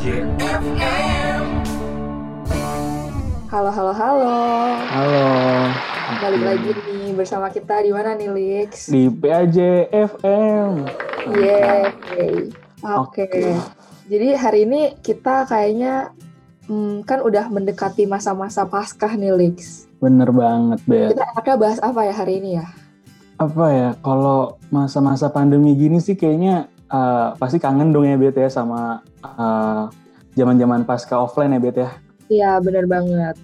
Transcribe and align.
Halo, 0.00 0.16
halo, 3.68 3.92
halo. 3.92 4.32
Halo. 4.88 5.24
Balik 6.24 6.40
lagi 6.40 6.72
nih 6.72 7.12
bersama 7.12 7.52
kita 7.52 7.84
di 7.84 7.92
mana 7.92 8.16
nih, 8.16 8.32
Lix? 8.32 8.88
Di 8.88 9.12
PAJ 9.12 9.92
FM. 9.92 10.88
Yeay. 11.36 11.84
Oke. 12.80 13.28
Oke. 13.28 13.28
Jadi 14.08 14.28
hari 14.40 14.64
ini 14.64 14.96
kita 15.04 15.44
kayaknya 15.44 16.16
hmm, 16.64 17.04
kan 17.04 17.20
udah 17.20 17.52
mendekati 17.52 18.08
masa-masa 18.08 18.64
Paskah 18.64 19.20
nih, 19.20 19.36
Lix. 19.36 19.84
Bener 20.00 20.32
banget, 20.32 20.80
Bet. 20.88 21.12
Kita 21.12 21.28
enaknya 21.28 21.56
bahas 21.60 21.76
apa 21.84 22.08
ya 22.08 22.16
hari 22.16 22.40
ini 22.40 22.56
ya? 22.56 22.64
Apa 23.36 23.66
ya, 23.68 23.88
kalau 24.00 24.56
masa-masa 24.72 25.28
pandemi 25.28 25.76
gini 25.76 26.00
sih 26.00 26.16
kayaknya 26.16 26.69
eh, 26.90 27.28
pasti 27.38 27.56
kangen 27.62 27.94
dong 27.94 28.06
ya, 28.06 28.18
Bet 28.18 28.36
ya, 28.36 28.50
sama 28.50 29.00
eh, 29.22 29.82
zaman-zaman 30.34 30.82
pasca 30.84 31.22
offline 31.22 31.54
ya, 31.54 31.60
Bet 31.62 31.76
ya. 31.78 31.90
Iya, 32.30 32.50
bener 32.62 32.86
banget. 32.86 33.38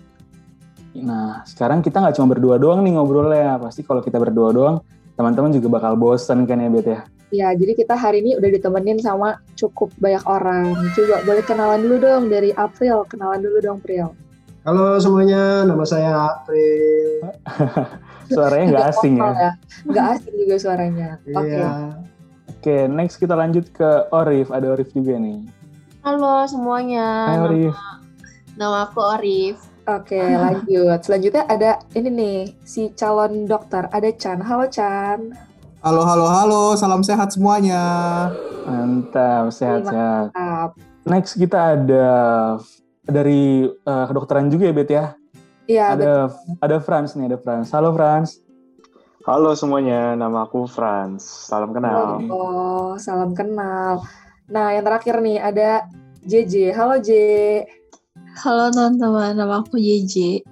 Nah, 0.96 1.44
sekarang 1.44 1.84
kita 1.84 2.00
nggak 2.00 2.16
cuma 2.16 2.28
berdua 2.34 2.56
doang 2.58 2.82
nih 2.82 2.96
ngobrolnya. 2.96 3.58
Pasti 3.62 3.86
kalau 3.86 4.00
kita 4.00 4.16
berdua 4.18 4.50
doang, 4.54 4.76
teman-teman 5.14 5.52
juga 5.54 5.80
bakal 5.80 5.94
bosen 5.98 6.46
kan 6.46 6.58
ya, 6.58 6.70
Bet 6.70 6.86
ya. 6.86 7.00
Ya, 7.34 7.50
jadi 7.58 7.74
kita 7.74 7.98
hari 7.98 8.22
ini 8.22 8.38
udah 8.38 8.50
ditemenin 8.54 9.02
sama 9.02 9.42
cukup 9.58 9.90
banyak 9.98 10.22
orang. 10.30 10.78
Coba 10.94 11.26
boleh 11.26 11.42
kenalan 11.42 11.82
dulu 11.82 11.96
dong 11.98 12.22
dari 12.30 12.54
April. 12.54 13.02
Kenalan 13.10 13.42
dulu 13.42 13.58
dong, 13.58 13.78
April. 13.82 14.14
Halo 14.66 14.98
semuanya, 14.98 15.62
nama 15.62 15.82
saya 15.86 16.10
April. 16.26 17.30
Suaranya 18.34 18.66
nggak 18.70 18.86
asing 18.94 19.14
ya. 19.18 19.54
Nggak 19.90 20.06
asing 20.18 20.34
juga 20.34 20.54
suaranya. 20.58 21.08
Oke. 21.22 21.46
Iya. 21.54 21.70
Oke, 22.66 22.90
next 22.90 23.22
kita 23.22 23.38
lanjut 23.38 23.70
ke 23.70 24.10
Orif. 24.10 24.50
Ada 24.50 24.74
Orif 24.74 24.90
juga 24.90 25.14
nih. 25.22 25.38
Halo 26.02 26.42
semuanya, 26.50 27.30
Hai 27.30 27.38
Orif. 27.46 27.74
nama 28.58 28.90
aku 28.90 29.06
Orif. 29.06 29.70
Oke, 29.86 30.18
lanjut. 30.18 30.98
Selanjutnya 30.98 31.46
ada 31.46 31.78
ini 31.94 32.10
nih, 32.10 32.38
si 32.66 32.90
calon 32.98 33.46
dokter. 33.46 33.86
Ada 33.94 34.10
Chan. 34.18 34.42
Halo, 34.42 34.66
Chan. 34.66 35.30
Halo, 35.78 36.02
halo, 36.02 36.26
halo. 36.26 36.62
Salam 36.74 37.06
sehat 37.06 37.30
semuanya. 37.30 37.86
Mantap, 38.66 39.54
sehat-sehat. 39.54 40.34
Mantap. 40.34 40.74
Next 41.06 41.38
kita 41.38 41.78
ada 41.78 42.06
dari 43.06 43.62
eh, 43.70 44.04
kedokteran 44.10 44.50
juga 44.50 44.66
ya, 44.66 44.74
Bet 44.74 44.90
ya. 44.90 45.04
Iya, 45.70 45.84
ada 45.94 46.10
ada 46.58 46.76
Franz 46.82 47.14
nih, 47.14 47.30
ada 47.30 47.38
Franz. 47.38 47.70
Halo 47.70 47.94
Franz. 47.94 48.42
Halo 49.26 49.58
semuanya, 49.58 50.14
nama 50.14 50.46
aku 50.46 50.70
Franz. 50.70 51.26
Salam 51.50 51.74
kenal. 51.74 52.22
betul. 52.22 52.30
Oh, 52.30 52.94
salam 52.94 53.34
kenal. 53.34 54.06
Nah, 54.46 54.70
yang 54.70 54.86
terakhir 54.86 55.18
nih 55.18 55.42
ada 55.42 55.90
JJ. 56.22 56.70
Halo, 56.70 57.02
J. 57.02 57.10
Halo 58.38 58.70
teman-teman, 58.70 59.34
nama 59.34 59.66
aku 59.66 59.82
JJ. 59.82 60.46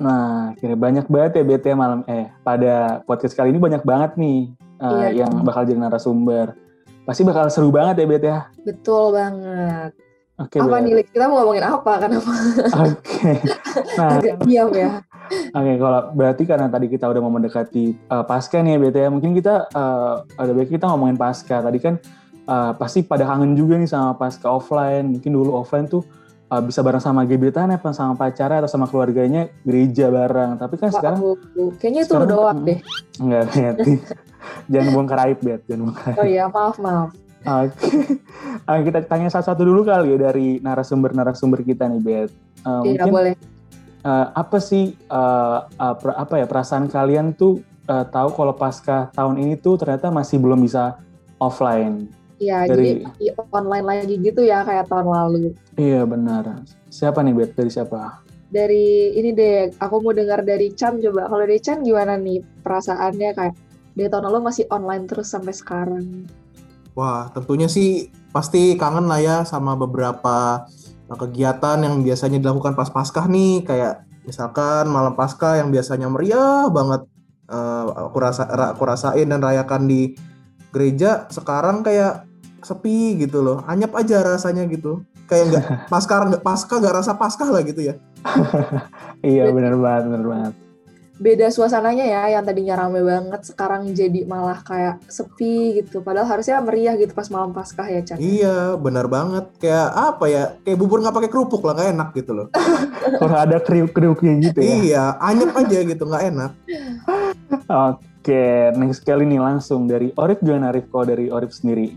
Nah, 0.00 0.56
kira 0.56 0.72
banyak 0.72 1.04
banget 1.04 1.44
ya 1.44 1.44
ya 1.44 1.76
malam 1.76 2.00
eh 2.08 2.32
pada 2.40 3.04
podcast 3.04 3.36
kali 3.36 3.52
ini 3.52 3.60
banyak 3.60 3.84
banget 3.84 4.16
nih 4.16 4.56
Iya. 4.80 5.28
yang 5.28 5.44
bakal 5.44 5.68
jadi 5.68 5.76
narasumber. 5.76 6.56
Pasti 7.04 7.28
bakal 7.28 7.52
seru 7.52 7.68
banget 7.68 8.00
ya 8.00 8.06
Bet 8.08 8.24
ya. 8.24 8.38
Betul 8.64 9.12
banget. 9.12 9.92
Oke, 10.32 10.56
apa 10.56 10.80
Bet. 10.80 10.82
nih? 10.82 11.04
Kita 11.06 11.24
mau 11.28 11.44
ngomongin 11.44 11.64
apa? 11.64 11.92
Kenapa 12.00 12.30
Oke. 12.82 13.30
Nah, 14.00 14.08
agak 14.16 14.36
diam 14.42 14.68
ya? 14.72 15.04
Oke, 15.52 15.72
kalau 15.76 16.00
berarti 16.12 16.42
karena 16.44 16.66
tadi 16.66 16.86
kita 16.88 17.04
udah 17.04 17.20
mau 17.20 17.28
mendekati 17.30 17.92
uh, 18.08 18.24
pasca 18.24 18.58
nih 18.58 18.74
ya 18.74 18.78
BT 18.80 18.96
ya, 18.98 19.08
mungkin 19.08 19.32
kita 19.32 19.68
uh, 19.70 20.24
ada 20.34 20.52
baik 20.52 20.72
kita 20.72 20.88
ngomongin 20.88 21.16
pasca. 21.16 21.60
Tadi 21.60 21.78
kan 21.78 22.00
uh, 22.48 22.72
pasti 22.72 23.00
pada 23.00 23.24
kangen 23.24 23.52
juga 23.52 23.76
nih 23.76 23.86
sama 23.86 24.16
pasca 24.16 24.48
offline. 24.48 25.12
Mungkin 25.12 25.30
dulu 25.30 25.52
offline 25.54 25.84
tuh 25.84 26.00
uh, 26.48 26.60
bisa 26.60 26.80
bareng 26.80 27.00
sama 27.00 27.24
gebetan 27.24 27.68
apa 27.68 27.92
sama 27.92 28.16
pacarnya 28.16 28.64
atau 28.64 28.70
sama 28.72 28.88
keluarganya 28.88 29.52
gereja 29.62 30.08
bareng. 30.08 30.56
Tapi 30.56 30.74
kan 30.80 30.88
sekarang 30.90 31.20
Waduh, 31.20 31.70
kayaknya 31.76 32.00
itu 32.02 32.08
sekarang- 32.08 32.28
udah 32.28 32.36
doang 32.36 32.58
deh. 32.64 32.78
enggak 33.20 33.42
jangan 34.72 34.90
bongkar 34.90 35.18
aib, 35.28 35.38
Bet. 35.40 35.60
Jangan 35.68 35.80
bongkar 35.86 36.04
aib. 36.08 36.18
Oh 36.18 36.26
iya, 36.26 36.44
maaf, 36.48 36.76
maaf. 36.76 37.12
Oke. 37.42 38.18
Uh, 38.66 38.80
kita 38.86 39.02
tanya 39.06 39.26
satu-satu 39.26 39.62
dulu 39.66 39.82
kali 39.82 40.14
ya 40.14 40.30
dari 40.30 40.62
narasumber-narasumber 40.62 41.66
kita 41.66 41.90
nih, 41.90 42.00
Bet. 42.00 42.30
Uh, 42.62 42.86
Iya, 42.86 43.06
mungkin 43.06 43.12
boleh. 43.12 43.34
Eh, 44.02 44.26
apa 44.34 44.58
sih 44.58 44.98
eh, 44.98 45.58
eh, 45.62 45.94
per- 45.94 46.18
apa 46.18 46.34
ya 46.34 46.50
perasaan 46.50 46.90
kalian 46.90 47.38
tuh 47.38 47.62
eh, 47.86 48.02
tahu 48.10 48.34
kalau 48.34 48.50
pasca 48.50 49.14
tahun 49.14 49.38
ini 49.38 49.54
tuh 49.62 49.78
ternyata 49.78 50.10
masih 50.10 50.42
belum 50.42 50.58
bisa 50.58 50.98
offline. 51.38 52.10
Iya, 52.42 52.66
dari- 52.66 53.06
jadi 53.22 53.38
online 53.54 53.86
lagi 53.86 54.18
gitu 54.18 54.42
ya 54.42 54.66
kayak 54.66 54.90
tahun 54.90 55.06
lalu. 55.06 55.54
Iya 55.78 56.02
benar. 56.02 56.66
Siapa 56.90 57.22
nih 57.22 57.30
Bet? 57.30 57.54
Dari 57.54 57.70
siapa? 57.70 58.26
Dari 58.50 59.14
ini 59.22 59.30
deh, 59.30 59.70
aku 59.78 60.02
mau 60.02 60.10
dengar 60.10 60.42
dari 60.42 60.74
Chan 60.74 60.98
coba. 60.98 61.30
Kalau 61.30 61.42
dari 61.46 61.62
Chan 61.62 61.86
gimana 61.86 62.18
nih 62.18 62.42
perasaannya 62.42 63.30
kayak 63.38 63.54
dari 63.94 64.08
tahun 64.10 64.26
lalu 64.34 64.50
masih 64.50 64.66
online 64.74 65.06
terus 65.06 65.30
sampai 65.30 65.54
sekarang? 65.54 66.26
Wah, 66.92 67.32
tentunya 67.32 67.72
sih 67.72 68.12
pasti 68.32 68.76
kangen 68.76 69.08
lah 69.08 69.20
ya 69.20 69.36
sama 69.48 69.72
beberapa 69.76 70.68
uh, 71.08 71.16
kegiatan 71.16 71.80
yang 71.80 72.04
biasanya 72.04 72.36
dilakukan 72.36 72.76
pas 72.76 72.92
Paskah 72.92 73.24
nih, 73.28 73.64
kayak 73.64 74.04
misalkan 74.28 74.92
malam 74.92 75.16
Paskah 75.16 75.64
yang 75.64 75.72
biasanya 75.72 76.12
meriah 76.12 76.68
banget 76.68 77.08
uh, 77.48 78.12
aku 78.12 78.16
rasa 78.20 78.44
ra- 78.44 78.76
aku 78.76 78.84
rasain 78.84 79.24
dan 79.24 79.40
rayakan 79.40 79.88
di 79.88 80.12
gereja, 80.68 81.28
sekarang 81.32 81.80
kayak 81.80 82.28
sepi 82.60 83.16
gitu 83.16 83.40
loh. 83.40 83.64
Anyep 83.64 83.92
aja 83.96 84.20
rasanya 84.20 84.68
gitu. 84.68 85.00
Kayak 85.28 85.44
nggak 85.48 85.64
Paskah 85.92 86.28
nggak 86.28 86.42
Paskah 86.44 86.76
nggak 86.76 86.96
rasa 87.00 87.12
Paskah 87.16 87.48
lah 87.48 87.62
gitu 87.64 87.88
ya. 87.88 87.94
Iya 89.22 89.54
benar 89.54 89.78
banget, 89.78 90.10
benar 90.10 90.26
banget. 90.26 90.52
Beda 91.20 91.52
suasananya 91.52 92.08
ya, 92.08 92.22
yang 92.38 92.44
tadinya 92.48 92.74
rame 92.80 93.04
banget, 93.04 93.44
sekarang 93.44 93.92
jadi 93.92 94.24
malah 94.24 94.64
kayak 94.64 95.04
sepi 95.06 95.84
gitu. 95.84 96.00
Padahal 96.00 96.24
harusnya 96.24 96.58
meriah 96.64 96.96
gitu 96.96 97.12
pas 97.12 97.28
malam 97.28 97.52
Paskah 97.52 97.84
ya, 97.84 98.00
Chan. 98.00 98.16
Iya, 98.16 98.80
benar 98.80 99.06
banget. 99.12 99.44
Kayak 99.60 99.88
apa 99.92 100.24
ya? 100.26 100.42
Kayak 100.64 100.78
bubur 100.80 101.04
nggak 101.04 101.12
pakai 101.12 101.30
kerupuk 101.30 101.62
lah, 101.68 101.76
nggak 101.76 101.90
enak 101.92 102.08
gitu 102.16 102.32
loh. 102.32 102.46
Kalau 103.20 103.36
ada 103.36 103.60
kriuk-kriuknya 103.60 104.32
gitu 104.40 104.58
ya. 104.64 104.72
Iya, 104.72 105.04
anyep 105.20 105.52
aja 105.52 105.78
gitu, 105.84 106.02
nggak 106.08 106.24
enak. 106.32 106.52
Oke, 107.68 108.72
next 108.80 109.04
kali 109.04 109.28
nih 109.28 109.40
langsung 109.42 109.84
dari 109.84 110.14
Orif 110.16 110.40
gimana 110.40 110.72
Arif? 110.72 110.88
Kalau 110.88 111.04
dari 111.06 111.28
Orif 111.28 111.52
sendiri? 111.52 111.92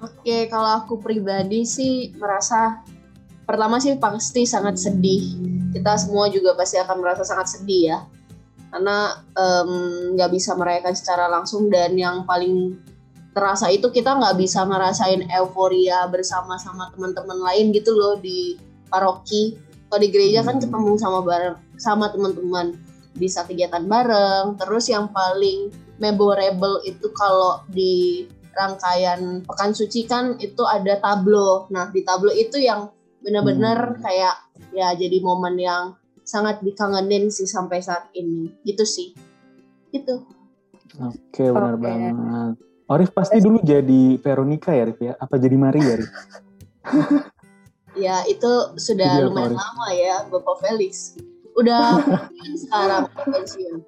Oke, 0.00 0.48
kalau 0.48 0.80
aku 0.80 0.96
pribadi 0.96 1.68
sih 1.68 2.16
merasa 2.16 2.80
pertama 3.44 3.76
sih 3.82 3.98
pasti 4.00 4.48
sangat 4.48 4.80
sedih. 4.80 5.36
Kita 5.76 5.98
semua 6.00 6.32
juga 6.32 6.56
pasti 6.56 6.80
akan 6.80 6.96
merasa 7.04 7.26
sangat 7.26 7.52
sedih 7.52 7.82
ya, 7.92 7.98
karena 8.70 9.18
nggak 10.14 10.30
bisa 10.30 10.54
merayakan 10.54 10.94
secara 10.94 11.26
langsung 11.26 11.66
dan 11.68 11.98
yang 11.98 12.22
paling 12.24 12.78
terasa 13.30 13.70
itu 13.70 13.90
kita 13.94 14.18
nggak 14.18 14.36
bisa 14.38 14.66
ngerasain 14.66 15.26
euforia 15.30 16.06
bersama 16.10 16.58
sama 16.58 16.90
teman-teman 16.94 17.38
lain 17.38 17.70
gitu 17.70 17.94
loh 17.94 18.18
di 18.18 18.58
paroki. 18.90 19.54
Kalau 19.90 20.00
di 20.02 20.10
gereja 20.10 20.46
kan 20.46 20.62
ketemu 20.62 20.94
sama 20.98 21.22
bareng 21.22 21.58
sama 21.78 22.10
teman-teman 22.10 22.74
bisa 23.14 23.42
kegiatan 23.46 23.86
bareng. 23.86 24.58
Terus 24.58 24.90
yang 24.90 25.10
paling 25.10 25.70
memorable 25.98 26.82
itu 26.86 27.10
kalau 27.14 27.62
di 27.70 28.26
rangkaian 28.50 29.46
pekan 29.46 29.74
suci 29.74 30.06
kan 30.06 30.34
itu 30.42 30.62
ada 30.66 30.98
tablo. 30.98 31.70
Nah 31.70 31.90
di 31.90 32.02
tablo 32.02 32.34
itu 32.34 32.58
yang 32.58 32.90
benar-benar 33.20 33.98
Hmm. 33.98 34.02
kayak 34.02 34.36
ya 34.74 34.90
jadi 34.96 35.18
momen 35.22 35.54
yang 35.60 35.94
sangat 36.24 36.62
dikangenin 36.64 37.28
sih 37.32 37.46
sampai 37.48 37.80
saat 37.82 38.08
ini. 38.14 38.50
Gitu 38.62 38.84
sih. 38.86 39.14
Gitu. 39.90 40.24
Oke, 41.00 41.44
benar 41.50 41.74
Oke. 41.78 41.82
banget. 41.82 42.54
Orif 42.90 43.10
pasti 43.14 43.38
dulu 43.38 43.62
jadi 43.62 44.18
Veronica 44.18 44.74
ya, 44.74 44.82
Rif 44.90 44.98
ya? 44.98 45.14
Apa 45.14 45.38
jadi 45.38 45.54
Maria, 45.54 45.94
Rif? 45.94 46.10
Ya 47.98 48.22
itu 48.30 48.50
sudah 48.78 49.18
Jadi 49.18 49.26
lumayan 49.26 49.50
Aris? 49.50 49.58
lama 49.58 49.86
ya 49.90 50.16
Bapak 50.30 50.56
Felix. 50.62 51.18
Udah 51.58 51.98
sekarang 52.54 53.10
pensiun. 53.18 53.82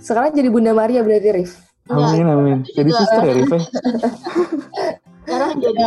Sekarang 0.00 0.32
jadi 0.32 0.48
Bunda 0.48 0.72
Maria 0.72 1.04
berarti, 1.04 1.28
Rif. 1.28 1.52
Enggak, 1.90 2.16
Amin, 2.16 2.26
amin. 2.30 2.58
itu 2.64 2.80
Jadi 2.80 2.90
suster 2.96 3.22
ya, 3.26 3.32
Rif 3.36 3.50
ya? 3.52 3.60
sekarang 5.20 5.52
jadi 5.60 5.86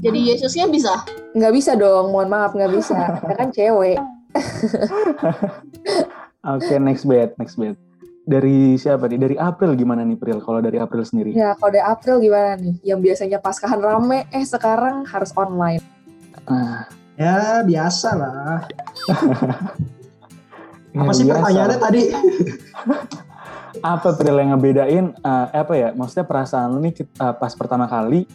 jadi 0.00 0.18
Yesusnya 0.32 0.66
bisa. 0.70 0.94
Nggak 1.36 1.52
bisa 1.52 1.72
dong, 1.76 2.14
mohon 2.14 2.30
maaf 2.30 2.56
nggak 2.56 2.72
bisa. 2.72 2.96
Saya 2.96 3.34
kan 3.36 3.50
cewek. 3.52 3.98
Oke, 6.54 6.74
next 6.78 7.04
bet, 7.04 7.36
next 7.36 7.56
bet. 7.56 7.76
Dari 8.28 8.76
siapa 8.76 9.08
nih? 9.08 9.18
Dari 9.18 9.36
April 9.40 9.72
gimana 9.72 10.04
nih, 10.04 10.20
April? 10.20 10.38
Kalau 10.44 10.60
dari 10.60 10.76
April 10.76 11.02
sendiri? 11.04 11.32
Ya, 11.32 11.56
kalau 11.56 11.72
dari 11.72 11.84
April 11.84 12.20
gimana 12.20 12.60
nih? 12.60 12.76
Yang 12.84 13.00
biasanya 13.08 13.38
Paskahan 13.40 13.80
rame, 13.80 14.28
eh 14.28 14.44
sekarang 14.44 15.08
harus 15.08 15.32
online. 15.32 15.80
Nah, 16.44 16.84
Ya 17.18 17.66
biasa 17.66 18.14
lah. 18.14 18.62
ya 20.94 21.02
Apa 21.02 21.10
sih 21.10 21.26
biasa. 21.26 21.42
pertanyaannya 21.42 21.78
tadi? 21.82 22.02
Apa 23.82 24.14
April 24.14 24.34
yang 24.38 24.54
ngebedain, 24.54 25.04
eh, 25.14 25.46
apa 25.54 25.72
ya, 25.74 25.88
maksudnya 25.94 26.26
perasaan 26.26 26.74
lu 26.74 26.78
nih 26.82 26.94
eh, 26.98 27.34
pas 27.38 27.52
pertama 27.54 27.86
kali 27.86 28.26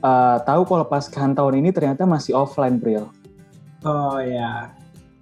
eh, 0.00 0.36
tahu 0.44 0.62
kalau 0.64 0.84
Paskahan 0.88 1.36
tahun 1.36 1.60
ini 1.60 1.70
ternyata 1.72 2.08
masih 2.08 2.36
offline, 2.36 2.80
Pril. 2.80 3.08
Oh 3.84 4.20
ya. 4.20 4.72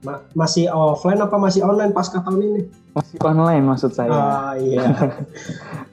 Ma- 0.07 0.23
masih 0.31 0.71
offline 0.71 1.19
apa 1.19 1.35
masih 1.35 1.67
online 1.67 1.91
pasca 1.91 2.23
tahun 2.23 2.39
ini? 2.39 2.61
Masih 2.95 3.19
online 3.19 3.65
maksud 3.67 3.91
saya. 3.91 4.11
Ah 4.15 4.55
iya. 4.55 4.83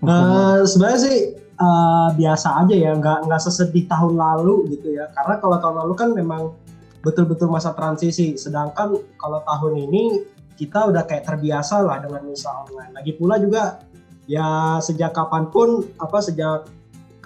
Eh, 0.05 0.57
Sebenarnya 0.69 0.99
sih 1.01 1.17
eh, 1.33 2.07
biasa 2.13 2.61
aja 2.61 2.75
ya, 2.77 2.93
nggak 2.93 3.25
nggak 3.25 3.41
sesedih 3.41 3.89
tahun 3.89 4.13
lalu 4.13 4.69
gitu 4.77 4.93
ya. 4.93 5.09
Karena 5.17 5.41
kalau 5.41 5.57
tahun 5.57 5.75
lalu 5.81 5.93
kan 5.97 6.09
memang 6.13 6.41
betul-betul 7.01 7.49
masa 7.49 7.73
transisi. 7.73 8.37
Sedangkan 8.37 8.93
kalau 9.17 9.41
tahun 9.41 9.89
ini 9.89 10.21
kita 10.61 10.93
udah 10.93 11.09
kayak 11.09 11.25
terbiasa 11.25 11.81
lah 11.81 11.97
dengan 12.05 12.21
misa 12.29 12.53
online. 12.53 12.93
Lagi 12.93 13.17
pula 13.17 13.41
juga 13.41 13.81
ya 14.29 14.77
sejak 14.77 15.17
kapan 15.17 15.49
pun 15.49 15.81
apa 15.97 16.17
sejak 16.21 16.69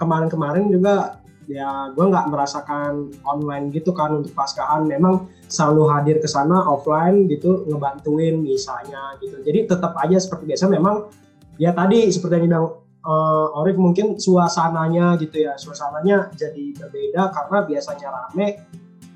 kemarin-kemarin 0.00 0.72
juga 0.72 1.19
ya 1.48 1.92
gue 1.94 2.04
nggak 2.04 2.26
merasakan 2.28 3.08
online 3.24 3.72
gitu 3.72 3.94
kan 3.96 4.20
untuk 4.20 4.34
paskahan. 4.36 4.84
Memang 4.84 5.30
selalu 5.48 5.82
hadir 5.92 6.16
ke 6.20 6.28
sana 6.28 6.66
offline 6.68 7.30
gitu 7.30 7.64
ngebantuin 7.70 8.40
misalnya 8.40 9.16
gitu. 9.22 9.40
Jadi 9.40 9.70
tetap 9.70 9.96
aja 9.96 10.16
seperti 10.20 10.52
biasa. 10.52 10.68
Memang 10.68 11.08
ya 11.56 11.72
tadi 11.72 12.10
seperti 12.12 12.40
yang 12.40 12.44
bilang 12.50 12.66
eh, 13.00 13.58
Orif 13.58 13.76
mungkin 13.80 14.20
suasananya 14.20 15.16
gitu 15.22 15.46
ya. 15.46 15.56
Suasananya 15.56 16.34
jadi 16.36 16.76
berbeda 16.76 17.32
karena 17.32 17.58
biasanya 17.64 18.08
rame 18.10 18.48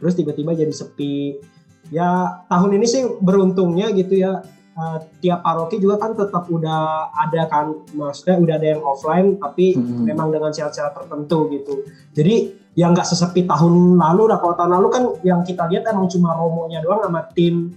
terus 0.00 0.14
tiba-tiba 0.16 0.56
jadi 0.56 0.72
sepi. 0.72 1.38
Ya 1.92 2.40
tahun 2.48 2.80
ini 2.80 2.86
sih 2.88 3.02
beruntungnya 3.20 3.92
gitu 3.92 4.16
ya 4.16 4.40
eh, 4.74 4.98
tiap 5.22 5.40
paroki 5.46 5.78
juga 5.78 5.96
kan 6.02 6.12
tetap 6.18 6.44
udah 6.50 7.10
ada 7.14 7.42
kan 7.46 7.74
maksudnya 7.94 8.36
udah 8.42 8.54
ada 8.58 8.68
yang 8.76 8.82
offline 8.82 9.38
tapi 9.38 9.78
Mm-mm. 9.78 10.04
memang 10.06 10.34
dengan 10.34 10.50
syarat-syarat 10.50 10.94
tertentu 10.94 11.48
gitu 11.54 11.74
jadi 12.12 12.52
yang 12.74 12.90
nggak 12.90 13.06
sesepi 13.06 13.46
tahun 13.46 13.98
lalu 13.98 14.34
lah 14.34 14.38
kalau 14.42 14.54
tahun 14.58 14.72
lalu 14.82 14.88
kan 14.90 15.02
yang 15.22 15.40
kita 15.46 15.70
lihat 15.70 15.86
emang 15.88 16.10
cuma 16.10 16.34
romonya 16.34 16.82
doang 16.82 17.06
sama 17.06 17.22
tim 17.32 17.70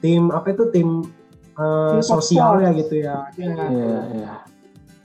tim 0.00 0.32
apa 0.32 0.56
itu 0.56 0.72
tim 0.72 1.04
eh, 1.58 2.00
Tim 2.00 2.02
sosialnya 2.02 2.72
gitu 2.76 3.02
ya 3.02 3.28
Iya. 3.36 3.64
Iya, 3.68 3.98
iya. 4.16 4.32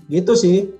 gitu 0.07 0.33
sih 0.33 0.71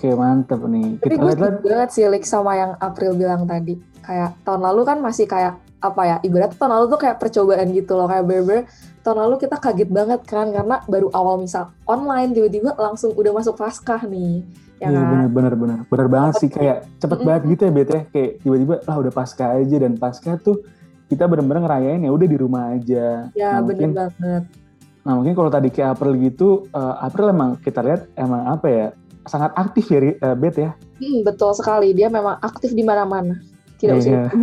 Oke, 0.00 0.10
mantap 0.16 0.64
nih. 0.64 0.96
Tapi 0.98 1.12
Kita 1.12 1.22
gue 1.22 1.32
lihat 1.36 1.56
banget 1.62 1.90
sih 1.92 2.04
Lik 2.08 2.24
sama 2.24 2.56
yang 2.56 2.72
April 2.80 3.14
bilang 3.14 3.44
tadi. 3.44 3.76
Kayak 4.00 4.32
tahun 4.42 4.64
lalu 4.64 4.82
kan 4.88 4.98
masih 5.04 5.28
kayak 5.28 5.60
apa 5.80 6.02
ya, 6.04 6.16
ibarat 6.20 6.52
tahun 6.54 6.70
lalu 6.70 6.84
tuh 6.92 7.00
kayak 7.00 7.16
percobaan 7.16 7.68
gitu 7.72 7.92
loh. 7.96 8.06
Kayak 8.06 8.24
bener 8.28 8.62
tahun 9.00 9.18
lalu 9.26 9.34
kita 9.40 9.56
kaget 9.56 9.88
banget 9.88 10.20
kan 10.28 10.52
karena 10.52 10.84
baru 10.84 11.08
awal 11.10 11.40
misal 11.40 11.72
online 11.84 12.36
tiba-tiba 12.36 12.76
langsung 12.76 13.16
udah 13.16 13.32
masuk 13.32 13.56
Paskah 13.56 14.04
nih. 14.04 14.44
Ya 14.76 14.88
Iya 14.88 15.00
kan? 15.00 15.08
bener 15.12 15.28
bener 15.28 15.54
bener 15.56 15.78
bener 15.88 16.08
banget 16.08 16.34
sih 16.38 16.48
kayak 16.48 16.88
cepet 16.96 17.20
Mm-mm. 17.20 17.28
banget 17.28 17.42
gitu 17.52 17.62
ya 17.64 17.72
Bet 17.72 17.88
ya 17.88 18.00
kayak 18.08 18.30
tiba-tiba 18.40 18.74
lah 18.84 18.96
udah 18.96 19.12
pasca 19.12 19.44
aja 19.52 19.76
dan 19.76 19.92
pasca 19.96 20.32
tuh 20.36 20.56
kita 21.04 21.24
bener-bener 21.26 21.60
ngerayain 21.64 22.00
ya 22.00 22.10
udah 22.10 22.28
di 22.28 22.38
rumah 22.38 22.62
aja. 22.72 23.28
Ya 23.34 23.50
Nah, 23.50 23.60
bener 23.60 23.88
mungkin 23.88 23.90
banget. 23.92 24.42
nah 25.00 25.16
mungkin 25.16 25.32
kalau 25.32 25.48
tadi 25.48 25.68
kayak 25.68 25.96
April 25.96 26.12
gitu 26.20 26.68
eh, 26.70 26.94
April 27.00 27.26
emang 27.28 27.50
kita 27.56 27.80
lihat 27.80 28.08
emang 28.14 28.44
apa 28.46 28.66
ya 28.68 28.86
sangat 29.24 29.52
aktif 29.52 29.84
ya 29.88 29.98
Ri- 30.00 30.16
eh, 30.16 30.36
Bet 30.36 30.56
ya. 30.56 30.70
Hmm, 30.96 31.24
betul 31.24 31.52
sekali, 31.52 31.92
dia 31.92 32.08
memang 32.08 32.36
aktif 32.40 32.72
di 32.72 32.80
mana-mana. 32.80 33.36
Tidak 33.80 33.96
usah 33.96 34.12
Iya. 34.12 34.24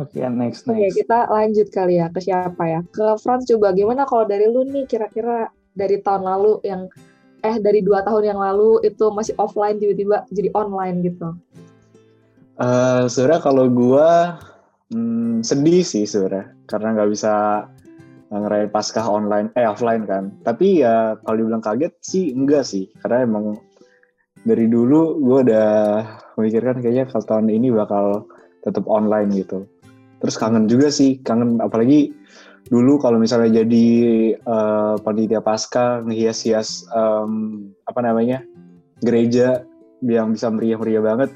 Oke 0.00 0.22
next 0.22 0.70
Oke, 0.70 0.78
next. 0.78 0.96
kita 1.02 1.26
lanjut 1.26 1.66
kali 1.74 1.98
ya 1.98 2.06
ke 2.08 2.22
siapa 2.22 2.62
ya? 2.62 2.80
Ke 2.94 3.18
Franz 3.18 3.50
coba 3.50 3.74
gimana 3.74 4.06
kalau 4.06 4.24
dari 4.24 4.46
lu 4.46 4.62
nih 4.64 4.86
kira-kira 4.86 5.50
dari 5.74 5.98
tahun 5.98 6.22
lalu 6.24 6.62
yang 6.62 6.86
eh 7.42 7.56
dari 7.58 7.82
dua 7.82 8.06
tahun 8.06 8.36
yang 8.36 8.40
lalu 8.40 8.78
itu 8.86 9.10
masih 9.10 9.34
offline 9.42 9.82
tiba-tiba 9.82 10.22
jadi 10.30 10.48
online 10.54 11.02
gitu. 11.02 11.34
Eh, 12.60 13.02
sebenarnya 13.10 13.42
kalau 13.42 13.66
gua 13.66 14.38
hmm, 14.94 15.42
sedih 15.42 15.82
sih 15.82 16.06
sebenarnya 16.06 16.54
karena 16.70 16.88
nggak 16.94 17.10
bisa 17.10 17.32
ngerayain 18.30 18.70
Paskah 18.70 19.10
online 19.10 19.50
eh 19.58 19.66
offline 19.66 20.06
kan. 20.06 20.30
Tapi 20.46 20.86
ya 20.86 21.18
kalau 21.26 21.42
dibilang 21.42 21.64
kaget 21.64 21.90
sih 21.98 22.30
enggak 22.30 22.62
sih 22.62 22.86
karena 23.02 23.26
emang 23.26 23.58
dari 24.44 24.66
dulu 24.66 25.20
gua 25.20 25.38
udah 25.44 25.70
memikirkan 26.40 26.80
kayaknya 26.80 27.04
kalau 27.12 27.24
tahun 27.28 27.52
ini 27.52 27.68
bakal 27.72 28.24
tetap 28.64 28.84
online 28.88 29.32
gitu. 29.36 29.68
Terus 30.20 30.36
kangen 30.36 30.68
juga 30.68 30.92
sih, 30.92 31.20
kangen 31.24 31.60
apalagi 31.64 32.12
dulu 32.68 33.00
kalau 33.00 33.16
misalnya 33.16 33.64
jadi 33.64 33.88
eh, 34.36 34.94
panitia 35.00 35.40
Paskah 35.40 36.04
ngehias-hias 36.04 36.84
em, 36.92 37.32
apa 37.88 38.00
namanya 38.04 38.44
gereja 39.00 39.64
yang 40.04 40.32
bisa 40.32 40.52
meriah-meriah 40.52 41.04
banget 41.04 41.30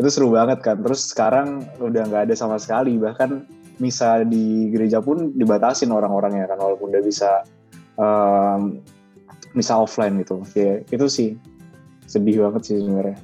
itu 0.00 0.08
seru 0.08 0.32
banget 0.32 0.64
kan. 0.64 0.80
Terus 0.80 1.12
sekarang 1.12 1.68
udah 1.80 2.08
nggak 2.08 2.32
ada 2.32 2.34
sama 2.36 2.56
sekali 2.56 2.96
bahkan 2.96 3.44
misa 3.80 4.24
di 4.24 4.68
gereja 4.72 5.00
pun 5.04 5.32
dibatasin 5.36 5.92
orang-orangnya 5.92 6.48
kan 6.48 6.56
walaupun 6.60 6.92
udah 6.96 7.04
bisa 7.04 7.44
em, 8.00 8.80
misa 9.52 9.76
offline 9.76 10.16
gitu. 10.24 10.40
Ya 10.56 10.80
itu 10.88 11.06
sih 11.12 11.36
sedih 12.10 12.42
banget 12.42 12.62
sih 12.66 12.76
sebenarnya 12.76 13.18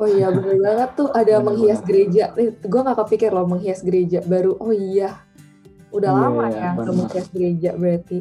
Oh 0.00 0.08
iya 0.08 0.32
bener 0.32 0.56
banget 0.56 0.90
tuh 0.96 1.12
ada 1.12 1.28
Bener 1.36 1.44
menghias 1.44 1.76
banget. 1.76 1.88
gereja. 1.92 2.24
Gue 2.64 2.80
gak 2.80 2.98
kepikir 3.04 3.36
loh 3.36 3.44
menghias 3.44 3.84
gereja 3.84 4.24
baru. 4.24 4.56
Oh 4.56 4.72
iya, 4.72 5.20
udah 5.92 6.08
Iya, 6.08 6.20
lama 6.24 6.44
ya 6.48 6.70
bener. 6.72 6.88
menghias 6.96 7.28
gereja 7.28 7.70
berarti. 7.76 8.18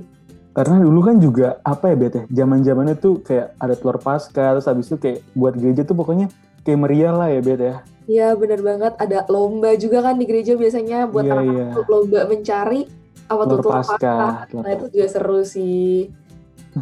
Karena 0.51 0.75
dulu 0.75 0.99
kan 0.99 1.15
juga 1.23 1.47
apa 1.63 1.87
ya 1.87 1.95
Bet 1.95 2.13
ya 2.13 2.23
zaman 2.35 2.67
zamannya 2.67 2.99
tuh 2.99 3.23
kayak 3.23 3.55
ada 3.55 3.79
telur 3.79 3.95
pasca 3.95 4.51
terus 4.51 4.67
habis 4.67 4.91
itu 4.91 4.99
kayak 4.99 5.23
buat 5.31 5.55
gereja 5.55 5.87
tuh 5.87 5.95
pokoknya 5.95 6.27
kayak 6.61 6.79
meriah 6.83 7.15
lah 7.15 7.31
ya 7.31 7.39
Bet 7.39 7.61
ya. 7.63 7.75
Iya 8.03 8.27
bener 8.35 8.59
banget. 8.59 8.93
Ada 8.99 9.19
lomba 9.31 9.71
juga 9.79 10.03
kan 10.03 10.19
di 10.19 10.27
gereja 10.27 10.59
biasanya 10.59 11.07
buat 11.07 11.23
Iya, 11.23 11.31
anak-anak 11.31 11.67
tuh 11.71 11.85
lomba 11.87 12.19
mencari 12.27 12.81
apa 13.23 13.41
tuh 13.41 13.47
Telur 13.47 13.63
telur 13.63 13.71
pasca. 13.71 13.95
pasca. 13.95 14.15
telur 14.51 14.61
Nah 14.67 14.71
itu 14.75 14.85
juga 14.91 15.07
seru 15.07 15.39
sih. 15.47 16.11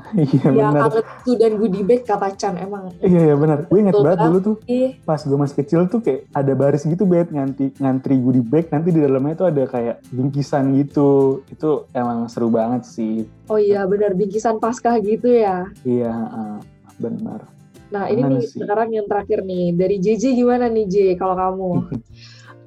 Iya 0.18 0.50
Ya 0.52 0.70
benar. 0.72 0.90
tuh 1.24 1.36
dan 1.36 1.52
goodie 1.56 1.84
bag 1.84 2.02
kata 2.04 2.34
Chan 2.36 2.56
emang. 2.58 2.92
Iya 3.00 3.32
iya 3.32 3.36
benar. 3.36 3.66
Gue 3.68 3.80
inget 3.82 3.96
banget 3.96 4.20
dulu 4.24 4.38
tuh 4.40 4.56
pas 5.04 5.20
gue 5.20 5.38
masih 5.38 5.56
kecil 5.60 5.82
tuh 5.88 6.00
kayak 6.00 6.28
ada 6.32 6.54
baris 6.54 6.84
gitu 6.84 7.04
bet 7.04 7.30
ngantri 7.30 7.72
ngantri 7.78 8.16
goodie 8.18 8.46
bag 8.46 8.70
nanti 8.70 8.90
di 8.92 9.00
dalamnya 9.00 9.36
tuh 9.36 9.48
ada 9.50 9.64
kayak 9.66 10.02
bingkisan 10.10 10.76
gitu. 10.78 11.42
Itu 11.48 11.86
emang 11.92 12.28
seru 12.28 12.48
banget 12.48 12.86
sih. 12.86 13.26
oh 13.48 13.56
iya 13.56 13.88
bener 13.88 14.12
bingkisan 14.12 14.60
Paskah 14.60 15.00
gitu 15.00 15.32
ya. 15.32 15.68
Iya 15.82 16.12
heeh. 16.12 16.56
benar. 16.98 17.48
Nah 17.88 18.12
ini 18.12 18.20
nih 18.20 18.44
sih. 18.44 18.60
sekarang 18.60 18.92
yang 18.92 19.08
terakhir 19.08 19.48
nih 19.48 19.72
dari 19.72 19.96
JJ 19.98 20.36
gimana 20.36 20.68
nih 20.68 20.86
J 20.86 20.96
kalau 21.16 21.36
kamu? 21.36 21.70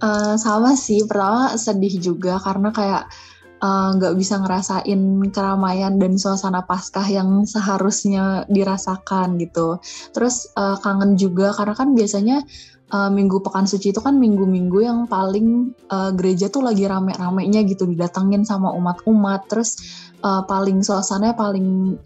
Eh, 0.01 0.35
sama 0.41 0.81
sih 0.81 1.05
pertama 1.05 1.53
sedih 1.61 2.01
juga 2.01 2.41
karena 2.41 2.73
kayak 2.73 3.13
eh, 3.61 3.88
nggak 3.97 4.14
bisa 4.17 4.40
ngerasain 4.40 5.00
keramaian 5.31 6.00
dan 6.00 6.17
suasana 6.17 6.64
paskah 6.64 7.05
yang 7.07 7.45
seharusnya 7.45 8.49
dirasakan 8.49 9.37
gitu. 9.40 9.79
Terus 10.17 10.49
eh, 10.57 10.76
kangen 10.81 11.14
juga 11.21 11.52
karena 11.55 11.75
kan 11.76 11.93
biasanya 11.93 12.43
eh, 12.90 13.11
minggu 13.12 13.45
pekan 13.45 13.69
suci 13.69 13.93
itu 13.93 14.00
kan 14.02 14.17
minggu-minggu 14.17 14.79
yang 14.83 14.99
paling 15.07 15.76
eh, 15.93 16.11
gereja 16.17 16.49
tuh 16.49 16.64
lagi 16.64 16.85
rame-ramenya 16.88 17.61
gitu 17.69 17.85
didatengin 17.87 18.43
sama 18.49 18.73
umat-umat. 18.75 19.47
Terus 19.52 19.76
eh, 20.25 20.43
paling 20.49 20.81
suasananya 20.81 21.37
paling 21.37 21.97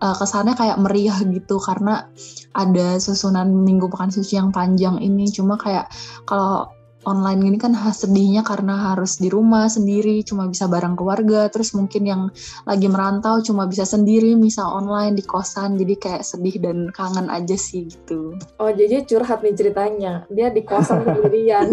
eh, 0.00 0.14
kesannya 0.20 0.54
kayak 0.56 0.78
meriah 0.80 1.18
gitu 1.24 1.56
karena 1.60 2.08
ada 2.52 2.98
susunan 2.98 3.46
minggu 3.46 3.86
pekan 3.92 4.12
suci 4.12 4.36
yang 4.36 4.50
panjang 4.52 4.98
ini. 5.00 5.28
Cuma 5.32 5.56
kayak 5.56 5.88
kalau 6.28 6.79
online 7.08 7.52
ini 7.52 7.56
kan 7.60 7.72
sedihnya 7.72 8.44
karena 8.44 8.92
harus 8.92 9.20
di 9.20 9.32
rumah 9.32 9.68
sendiri 9.70 10.20
cuma 10.26 10.48
bisa 10.48 10.68
bareng 10.68 10.96
keluarga 10.96 11.48
terus 11.48 11.72
mungkin 11.72 12.02
yang 12.04 12.22
lagi 12.68 12.86
merantau 12.88 13.40
cuma 13.40 13.64
bisa 13.64 13.88
sendiri 13.88 14.36
misal 14.36 14.68
online 14.72 15.16
di 15.16 15.24
kosan 15.24 15.80
jadi 15.80 15.94
kayak 15.96 16.24
sedih 16.24 16.56
dan 16.60 16.92
kangen 16.92 17.32
aja 17.32 17.56
sih 17.56 17.88
gitu 17.88 18.30
Oh 18.60 18.70
JJ 18.70 19.08
curhat 19.08 19.40
nih 19.40 19.54
ceritanya. 19.56 20.24
Dia 20.28 20.52
di 20.52 20.62
kosan 20.64 21.02
sendirian. 21.06 21.72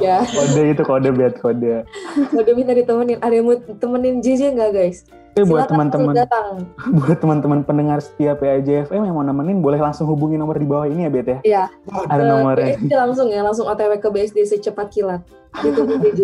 ya. 0.00 0.24
Kode 0.24 0.62
itu 0.72 0.82
kode 0.82 1.10
bet 1.12 1.36
kode. 1.40 1.84
Udah 2.32 2.52
minta 2.56 2.72
ditemenin. 2.72 3.18
Ada 3.20 3.34
yang 3.36 3.46
mau 3.48 3.56
temenin 3.58 4.24
JJ 4.24 4.56
nggak 4.56 4.70
guys? 4.72 5.04
Tapi 5.32 5.48
buat 5.48 5.64
teman-teman 5.64 6.12
buat 7.00 7.16
teman-teman 7.16 7.60
pendengar 7.64 8.04
setia 8.04 8.36
PAJFM 8.36 9.00
yang 9.00 9.16
mau 9.16 9.24
nemenin 9.24 9.64
boleh 9.64 9.80
langsung 9.80 10.04
hubungi 10.04 10.36
nomor 10.36 10.60
di 10.60 10.68
bawah 10.68 10.84
ini 10.84 11.08
ya 11.08 11.10
bet 11.10 11.28
ya. 11.28 11.38
Iya. 11.40 11.64
Ada 12.12 12.20
Ke 12.20 12.28
nomornya. 12.28 12.76
BSD 12.76 12.92
langsung 12.92 13.28
ya, 13.32 13.40
langsung 13.40 13.64
OTW 13.64 13.92
ke 13.96 14.08
BSD 14.12 14.38
secepat 14.44 14.92
kilat. 14.92 15.24
Ditunggu 15.64 15.96
JJ. 16.04 16.20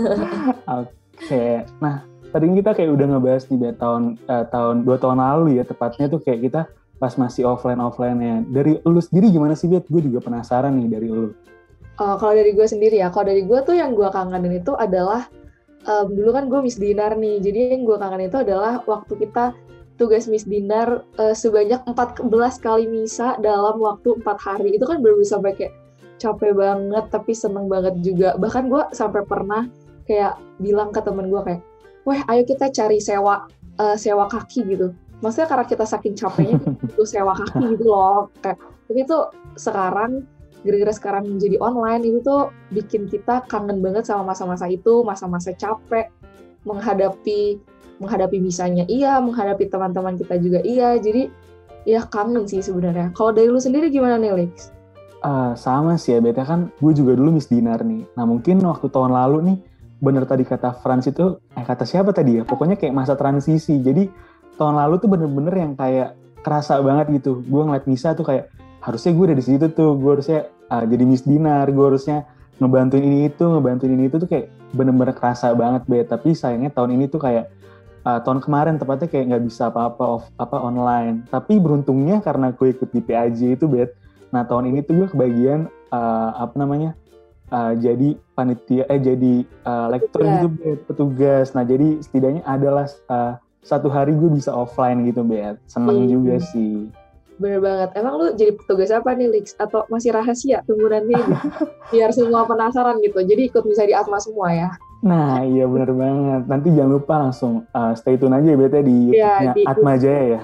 Oke, 0.80 1.68
nah 1.84 2.08
tadi 2.32 2.44
kita 2.48 2.72
kayak 2.72 2.90
udah 2.96 3.06
ngebahas 3.12 3.44
nih 3.52 3.58
Bet, 3.60 3.76
tahun 3.76 4.16
eh, 4.24 4.44
tahun 4.48 4.88
dua 4.88 4.96
tahun 4.96 5.20
lalu 5.20 5.60
ya 5.60 5.64
tepatnya 5.68 6.08
tuh 6.08 6.24
kayak 6.24 6.40
kita 6.48 6.60
pas 6.96 7.12
masih 7.20 7.44
offline 7.44 7.80
offline 7.80 8.18
ya. 8.24 8.36
Dari 8.48 8.80
lu 8.88 9.00
sendiri 9.04 9.28
gimana 9.28 9.52
sih 9.52 9.68
Bet? 9.68 9.84
Gue 9.92 10.00
juga 10.00 10.24
penasaran 10.24 10.72
nih 10.80 10.88
dari 10.88 11.08
lu. 11.12 11.36
Oh, 12.00 12.16
kalau 12.16 12.32
dari 12.32 12.56
gue 12.56 12.64
sendiri 12.64 12.96
ya, 13.04 13.12
kalau 13.12 13.28
dari 13.28 13.44
gue 13.44 13.58
tuh 13.60 13.76
yang 13.76 13.92
gue 13.92 14.08
kangenin 14.08 14.64
itu 14.64 14.72
adalah 14.72 15.28
em, 15.86 16.06
dulu 16.12 16.30
kan 16.32 16.44
gue 16.50 16.60
Miss 16.60 16.80
Dinar 16.80 17.16
nih, 17.16 17.40
jadi 17.40 17.76
yang 17.76 17.88
gue 17.88 17.96
kangen 17.96 18.28
itu 18.28 18.36
adalah 18.40 18.82
waktu 18.84 19.16
kita 19.16 19.56
tugas 20.00 20.24
Miss 20.32 20.48
Dinar 20.48 21.04
uh, 21.20 21.36
sebanyak 21.36 21.84
14 21.84 22.24
kali 22.64 22.88
misa 22.88 23.36
dalam 23.44 23.76
waktu 23.84 24.16
empat 24.16 24.40
hari. 24.40 24.80
Itu 24.80 24.88
kan 24.88 25.04
baru 25.04 25.20
sampai 25.20 25.52
kayak 25.52 25.76
capek 26.16 26.56
banget 26.56 27.04
tapi 27.12 27.36
seneng 27.36 27.68
banget 27.68 28.00
juga. 28.00 28.32
Bahkan 28.40 28.72
gue 28.72 28.82
sampai 28.96 29.28
pernah 29.28 29.68
kayak 30.08 30.40
bilang 30.56 30.88
ke 30.88 31.04
temen 31.04 31.28
gue 31.28 31.40
kayak, 31.44 31.60
wah 32.08 32.20
ayo 32.32 32.42
kita 32.48 32.72
cari 32.72 32.96
sewa 32.96 33.44
uh, 33.76 33.96
sewa 34.00 34.24
kaki 34.24 34.64
gitu. 34.72 34.96
Maksudnya 35.20 35.52
karena 35.52 35.66
kita 35.68 35.84
saking 35.84 36.16
capeknya 36.16 36.56
itu 36.88 37.04
sewa 37.12 37.36
kaki 37.36 37.76
gitu 37.76 37.84
loh. 37.92 38.32
Kayak, 38.40 38.56
tapi 38.88 38.98
itu 39.04 39.18
sekarang 39.60 40.24
gara-gara 40.60 40.92
sekarang 40.92 41.24
menjadi 41.36 41.56
online 41.60 42.02
itu 42.04 42.18
tuh 42.20 42.52
bikin 42.72 43.08
kita 43.08 43.44
kangen 43.48 43.80
banget 43.80 44.04
sama 44.04 44.36
masa-masa 44.36 44.68
itu, 44.68 45.00
masa-masa 45.00 45.56
capek 45.56 46.12
menghadapi 46.68 47.56
menghadapi 48.00 48.40
misalnya 48.40 48.88
iya, 48.88 49.20
menghadapi 49.20 49.68
teman-teman 49.68 50.16
kita 50.16 50.40
juga 50.40 50.64
iya. 50.64 50.96
Jadi 50.96 51.28
ya 51.84 52.04
kangen 52.04 52.48
sih 52.48 52.64
sebenarnya. 52.64 53.12
Kalau 53.12 53.32
dari 53.32 53.48
lu 53.48 53.60
sendiri 53.60 53.92
gimana 53.92 54.16
nih, 54.20 54.32
Lex? 54.36 54.72
Uh, 55.20 55.52
sama 55.52 56.00
sih 56.00 56.16
ya, 56.16 56.20
beta 56.24 56.48
kan 56.48 56.72
gue 56.80 56.92
juga 56.96 57.12
dulu 57.12 57.36
Miss 57.36 57.48
Dinar 57.48 57.84
nih. 57.84 58.08
Nah 58.16 58.24
mungkin 58.24 58.56
waktu 58.64 58.88
tahun 58.88 59.12
lalu 59.12 59.38
nih, 59.52 59.56
bener 60.00 60.24
tadi 60.24 60.48
kata 60.48 60.80
Franz 60.80 61.12
itu, 61.12 61.36
eh 61.56 61.64
kata 61.64 61.84
siapa 61.84 62.16
tadi 62.16 62.40
ya? 62.40 62.42
Pokoknya 62.48 62.80
kayak 62.80 62.96
masa 62.96 63.20
transisi. 63.20 63.76
Jadi 63.84 64.08
tahun 64.56 64.80
lalu 64.80 64.96
tuh 64.96 65.08
bener-bener 65.12 65.52
yang 65.52 65.72
kayak 65.76 66.16
kerasa 66.40 66.80
banget 66.80 67.20
gitu. 67.20 67.44
Gue 67.44 67.68
ngeliat 67.68 67.84
Misa 67.84 68.16
tuh 68.16 68.24
kayak, 68.24 68.48
harusnya 68.80 69.12
gue 69.12 69.24
udah 69.32 69.38
di 69.38 69.44
situ 69.44 69.66
tuh. 69.72 69.96
Gue 69.96 70.18
harusnya 70.18 70.48
uh, 70.72 70.84
jadi 70.84 71.04
Miss 71.04 71.24
Dinar, 71.24 71.68
gue 71.70 71.84
harusnya 71.84 72.26
ngebantuin 72.60 73.04
ini 73.04 73.32
itu, 73.32 73.44
ngebantuin 73.44 73.92
ini 73.96 74.12
itu 74.12 74.20
tuh 74.20 74.28
kayak 74.28 74.52
bener-bener 74.76 75.16
kerasa 75.16 75.52
banget, 75.56 75.84
Bet. 75.88 76.06
Tapi 76.12 76.36
sayangnya 76.36 76.72
tahun 76.72 76.96
ini 76.96 77.08
tuh 77.08 77.20
kayak 77.22 77.48
uh, 78.04 78.20
tahun 78.24 78.40
kemarin 78.40 78.80
tepatnya 78.80 79.08
kayak 79.08 79.24
nggak 79.32 79.44
bisa 79.48 79.68
apa-apa 79.68 80.04
off 80.20 80.24
apa 80.40 80.56
online. 80.60 81.24
Tapi 81.28 81.60
beruntungnya 81.60 82.24
karena 82.24 82.52
gue 82.52 82.72
ikut 82.72 82.88
di 82.92 83.00
PAJ 83.04 83.60
itu 83.60 83.66
bet. 83.68 83.96
Nah 84.30 84.46
tahun 84.46 84.70
ini 84.72 84.86
tuh 84.86 85.04
gue 85.04 85.08
kebagian 85.10 85.68
uh, 85.90 86.30
apa 86.38 86.54
namanya 86.56 86.94
uh, 87.50 87.74
jadi 87.74 88.16
panitia 88.38 88.86
eh 88.86 89.00
jadi 89.00 89.34
uh, 89.66 89.86
lektor 89.90 90.22
gitu 90.22 90.48
bet 90.56 90.78
petugas. 90.86 91.52
Nah 91.52 91.66
jadi 91.66 92.00
setidaknya 92.00 92.42
adalah 92.46 92.86
uh, 93.10 93.36
satu 93.60 93.92
hari 93.92 94.16
gue 94.16 94.30
bisa 94.32 94.54
offline 94.54 95.04
gitu 95.04 95.26
bet. 95.26 95.60
Seneng 95.68 96.06
hmm. 96.06 96.10
juga 96.10 96.34
sih. 96.40 96.88
Bener 97.40 97.60
banget. 97.64 97.88
Emang 97.96 98.20
lu 98.20 98.26
jadi 98.36 98.52
petugas 98.52 98.92
apa 98.92 99.16
nih, 99.16 99.32
Lix? 99.32 99.56
Atau 99.56 99.88
masih 99.88 100.12
rahasia 100.12 100.60
tunggu 100.68 100.92
nanti 100.92 101.16
Biar 101.92 102.12
semua 102.12 102.44
penasaran 102.44 103.00
gitu. 103.00 103.24
Jadi 103.24 103.48
ikut 103.48 103.64
bisa 103.64 103.88
di 103.88 103.96
Atma 103.96 104.20
semua 104.20 104.52
ya. 104.52 104.68
Nah, 105.00 105.40
iya 105.48 105.64
bener 105.64 105.96
banget. 105.96 106.42
Nanti 106.44 106.68
jangan 106.76 106.92
lupa 106.92 107.14
langsung 107.16 107.64
uh, 107.72 107.96
stay 107.96 108.20
tune 108.20 108.36
aja 108.36 108.44
ya 108.52 108.58
BT 108.60 108.76
di 108.84 108.98
ya, 109.16 109.32
YouTube-nya 109.40 109.72
Atma 109.72 109.92
Jaya 109.96 110.22
ya. 110.36 110.40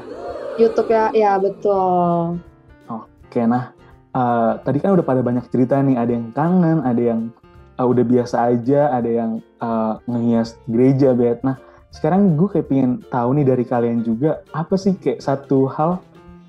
YouTube 0.56 0.88
ya, 0.88 1.04
ya 1.12 1.32
betul. 1.36 2.40
Oke, 2.88 3.44
nah 3.44 3.76
uh, 4.16 4.56
tadi 4.64 4.80
kan 4.80 4.96
udah 4.96 5.04
pada 5.04 5.20
banyak 5.20 5.44
cerita 5.52 5.76
nih. 5.84 6.00
Ada 6.00 6.12
yang 6.16 6.26
kangen, 6.32 6.80
ada 6.80 7.02
yang 7.12 7.20
uh, 7.76 7.84
udah 7.84 8.04
biasa 8.08 8.56
aja, 8.56 8.88
ada 8.96 9.10
yang 9.12 9.44
uh, 9.60 10.00
ngehias 10.08 10.56
gereja, 10.64 11.12
Bet. 11.12 11.44
Nah, 11.44 11.60
sekarang 11.92 12.40
gue 12.40 12.48
kayak 12.48 12.72
pengen 12.72 13.04
tahu 13.12 13.36
nih 13.36 13.44
dari 13.44 13.64
kalian 13.68 14.00
juga, 14.00 14.40
apa 14.56 14.80
sih 14.80 14.96
kayak 14.96 15.20
satu 15.20 15.68
hal 15.68 16.00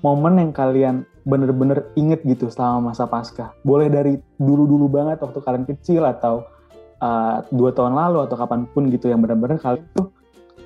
momen 0.02 0.38
yang 0.38 0.52
kalian 0.54 1.02
bener-bener 1.28 1.84
inget 1.98 2.24
gitu 2.24 2.48
selama 2.48 2.92
masa 2.92 3.04
pasca? 3.04 3.52
Boleh 3.66 3.92
dari 3.92 4.16
dulu-dulu 4.40 4.88
banget 4.88 5.20
waktu 5.20 5.38
kalian 5.42 5.64
kecil 5.68 6.06
atau 6.06 6.46
uh, 7.02 7.44
dua 7.52 7.70
tahun 7.74 7.94
lalu 7.94 8.24
atau 8.26 8.36
kapan 8.38 8.64
pun 8.70 8.88
gitu 8.88 9.10
yang 9.10 9.20
benar-benar 9.20 9.58
kalian 9.58 9.84
tuh 9.94 10.10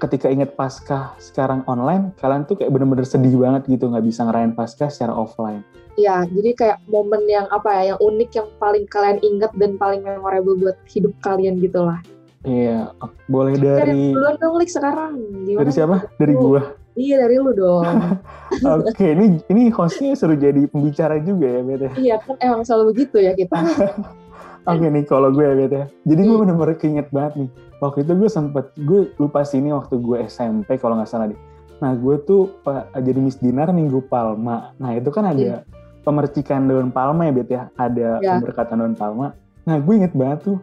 ketika 0.02 0.26
inget 0.26 0.58
pasca 0.58 1.14
sekarang 1.22 1.62
online 1.70 2.10
kalian 2.18 2.42
tuh 2.42 2.58
kayak 2.58 2.74
bener-bener 2.74 3.06
sedih 3.06 3.38
banget 3.38 3.70
gitu 3.70 3.86
nggak 3.86 4.02
bisa 4.02 4.26
ngerayain 4.26 4.54
pasca 4.54 4.90
secara 4.90 5.14
offline. 5.14 5.62
Ya, 6.00 6.24
jadi 6.24 6.56
kayak 6.56 6.78
momen 6.88 7.28
yang 7.28 7.44
apa 7.52 7.68
ya, 7.76 7.92
yang 7.92 8.00
unik 8.00 8.30
yang 8.32 8.48
paling 8.56 8.88
kalian 8.88 9.20
inget 9.20 9.52
dan 9.60 9.76
paling 9.76 10.00
memorable 10.00 10.56
buat 10.56 10.80
hidup 10.88 11.12
kalian 11.20 11.60
gitu 11.60 11.84
lah. 11.84 12.00
Iya, 12.48 12.96
boleh 13.28 13.54
dari. 13.60 14.10
Dari 14.10 14.16
duluan 14.16 14.36
dong, 14.40 14.56
Lik, 14.56 14.72
sekarang. 14.72 15.20
Gimana 15.44 15.60
dari 15.60 15.72
siapa? 15.76 15.96
Dari 16.16 16.32
gua. 16.32 16.62
Iya 16.92 17.24
dari 17.24 17.40
lu 17.40 17.56
dong. 17.56 17.84
Oke, 18.76 19.16
ini 19.16 19.40
ini 19.48 19.72
hostnya 19.72 20.12
suruh 20.12 20.36
jadi 20.36 20.68
pembicara 20.68 21.16
juga 21.24 21.48
ya, 21.48 21.60
Bete. 21.64 21.88
Iya 21.96 22.16
kan 22.20 22.36
emang 22.40 22.62
selalu 22.68 22.92
begitu 22.92 23.16
ya 23.16 23.32
kita. 23.32 23.56
Oke 24.62 24.86
nih 24.86 25.02
kalau 25.10 25.34
gue 25.34 25.42
ya 25.42 25.54
bete. 25.58 25.80
Jadi 26.06 26.20
gue 26.22 26.36
hmm. 26.38 26.42
bener-bener 26.46 26.76
keinget 26.78 27.08
banget 27.10 27.32
nih. 27.34 27.50
Waktu 27.82 28.06
itu 28.06 28.12
gue 28.14 28.30
sempet, 28.30 28.70
gue 28.78 29.10
lupa 29.18 29.42
sini 29.42 29.74
waktu 29.74 29.98
gue 29.98 30.22
SMP 30.30 30.78
kalau 30.78 30.94
nggak 30.94 31.10
salah 31.10 31.26
deh. 31.26 31.40
Nah 31.82 31.98
gue 31.98 32.14
tuh 32.22 32.62
jadi 32.94 33.18
Miss 33.18 33.42
Dinar 33.42 33.74
Minggu 33.74 34.06
Palma. 34.06 34.70
Nah 34.78 34.94
itu 34.94 35.10
kan 35.10 35.34
ada 35.34 35.66
hmm. 35.66 36.06
pemercikan 36.06 36.70
daun 36.70 36.94
palma 36.94 37.26
ya 37.26 37.32
bete 37.34 37.52
ya. 37.58 37.62
Ada 37.74 38.22
ya. 38.22 38.38
pemberkatan 38.38 38.76
daun 38.78 38.94
palma. 38.94 39.34
Nah 39.66 39.82
gue 39.82 39.94
inget 39.98 40.14
banget 40.14 40.54
tuh 40.54 40.58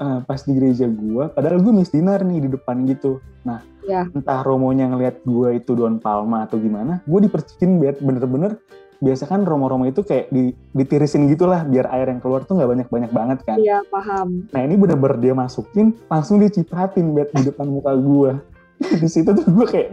uh, 0.00 0.24
pas 0.24 0.40
di 0.40 0.52
gereja 0.56 0.88
gue. 0.88 1.24
Padahal 1.28 1.60
gue 1.60 1.72
Miss 1.76 1.92
Dinar 1.92 2.24
nih 2.24 2.48
di 2.48 2.56
depan 2.56 2.80
gitu. 2.88 3.20
Nah 3.44 3.60
ya. 3.84 4.08
entah 4.10 4.40
Romonya 4.42 4.90
ngeliat 4.90 5.22
gue 5.24 5.60
itu 5.60 5.72
daun 5.76 6.00
palma 6.00 6.44
atau 6.48 6.56
gimana. 6.58 7.04
Gue 7.04 7.24
dipercikin 7.24 7.80
bener-bener 7.80 8.58
biasa 9.04 9.28
kan 9.28 9.44
romo-romo 9.44 9.84
itu 9.84 10.00
kayak 10.00 10.32
di, 10.32 10.56
ditirisin 10.72 11.28
gitulah 11.28 11.66
biar 11.66 11.92
air 11.92 12.08
yang 12.08 12.24
keluar 12.24 12.48
tuh 12.48 12.56
nggak 12.56 12.70
banyak-banyak 12.70 13.10
banget 13.12 13.38
kan. 13.44 13.60
Iya 13.60 13.84
paham. 13.92 14.48
Nah 14.48 14.60
ini 14.64 14.74
bener-bener 14.80 15.20
dia 15.20 15.34
masukin 15.36 15.92
langsung 16.08 16.40
dia 16.40 16.48
cipratin 16.48 17.12
bet 17.12 17.28
di 17.36 17.44
depan 17.44 17.68
muka 17.68 17.92
gue. 17.98 18.32
di 19.02 19.08
situ 19.08 19.30
tuh 19.36 19.44
gue 19.44 19.66
kayak 19.68 19.88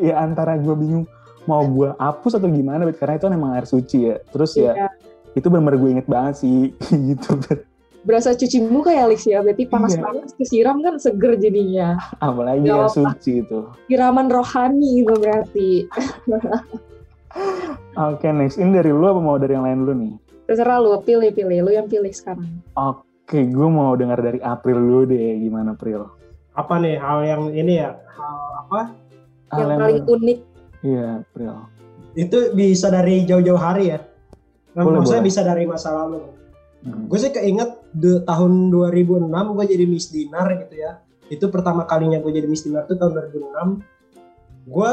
ya 0.00 0.18
antara 0.18 0.56
gue 0.58 0.74
bingung 0.74 1.04
mau 1.44 1.60
gue 1.68 1.92
hapus 2.00 2.40
atau 2.40 2.48
gimana 2.48 2.88
bet 2.88 2.96
karena 2.96 3.20
itu 3.20 3.24
kan 3.28 3.34
emang 3.36 3.52
air 3.52 3.66
suci 3.68 3.98
ya. 4.08 4.16
Terus 4.32 4.56
ya 4.56 4.72
iya. 4.72 4.88
itu 5.36 5.46
bener-bener 5.52 5.78
gue 5.78 5.90
inget 6.00 6.08
banget 6.08 6.34
sih 6.40 6.72
gitu 7.12 7.36
bet. 7.44 7.68
Berasa 8.04 8.36
cuci 8.36 8.60
muka 8.68 8.92
ya 8.92 9.08
Alex 9.08 9.24
ya, 9.24 9.40
berarti 9.40 9.64
panas-panas 9.64 10.36
iya. 10.36 10.36
kesiram 10.36 10.76
kan 10.84 11.00
seger 11.00 11.40
jadinya. 11.40 11.96
Apalagi 12.20 12.68
air 12.68 12.92
suci 12.92 13.40
itu. 13.40 13.64
Siraman 13.88 14.28
rohani 14.28 15.00
itu 15.00 15.14
berarti. 15.16 15.70
Oke, 17.94 18.28
okay, 18.28 18.30
next. 18.30 18.60
Ini 18.60 18.70
dari 18.76 18.92
lu 18.92 19.08
apa 19.08 19.20
mau 19.24 19.40
dari 19.40 19.56
yang 19.56 19.64
lain 19.64 19.78
dulu 19.82 19.94
nih? 20.04 20.12
Terserah 20.44 20.78
lu, 20.84 21.00
pilih-pilih. 21.00 21.64
Lu 21.64 21.70
yang 21.72 21.88
pilih 21.88 22.12
sekarang. 22.12 22.60
Oke, 22.76 23.02
okay, 23.24 23.42
gue 23.48 23.68
mau 23.72 23.96
dengar 23.96 24.20
dari 24.20 24.38
April 24.44 24.78
dulu 24.78 25.02
deh. 25.08 25.40
Gimana, 25.40 25.72
April? 25.72 26.12
Apa 26.54 26.78
nih 26.78 27.00
hal 27.00 27.24
yang 27.24 27.42
ini 27.56 27.80
ya? 27.80 27.96
Hal 28.14 28.38
apa? 28.66 28.80
Hal 29.50 29.58
yang, 29.58 29.70
yang 29.70 29.80
paling 29.80 30.00
unik. 30.04 30.38
Iya, 30.84 31.06
April. 31.24 31.54
Itu 32.14 32.38
bisa 32.52 32.92
dari 32.92 33.24
jauh-jauh 33.24 33.58
hari 33.58 33.96
ya? 33.96 33.98
Nah, 34.74 34.82
boleh, 34.82 35.02
maksudnya 35.02 35.22
boleh. 35.22 35.30
bisa 35.32 35.40
dari 35.42 35.64
masa 35.64 35.88
lalu. 35.94 36.20
Hmm. 36.84 37.08
Gue 37.08 37.18
sih 37.18 37.32
keinget 37.32 37.70
de, 37.94 38.20
tahun 38.26 38.74
2006 38.74 39.30
gue 39.30 39.64
jadi 39.70 39.84
Miss 39.86 40.10
Dinar 40.10 40.50
gitu 40.66 40.74
ya. 40.74 41.00
Itu 41.30 41.48
pertama 41.48 41.86
kalinya 41.88 42.18
gue 42.20 42.32
jadi 42.34 42.46
Miss 42.50 42.66
Dinar 42.66 42.84
tuh 42.90 42.98
tahun 42.98 43.14
2006. 43.32 44.68
Gue 44.68 44.92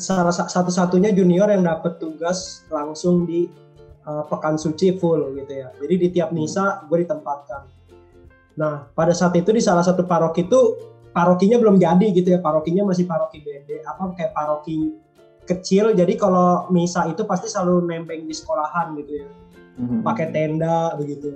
salah 0.00 0.32
satu-satunya 0.32 1.12
junior 1.12 1.46
yang 1.52 1.68
dapat 1.68 2.00
tugas 2.00 2.64
langsung 2.72 3.28
di 3.28 3.46
uh, 4.08 4.24
pekan 4.26 4.56
suci 4.56 4.96
full 4.96 5.36
gitu 5.36 5.52
ya. 5.52 5.68
Jadi 5.76 5.94
di 6.00 6.08
tiap 6.10 6.32
misa 6.32 6.84
gue 6.88 7.04
ditempatkan. 7.04 7.68
Nah 8.56 8.88
pada 8.96 9.12
saat 9.12 9.36
itu 9.36 9.52
di 9.52 9.60
salah 9.60 9.84
satu 9.84 10.08
paroki 10.08 10.48
itu 10.48 10.60
parokinya 11.12 11.60
belum 11.60 11.76
jadi 11.76 12.06
gitu 12.16 12.34
ya. 12.34 12.40
Parokinya 12.40 12.88
masih 12.88 13.04
paroki 13.04 13.44
BD 13.44 13.84
apa 13.84 14.16
kayak 14.16 14.32
paroki 14.32 14.96
kecil. 15.44 15.92
Jadi 15.92 16.16
kalau 16.16 16.68
misa 16.72 17.04
itu 17.04 17.22
pasti 17.28 17.52
selalu 17.52 17.84
nempeng 17.84 18.24
di 18.24 18.34
sekolahan 18.34 18.96
gitu 19.04 19.12
ya. 19.20 19.28
Mm-hmm. 19.74 20.00
Pakai 20.06 20.26
tenda 20.32 20.94
begitu. 20.96 21.34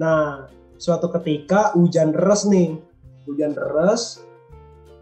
Nah 0.00 0.48
suatu 0.80 1.12
ketika 1.20 1.76
hujan 1.76 2.16
deras 2.16 2.48
nih, 2.48 2.80
hujan 3.28 3.52
deras 3.52 4.24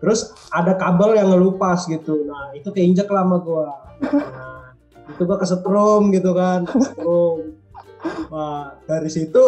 terus 0.02 0.30
ada 0.50 0.74
kabel 0.74 1.14
yang 1.14 1.30
ngelupas 1.30 1.86
gitu. 1.86 2.26
Nah 2.26 2.50
itu 2.58 2.70
keinjek 2.74 3.06
lama 3.06 3.38
gue 3.38 3.66
nah 4.14 4.74
itu 5.10 5.22
gue 5.22 5.38
kesetrum 5.38 6.10
gitu 6.10 6.34
kan 6.34 6.66
kesetrum. 6.66 7.54
Nah 8.34 8.74
dari 8.90 9.10
situ 9.10 9.42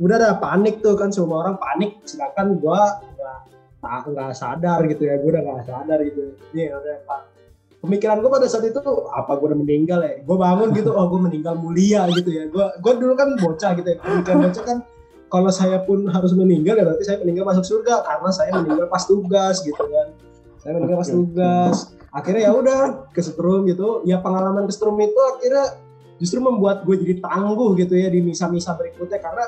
udah 0.00 0.16
ada 0.16 0.32
panik 0.40 0.80
tuh 0.80 0.96
kan 0.96 1.12
semua 1.12 1.44
orang 1.44 1.56
panik. 1.60 2.00
Sedangkan 2.08 2.56
gue 2.56 2.80
nggak 3.80 4.00
nggak 4.12 4.32
sadar 4.32 4.80
gitu 4.88 5.04
ya 5.04 5.20
gue 5.20 5.28
udah 5.28 5.42
nggak 5.44 5.64
sadar 5.68 5.98
gitu. 6.08 6.36
Ini 6.56 6.72
udah 6.72 6.96
pak 7.04 7.39
pemikiran 7.80 8.20
gue 8.20 8.30
pada 8.30 8.46
saat 8.46 8.64
itu 8.68 8.80
apa 9.10 9.32
gue 9.40 9.46
udah 9.52 9.60
meninggal 9.60 10.00
ya? 10.04 10.20
Gue 10.22 10.36
bangun 10.36 10.68
gitu 10.76 10.92
oh 10.92 11.06
gue 11.08 11.20
meninggal 11.20 11.56
mulia 11.56 12.06
gitu 12.12 12.30
ya. 12.30 12.44
Gue 12.52 12.64
gue 12.78 12.92
dulu 13.00 13.12
kan 13.16 13.28
bocah 13.40 13.72
gitu 13.76 13.88
ya. 13.88 13.98
Pemikiran 14.00 14.38
bocah 14.44 14.64
kan 14.64 14.78
kalau 15.30 15.50
saya 15.50 15.78
pun 15.86 16.10
harus 16.10 16.34
meninggal 16.36 16.76
ya 16.76 16.84
berarti 16.84 17.04
saya 17.08 17.18
meninggal 17.24 17.48
masuk 17.48 17.64
surga. 17.64 18.04
Karena 18.04 18.30
saya 18.30 18.50
meninggal 18.60 18.86
pas 18.92 19.04
tugas 19.08 19.56
gitu 19.64 19.82
kan. 19.84 20.08
Saya 20.60 20.70
meninggal 20.76 20.98
pas 21.00 21.10
tugas. 21.10 21.76
Akhirnya 22.10 22.42
ya 22.46 22.52
udah 22.52 22.80
kesetrum 23.16 23.64
gitu. 23.66 24.04
Ya 24.04 24.20
pengalaman 24.20 24.68
kesetrum 24.68 25.00
itu 25.00 25.20
akhirnya 25.36 25.80
justru 26.20 26.38
membuat 26.44 26.84
gue 26.84 27.00
jadi 27.00 27.24
tangguh 27.24 27.80
gitu 27.80 27.96
ya 27.96 28.12
di 28.12 28.20
misa-misa 28.20 28.76
berikutnya. 28.76 29.24
Karena 29.24 29.46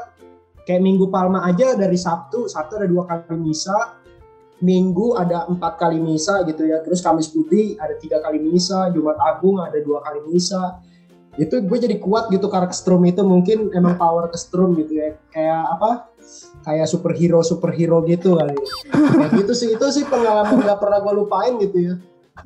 kayak 0.63 0.81
minggu 0.81 1.11
palma 1.11 1.43
aja 1.45 1.75
dari 1.75 1.99
Sabtu 1.99 2.47
Sabtu 2.47 2.79
ada 2.79 2.87
dua 2.87 3.03
kali 3.05 3.35
misa 3.35 3.99
Minggu 4.63 5.19
ada 5.19 5.51
empat 5.51 5.75
kali 5.75 5.99
misa 5.99 6.47
gitu 6.47 6.63
ya, 6.63 6.79
terus 6.87 7.03
Kamis 7.03 7.35
Putih 7.35 7.75
ada 7.83 7.99
tiga 7.99 8.23
kali 8.23 8.39
misa, 8.39 8.89
Jumat 8.95 9.19
Agung 9.19 9.59
ada 9.59 9.75
dua 9.83 9.99
kali 10.07 10.23
misa. 10.31 10.79
Itu 11.35 11.59
gue 11.65 11.79
jadi 11.81 11.99
kuat 11.99 12.31
gitu 12.31 12.47
karena 12.47 12.71
strum 12.71 13.03
itu 13.09 13.27
mungkin 13.27 13.75
emang 13.75 13.99
power 13.99 14.31
ke 14.31 14.39
strum 14.39 14.79
gitu 14.79 15.03
ya, 15.03 15.19
kayak 15.35 15.63
apa? 15.79 15.91
Kayak 16.63 16.87
superhero 16.87 17.43
superhero 17.43 18.07
gitu 18.07 18.39
kali. 18.39 18.55
Kayak 18.95 19.31
gitu 19.43 19.53
sih 19.53 19.69
itu 19.75 19.87
sih 19.91 20.05
pengalaman 20.07 20.63
gak 20.63 20.79
pernah 20.79 21.03
gue 21.03 21.13
lupain 21.19 21.59
gitu 21.59 21.79
ya. 21.83 21.95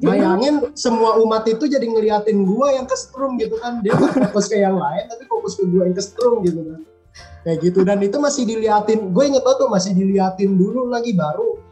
Bayangin 0.01 0.73
semua 0.73 1.21
umat 1.21 1.45
itu 1.47 1.69
jadi 1.69 1.85
ngeliatin 1.85 2.49
gue 2.49 2.69
yang 2.75 2.89
ke 2.89 2.97
strum 2.97 3.37
gitu 3.37 3.61
kan, 3.61 3.85
dia 3.85 3.95
fokus 3.95 4.49
ke 4.51 4.59
yang 4.59 4.81
lain 4.81 5.05
tapi 5.07 5.29
fokus 5.31 5.55
ke 5.55 5.63
gue 5.69 5.83
yang 5.85 5.95
ke 5.95 6.03
strum 6.03 6.43
gitu 6.43 6.65
kan 6.65 6.81
kayak 7.47 7.63
gitu 7.63 7.87
dan 7.87 8.03
itu 8.03 8.19
masih 8.19 8.43
diliatin 8.43 9.15
gue 9.15 9.25
inget 9.25 9.47
tuh 9.47 9.71
masih 9.71 9.95
diliatin 9.95 10.59
dulu 10.59 10.91
lagi 10.91 11.15
baru 11.15 11.63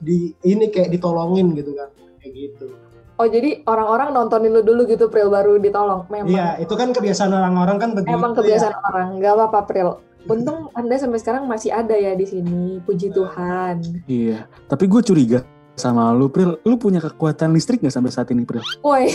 di 0.00 0.34
ini 0.46 0.70
kayak 0.70 0.90
ditolongin 0.94 1.54
gitu 1.54 1.74
kan 1.76 1.90
kayak 2.22 2.34
gitu 2.34 2.68
Oh 3.14 3.30
jadi 3.30 3.62
orang-orang 3.70 4.10
nontonin 4.10 4.50
lu 4.50 4.66
dulu 4.66 4.90
gitu 4.90 5.06
Pril 5.06 5.30
baru 5.30 5.54
ditolong. 5.62 6.02
Memang. 6.10 6.34
iya 6.34 6.58
itu 6.58 6.74
kan 6.74 6.90
kebiasaan 6.90 7.30
orang-orang 7.30 7.78
kan 7.78 7.90
begitu 7.94 8.10
Emang 8.10 8.34
ya. 8.34 8.42
kebiasaan 8.42 8.74
orang. 8.90 9.08
Gak 9.22 9.32
apa-apa 9.38 9.60
Pril. 9.70 9.88
Untung 10.26 10.74
Anda 10.74 10.98
sampai 10.98 11.22
sekarang 11.22 11.46
masih 11.46 11.70
ada 11.70 11.94
ya 11.94 12.18
di 12.18 12.26
sini. 12.26 12.82
Puji 12.82 13.14
Tuhan. 13.14 14.02
Iya. 14.10 14.50
Tapi 14.66 14.90
gue 14.90 14.98
curiga 15.06 15.46
sama 15.74 16.14
lu, 16.14 16.30
Pril. 16.30 16.54
Lu 16.62 16.78
punya 16.78 16.98
kekuatan 16.98 17.50
listrik 17.50 17.82
nggak 17.82 17.90
sampai 17.90 18.10
saat 18.10 18.30
ini, 18.30 18.46
Pril? 18.46 18.62
Woi, 18.80 19.10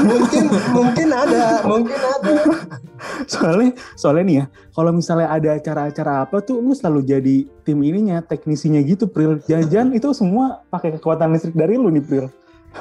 mungkin 0.00 0.44
mungkin 0.72 1.08
ada 1.12 1.60
mungkin 1.64 1.98
ada 1.98 2.32
Soalnya, 3.30 3.76
soalnya 3.94 4.24
nih 4.24 4.36
ya, 4.42 4.44
kalau 4.74 4.90
misalnya 4.90 5.28
ada 5.30 5.54
acara-acara 5.54 6.26
apa 6.26 6.42
tuh, 6.42 6.58
lu 6.58 6.74
selalu 6.74 7.06
jadi 7.06 7.36
tim 7.62 7.78
ininya, 7.78 8.18
teknisinya 8.20 8.82
gitu, 8.82 9.06
Pril. 9.06 9.38
Jangan-jangan 9.46 9.94
itu 9.94 10.08
semua 10.12 10.64
pakai 10.66 10.98
kekuatan 10.98 11.30
listrik 11.30 11.54
dari 11.54 11.78
lu 11.78 11.92
nih, 11.92 12.02
Pril. 12.02 12.26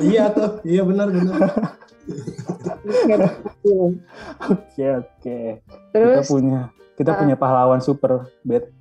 iya 0.03 0.27
tuh 0.27 0.60
iya 0.67 0.84
benar 0.84 1.07
benar 1.10 1.48
Oke, 4.48 4.86
oke. 4.96 5.38
Kita 5.60 5.91
terus 5.91 6.27
punya 6.27 6.72
kita 6.98 7.12
Ah. 7.13 7.17
punya 7.19 7.36
pahlawan 7.36 7.79
super, 7.79 8.25
Bet. 8.41 8.74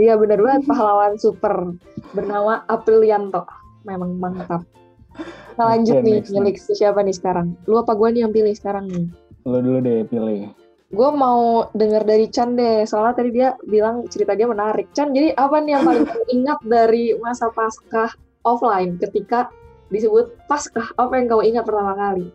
Iya 0.00 0.16
benar 0.16 0.40
banget 0.40 0.62
pahlawan 0.68 1.14
super 1.20 1.76
bernama 2.12 2.64
Aprilianto. 2.68 3.44
Memang 3.86 4.18
mantap. 4.18 4.66
Kita 5.56 5.64
lanjut 5.64 5.96
Oke, 6.00 6.04
nih, 6.04 6.18
milik 6.36 6.56
siapa 6.60 7.00
nih 7.00 7.16
sekarang? 7.16 7.56
Lu 7.64 7.80
apa 7.80 7.96
gua 7.96 8.12
nih 8.12 8.28
yang 8.28 8.32
pilih 8.34 8.52
sekarang 8.52 8.92
nih? 8.92 9.06
Lu 9.48 9.58
dulu 9.64 9.78
deh 9.80 10.04
pilih. 10.04 10.52
Gue 10.86 11.10
mau 11.10 11.66
denger 11.74 12.06
dari 12.06 12.30
Chan 12.30 12.54
deh, 12.54 12.86
soalnya 12.86 13.14
tadi 13.18 13.30
dia 13.34 13.58
bilang 13.66 14.06
cerita 14.06 14.38
dia 14.38 14.46
menarik. 14.46 14.86
Chan, 14.94 15.10
jadi 15.10 15.34
apa 15.34 15.58
nih 15.58 15.72
yang 15.74 15.82
paling 15.82 16.06
ingat 16.36 16.58
dari 16.62 17.10
masa 17.18 17.50
Paskah 17.50 18.14
offline 18.46 18.94
ketika 19.02 19.50
disebut 19.90 20.30
Paskah? 20.46 20.94
Apa 20.94 21.18
yang 21.18 21.26
kau 21.26 21.42
ingat 21.42 21.66
pertama 21.66 21.98
kali? 21.98 22.30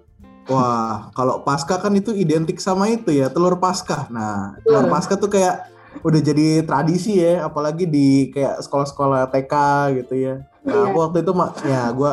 Wah, 0.52 1.14
kalau 1.14 1.46
pasca 1.46 1.78
kan 1.78 1.94
itu 1.94 2.12
identik 2.12 2.58
sama 2.58 2.90
itu 2.92 3.14
ya, 3.14 3.32
telur 3.32 3.56
pasca. 3.62 4.10
Nah, 4.12 4.58
telur 4.66 4.90
pasca 4.92 5.16
tuh 5.16 5.30
kayak 5.32 5.71
udah 6.00 6.22
jadi 6.24 6.64
tradisi 6.64 7.20
ya, 7.20 7.44
apalagi 7.46 7.84
di 7.84 8.32
kayak 8.32 8.64
sekolah-sekolah 8.64 9.28
TK 9.28 9.54
gitu 10.02 10.14
ya. 10.16 10.36
Nah, 10.64 10.72
Iya. 10.72 10.84
aku 10.88 10.98
waktu 11.04 11.18
itu 11.22 11.32
ma- 11.36 11.54
ya 11.62 11.92
gua 11.92 12.12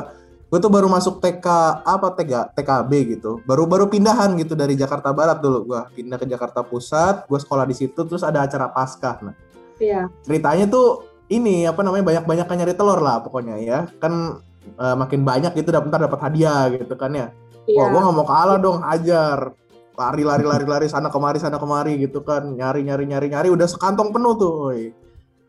gue 0.49 0.59
tuh 0.59 0.73
baru 0.73 0.89
masuk 0.89 1.21
TK 1.21 1.47
apa 1.85 2.09
TK 2.17 2.57
TKB 2.57 2.93
gitu. 3.17 3.45
Baru-baru 3.45 3.85
pindahan 3.87 4.33
gitu 4.41 4.57
dari 4.57 4.75
Jakarta 4.75 5.13
Barat 5.13 5.39
dulu 5.39 5.73
gua 5.73 5.87
pindah 5.93 6.17
ke 6.17 6.25
Jakarta 6.25 6.65
Pusat, 6.65 7.29
gua 7.29 7.39
sekolah 7.39 7.65
di 7.69 7.77
situ 7.77 8.01
terus 8.09 8.25
ada 8.25 8.43
acara 8.43 8.67
pasca. 8.73 9.21
Nah, 9.23 9.37
Iya, 9.79 10.11
ceritanya 10.27 10.67
tuh 10.67 11.07
ini 11.31 11.63
apa 11.63 11.85
namanya 11.87 12.03
banyak-banyak 12.03 12.47
nyari 12.49 12.75
telur 12.75 12.99
lah 12.99 13.23
pokoknya 13.23 13.61
ya. 13.63 13.87
Kan 14.03 14.43
eh, 14.69 14.97
makin 14.97 15.23
banyak 15.25 15.53
gitu 15.55 15.71
dapat 15.71 15.89
dapat 15.93 16.21
hadiah 16.21 16.69
gitu 16.73 16.93
kan 16.99 17.13
ya. 17.15 17.29
iya. 17.69 17.79
Wah, 17.79 17.87
gue 17.93 18.01
nggak 18.01 18.17
mau 18.17 18.27
kalah 18.27 18.59
dong, 18.59 18.81
ajar. 18.81 19.53
Lari, 19.99 20.23
lari, 20.23 20.47
lari, 20.47 20.63
lari 20.63 20.87
sana 20.87 21.11
kemari, 21.11 21.43
sana 21.43 21.59
kemari 21.59 21.99
gitu 21.99 22.23
kan. 22.23 22.55
Nyari, 22.55 22.87
nyari, 22.87 23.05
nyari, 23.11 23.27
nyari. 23.35 23.49
Udah 23.51 23.67
sekantong 23.67 24.15
penuh 24.15 24.39
tuh. 24.39 24.53
Woy. 24.71 24.95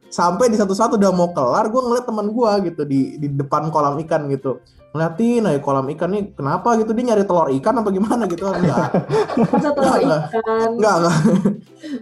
Sampai 0.09 0.49
di 0.49 0.57
satu-satu 0.57 0.97
udah 0.97 1.13
mau 1.13 1.29
kelar, 1.29 1.69
gue 1.69 1.81
ngeliat 1.85 2.09
teman 2.09 2.33
gue 2.33 2.51
gitu 2.73 2.81
di 2.81 3.21
di 3.21 3.29
depan 3.29 3.69
kolam 3.69 3.93
ikan 4.01 4.25
gitu. 4.33 4.57
Ngeliatin 4.89 5.45
aja 5.45 5.61
kolam 5.61 5.85
ikan 5.93 6.09
nih, 6.09 6.33
kenapa 6.33 6.73
gitu 6.81 6.97
dia 6.97 7.13
nyari 7.13 7.29
telur 7.29 7.53
ikan 7.61 7.77
apa 7.77 7.93
gimana 7.93 8.25
gitu 8.25 8.49
kan? 8.49 8.57
Enggak, 8.57 8.89
Masa 9.37 9.69
telur 9.69 9.85
Enggak, 10.01 10.21
ikan? 10.33 10.69
enggak, 10.81 10.95
enggak. 10.97 11.17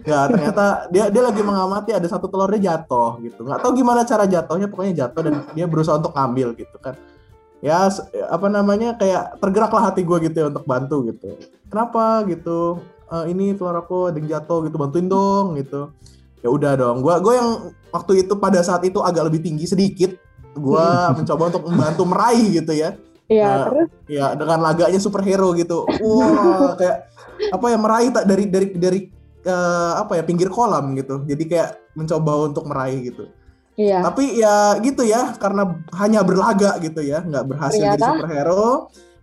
Enggak, 0.08 0.24
ternyata 0.32 0.64
dia 0.88 1.04
dia 1.12 1.22
lagi 1.28 1.42
mengamati 1.44 1.90
ada 1.92 2.08
satu 2.08 2.32
telurnya 2.32 2.60
jatuh 2.64 3.20
gitu. 3.20 3.44
Nggak 3.44 3.60
tahu 3.60 3.72
gimana 3.76 4.08
cara 4.08 4.24
jatuhnya, 4.24 4.72
pokoknya 4.72 4.94
jatuh 5.04 5.20
dan 5.20 5.34
dia 5.52 5.68
berusaha 5.68 6.00
untuk 6.00 6.16
ngambil 6.16 6.56
gitu 6.56 6.80
kan. 6.80 6.96
Ya 7.58 7.90
apa 8.30 8.46
namanya 8.46 8.94
kayak 8.94 9.42
tergeraklah 9.42 9.90
hati 9.90 10.06
gue 10.06 10.18
gitu 10.30 10.36
ya 10.36 10.46
untuk 10.50 10.64
bantu 10.64 11.10
gitu. 11.10 11.34
Kenapa 11.68 12.22
gitu? 12.30 12.78
"Eh, 13.10 13.24
ini 13.34 13.54
telur 13.58 13.74
aku 13.74 14.14
ada 14.14 14.16
yang 14.22 14.28
jatuh 14.30 14.66
gitu, 14.70 14.76
bantuin 14.78 15.10
dong 15.10 15.58
gitu. 15.58 15.90
Ya 16.38 16.48
udah 16.54 16.72
dong. 16.78 17.02
Gua 17.02 17.18
gue 17.18 17.34
yang 17.34 17.74
waktu 17.90 18.22
itu 18.22 18.38
pada 18.38 18.62
saat 18.62 18.86
itu 18.86 19.02
agak 19.02 19.26
lebih 19.26 19.42
tinggi 19.42 19.66
sedikit. 19.66 20.14
Gua 20.54 21.10
mencoba 21.18 21.50
untuk 21.50 21.66
membantu 21.66 22.02
meraih 22.06 22.62
gitu 22.62 22.74
ya 22.74 22.94
Iya, 23.28 23.44
Nah, 23.44 23.64
terus 23.68 23.88
ya 24.08 24.26
dengan 24.32 24.58
laganya 24.64 24.96
superhero 24.96 25.52
gitu 25.52 25.84
wah 25.84 26.72
kayak 26.80 27.12
apa 27.52 27.66
ya 27.68 27.76
meraih 27.76 28.08
tak 28.08 28.24
dari 28.24 28.44
dari 28.48 28.66
dari 28.72 29.00
eh, 29.44 29.92
apa 30.00 30.16
ya 30.16 30.24
pinggir 30.24 30.48
kolam 30.48 30.96
gitu 30.96 31.28
jadi 31.28 31.44
kayak 31.44 31.70
mencoba 31.92 32.48
untuk 32.48 32.64
meraih 32.64 33.12
gitu 33.12 33.28
iya. 33.78 34.02
tapi 34.02 34.42
ya 34.42 34.74
gitu 34.82 35.06
ya 35.06 35.38
karena 35.38 35.78
hanya 35.96 36.26
berlaga 36.26 36.76
gitu 36.82 36.98
ya 37.00 37.22
nggak 37.22 37.46
berhasil 37.46 37.78
jadi 37.78 37.94
Ternyata? 37.96 38.10
superhero 38.18 38.66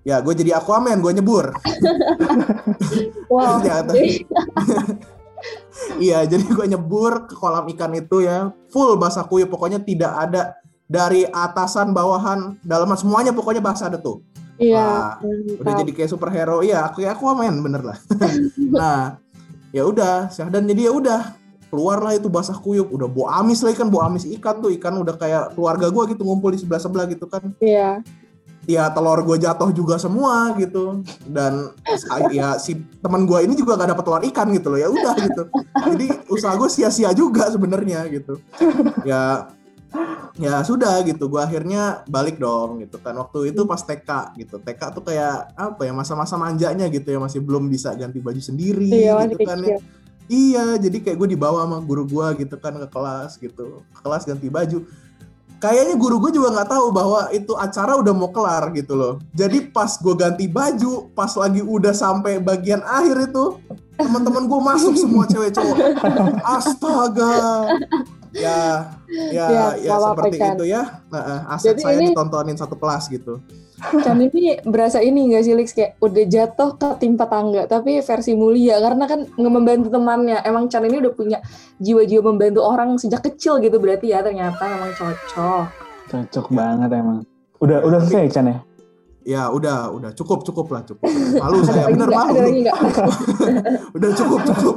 ya 0.08 0.16
gue 0.24 0.34
jadi 0.34 0.52
Aquaman 0.58 0.98
gue 1.04 1.12
nyebur 1.20 1.52
Wow. 3.26 3.58
Jadi, 3.66 4.22
iya 6.06 6.24
jadi 6.24 6.46
gue 6.46 6.66
nyebur 6.72 7.28
ke 7.28 7.36
kolam 7.36 7.68
ikan 7.74 7.92
itu 7.98 8.24
ya 8.24 8.54
full 8.72 8.96
basah 8.96 9.26
kuyup 9.28 9.52
pokoknya 9.52 9.82
tidak 9.84 10.14
ada 10.14 10.56
dari 10.86 11.26
atasan 11.26 11.92
bawahan 11.92 12.56
dalaman 12.62 12.96
semuanya 12.96 13.34
pokoknya 13.34 13.60
basah 13.60 13.90
ada 13.92 14.00
tuh 14.00 14.22
Iya. 14.56 15.20
udah 15.60 15.68
mantap. 15.68 15.80
jadi 15.84 15.92
kayak 15.92 16.10
superhero 16.16 16.64
iya 16.64 16.88
aku 16.88 17.04
aku 17.04 17.28
main 17.36 17.60
bener 17.60 17.84
lah 17.84 17.98
nah 18.72 19.20
ya 19.76 19.84
udah 19.84 20.32
Syahdan 20.32 20.64
jadi 20.64 20.88
ya 20.88 20.92
udah 20.96 21.22
keluarlah 21.76 22.16
itu 22.16 22.32
basah 22.32 22.56
kuyup. 22.56 22.88
Udah 22.88 23.12
bau 23.12 23.28
amis 23.28 23.60
lagi 23.60 23.76
kan 23.76 23.92
bau 23.92 24.00
amis 24.08 24.24
ikan 24.40 24.64
tuh. 24.64 24.72
Ikan 24.72 24.96
udah 24.96 25.20
kayak 25.20 25.52
keluarga 25.60 25.92
gua 25.92 26.08
gitu 26.08 26.24
ngumpul 26.24 26.56
di 26.56 26.64
sebelah 26.64 26.80
sebelah 26.80 27.04
gitu 27.12 27.28
kan. 27.28 27.52
Iya. 27.60 28.00
ya 28.66 28.90
telur 28.90 29.22
gue 29.22 29.38
jatuh 29.38 29.70
juga 29.70 30.02
semua 30.02 30.58
gitu. 30.58 31.06
Dan 31.22 31.70
ya 32.34 32.58
si 32.58 32.82
teman 32.98 33.30
gue 33.30 33.46
ini 33.46 33.54
juga 33.54 33.78
gak 33.78 33.94
dapat 33.94 34.04
telur 34.10 34.24
ikan 34.34 34.48
gitu 34.58 34.74
loh. 34.74 34.80
Ya 34.82 34.90
udah 34.90 35.14
gitu. 35.22 35.44
Jadi 35.94 36.08
usaha 36.34 36.58
gue 36.58 36.70
sia-sia 36.74 37.14
juga 37.14 37.46
sebenarnya 37.54 38.10
gitu. 38.10 38.42
Ya 39.06 39.54
ya 40.42 40.66
sudah 40.66 41.06
gitu. 41.06 41.30
Gue 41.30 41.46
akhirnya 41.46 42.02
balik 42.10 42.42
dong 42.42 42.82
gitu 42.82 42.98
kan. 42.98 43.14
Waktu 43.14 43.54
itu 43.54 43.70
pas 43.70 43.86
TK 43.86 44.34
gitu. 44.42 44.58
TK 44.58 44.82
tuh 44.98 45.04
kayak 45.14 45.54
apa 45.54 45.86
ya 45.86 45.94
masa-masa 45.94 46.34
manjanya 46.34 46.90
gitu 46.90 47.06
ya. 47.06 47.22
Masih 47.22 47.46
belum 47.46 47.70
bisa 47.70 47.94
ganti 47.94 48.18
baju 48.18 48.42
sendiri 48.42 48.90
Iya, 48.90 49.30
gitu 49.30 49.46
kan 49.46 49.62
ya. 49.62 49.78
Iya, 50.26 50.82
jadi 50.82 50.98
kayak 51.06 51.18
gue 51.22 51.30
dibawa 51.38 51.70
sama 51.70 51.78
guru 51.86 52.10
gue 52.10 52.46
gitu 52.46 52.58
kan 52.58 52.74
ke 52.74 52.88
kelas 52.90 53.38
gitu, 53.38 53.86
ke 53.94 54.00
kelas 54.02 54.26
ganti 54.26 54.50
baju. 54.50 54.82
Kayaknya 55.62 55.96
guru 55.96 56.16
gue 56.20 56.32
juga 56.36 56.52
nggak 56.52 56.70
tahu 56.70 56.92
bahwa 56.92 57.30
itu 57.32 57.54
acara 57.56 57.96
udah 57.96 58.14
mau 58.14 58.30
kelar 58.34 58.74
gitu 58.74 58.98
loh. 58.98 59.14
Jadi 59.38 59.70
pas 59.70 59.88
gue 59.98 60.16
ganti 60.18 60.46
baju, 60.50 61.14
pas 61.14 61.32
lagi 61.38 61.62
udah 61.62 61.94
sampai 61.94 62.42
bagian 62.42 62.82
akhir 62.84 63.32
itu, 63.32 63.62
teman-teman 63.96 64.50
gue 64.50 64.60
masuk 64.62 64.94
semua 64.98 65.24
cewek 65.30 65.56
cowok. 65.56 65.78
Astaga. 66.44 67.34
Ya, 68.36 68.92
ya, 69.32 69.46
Ya, 69.48 69.68
ya, 69.80 69.96
seperti 69.96 70.36
Chan. 70.36 70.60
itu 70.60 70.66
ya. 70.68 70.84
Nah, 71.08 71.48
aset 71.50 71.72
Jadi 71.72 71.82
saya 71.82 71.96
ini- 71.96 72.12
ditontonin 72.12 72.58
satu 72.60 72.76
kelas 72.76 73.08
gitu. 73.08 73.40
Chan 73.76 74.18
ini 74.18 74.60
berasa 74.62 75.00
ini 75.00 75.32
gak 75.32 75.44
sih 75.44 75.56
Lix 75.56 75.72
kayak 75.72 75.96
udah 76.00 76.24
jatuh 76.26 76.70
ke 76.76 76.88
timpa 76.96 77.28
tangga 77.28 77.64
tapi 77.66 78.00
versi 78.00 78.32
mulia 78.32 78.80
karena 78.80 79.04
kan 79.04 79.24
membantu 79.36 79.88
temannya. 79.88 80.44
Emang 80.44 80.68
Chan 80.68 80.84
ini 80.84 81.00
udah 81.00 81.12
punya 81.12 81.40
jiwa-jiwa 81.78 82.24
membantu 82.26 82.62
orang 82.62 82.96
sejak 82.96 83.24
kecil 83.24 83.60
gitu 83.60 83.80
berarti 83.80 84.12
ya 84.12 84.20
ternyata 84.20 84.64
emang 84.68 84.92
cocok. 84.92 85.66
Cocok 86.06 86.46
banget 86.52 86.90
emang. 86.92 87.24
Udah 87.60 87.84
udah 87.84 88.00
selesai 88.02 88.32
Chan 88.32 88.48
ya? 88.48 88.58
Ya 89.26 89.50
udah, 89.50 89.90
udah 89.90 90.14
cukup, 90.14 90.46
cukup 90.46 90.70
lah, 90.70 90.86
cukup. 90.86 91.10
Malu 91.42 91.66
saya, 91.66 91.90
Ada 91.90 91.98
bener 91.98 92.08
nggak? 92.14 92.26
malu. 92.30 92.40
Ada? 92.46 92.74
Udah 93.98 94.10
cukup, 94.14 94.40
cukup. 94.46 94.76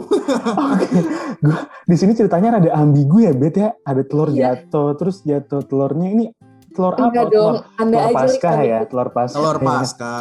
Gua, 1.45 1.59
di 1.85 1.97
sini 2.01 2.17
ceritanya 2.17 2.57
rada 2.57 2.73
ambigu 2.73 3.21
ya, 3.21 3.37
Bet 3.37 3.61
ya. 3.61 3.77
Ada 3.85 4.09
telur 4.09 4.33
Iya. 4.33 4.57
jatuh, 4.65 4.97
terus 4.97 5.21
jatuh 5.21 5.61
telurnya 5.69 6.09
ini 6.09 6.25
telur 6.73 6.97
apa? 6.97 7.13
Enggak 7.13 7.27
dong, 7.29 7.55
Telur, 7.61 7.77
Anda 7.77 7.97
telur 7.99 8.09
aja 8.09 8.17
pasca 8.17 8.51
ya, 8.65 8.79
telur 8.89 9.09
pasca. 9.13 9.37
Telur 9.37 9.57
Iya. 9.61 9.67
pasca. 9.69 10.15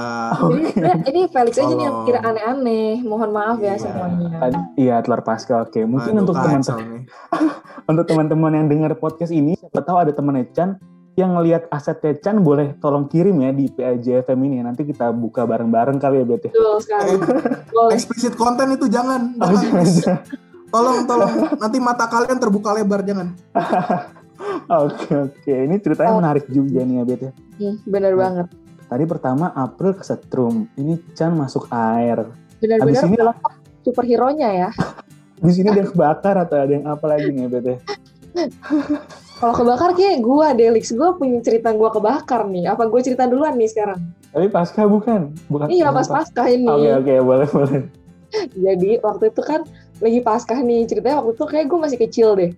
Jadi 0.75 1.07
ini 1.15 1.21
Felix 1.31 1.53
aja 1.55 1.71
nih 1.71 1.85
yang 1.87 1.97
kira 2.03 2.19
aneh-aneh. 2.19 2.91
Mohon 3.07 3.29
maaf 3.31 3.57
ya 3.63 3.65
Iya. 3.65 3.75
semuanya. 3.79 4.27
Iya, 4.75 4.95
telur 5.07 5.21
pasca. 5.23 5.63
Oke, 5.63 5.87
mungkin 5.87 6.11
Aduh, 6.11 6.23
untuk 6.27 6.35
teman-teman 6.35 7.07
untuk 7.87 8.03
teman-teman 8.03 8.51
yang 8.51 8.67
dengar 8.67 8.91
podcast 8.99 9.31
ini, 9.31 9.55
siapa 9.55 9.79
tahu 9.79 10.03
ada 10.03 10.11
teman 10.11 10.35
Chan 10.51 10.75
yang 11.17 11.33
ngelihat 11.33 11.65
aset 11.73 11.97
Chan 12.21 12.37
boleh 12.45 12.77
tolong 12.77 13.09
kirim 13.09 13.41
ya 13.41 13.49
di 13.49 13.65
PAJFM 13.73 14.37
ini. 14.45 14.61
Nanti 14.61 14.85
kita 14.85 15.09
buka 15.09 15.49
bareng-bareng 15.49 15.97
kali 15.97 16.21
ya, 16.21 16.25
Bet 16.29 16.45
ya. 16.45 16.51
Betul 16.53 16.77
sekali. 16.77 17.09
Eh. 17.17 17.89
Eksplisit 17.97 18.37
konten 18.37 18.69
itu 18.77 18.85
jangan. 18.85 19.33
Oh, 19.41 19.49
jangan. 19.49 19.81
jangan. 19.81 20.21
Tolong, 20.69 20.97
tolong. 21.09 21.31
Nanti 21.57 21.77
mata 21.81 22.05
kalian 22.05 22.37
terbuka 22.37 22.69
lebar, 22.77 23.01
jangan. 23.01 23.33
Oke, 24.67 25.09
oke. 25.09 25.49
Ini 25.49 25.81
ceritanya 25.81 26.13
Oh. 26.13 26.19
menarik 26.21 26.45
juga 26.51 26.85
nih 26.85 27.01
ya, 27.01 27.03
Bet 27.07 27.21
ya. 27.25 27.31
Hmm, 27.57 27.75
bener 27.87 28.13
banget. 28.13 28.47
Tadi 28.85 29.03
pertama 29.09 29.49
April 29.55 29.97
kesetrum. 29.97 30.69
Ini 30.77 31.01
Chan 31.17 31.33
masuk 31.33 31.65
air. 31.73 32.29
Benar-benar 32.61 33.01
ini 33.09 33.17
superhero-nya 33.81 34.49
ya. 34.53 34.69
di 35.37 35.51
sini 35.53 35.69
ada 35.73 35.81
yang 35.85 35.89
kebakar 35.93 36.35
atau 36.37 36.57
ada 36.59 36.69
yang 36.73 36.85
apa 36.85 37.05
lagi 37.09 37.31
nih, 37.33 37.47
Bet 37.49 37.65
ya? 37.65 37.77
Kalau 39.37 39.53
kebakar 39.53 39.93
kayak 39.93 40.25
gua 40.25 40.57
Delix, 40.57 40.89
gua 40.97 41.13
punya 41.13 41.37
cerita 41.45 41.69
gua 41.77 41.93
kebakar 41.93 42.49
nih. 42.49 42.73
Apa 42.73 42.89
gue 42.89 43.01
cerita 43.05 43.29
duluan 43.29 43.53
nih 43.53 43.69
sekarang? 43.69 44.01
Tapi 44.33 44.49
pasca 44.49 44.89
bukan? 44.89 45.29
Bukan. 45.45 45.69
Iya 45.69 45.93
pas 45.93 46.09
pasca 46.09 46.49
ini. 46.49 46.65
Oke, 46.65 46.89
oke, 47.05 47.13
boleh, 47.21 47.47
boleh. 47.53 47.81
Jadi 48.57 48.97
waktu 48.99 49.29
itu 49.29 49.41
kan 49.45 49.61
lagi 50.01 50.19
paskah 50.25 50.59
nih 50.65 50.89
ceritanya 50.89 51.21
waktu 51.21 51.37
itu 51.37 51.45
kayak 51.45 51.65
gue 51.69 51.79
masih 51.79 51.97
kecil 52.01 52.29
deh. 52.33 52.51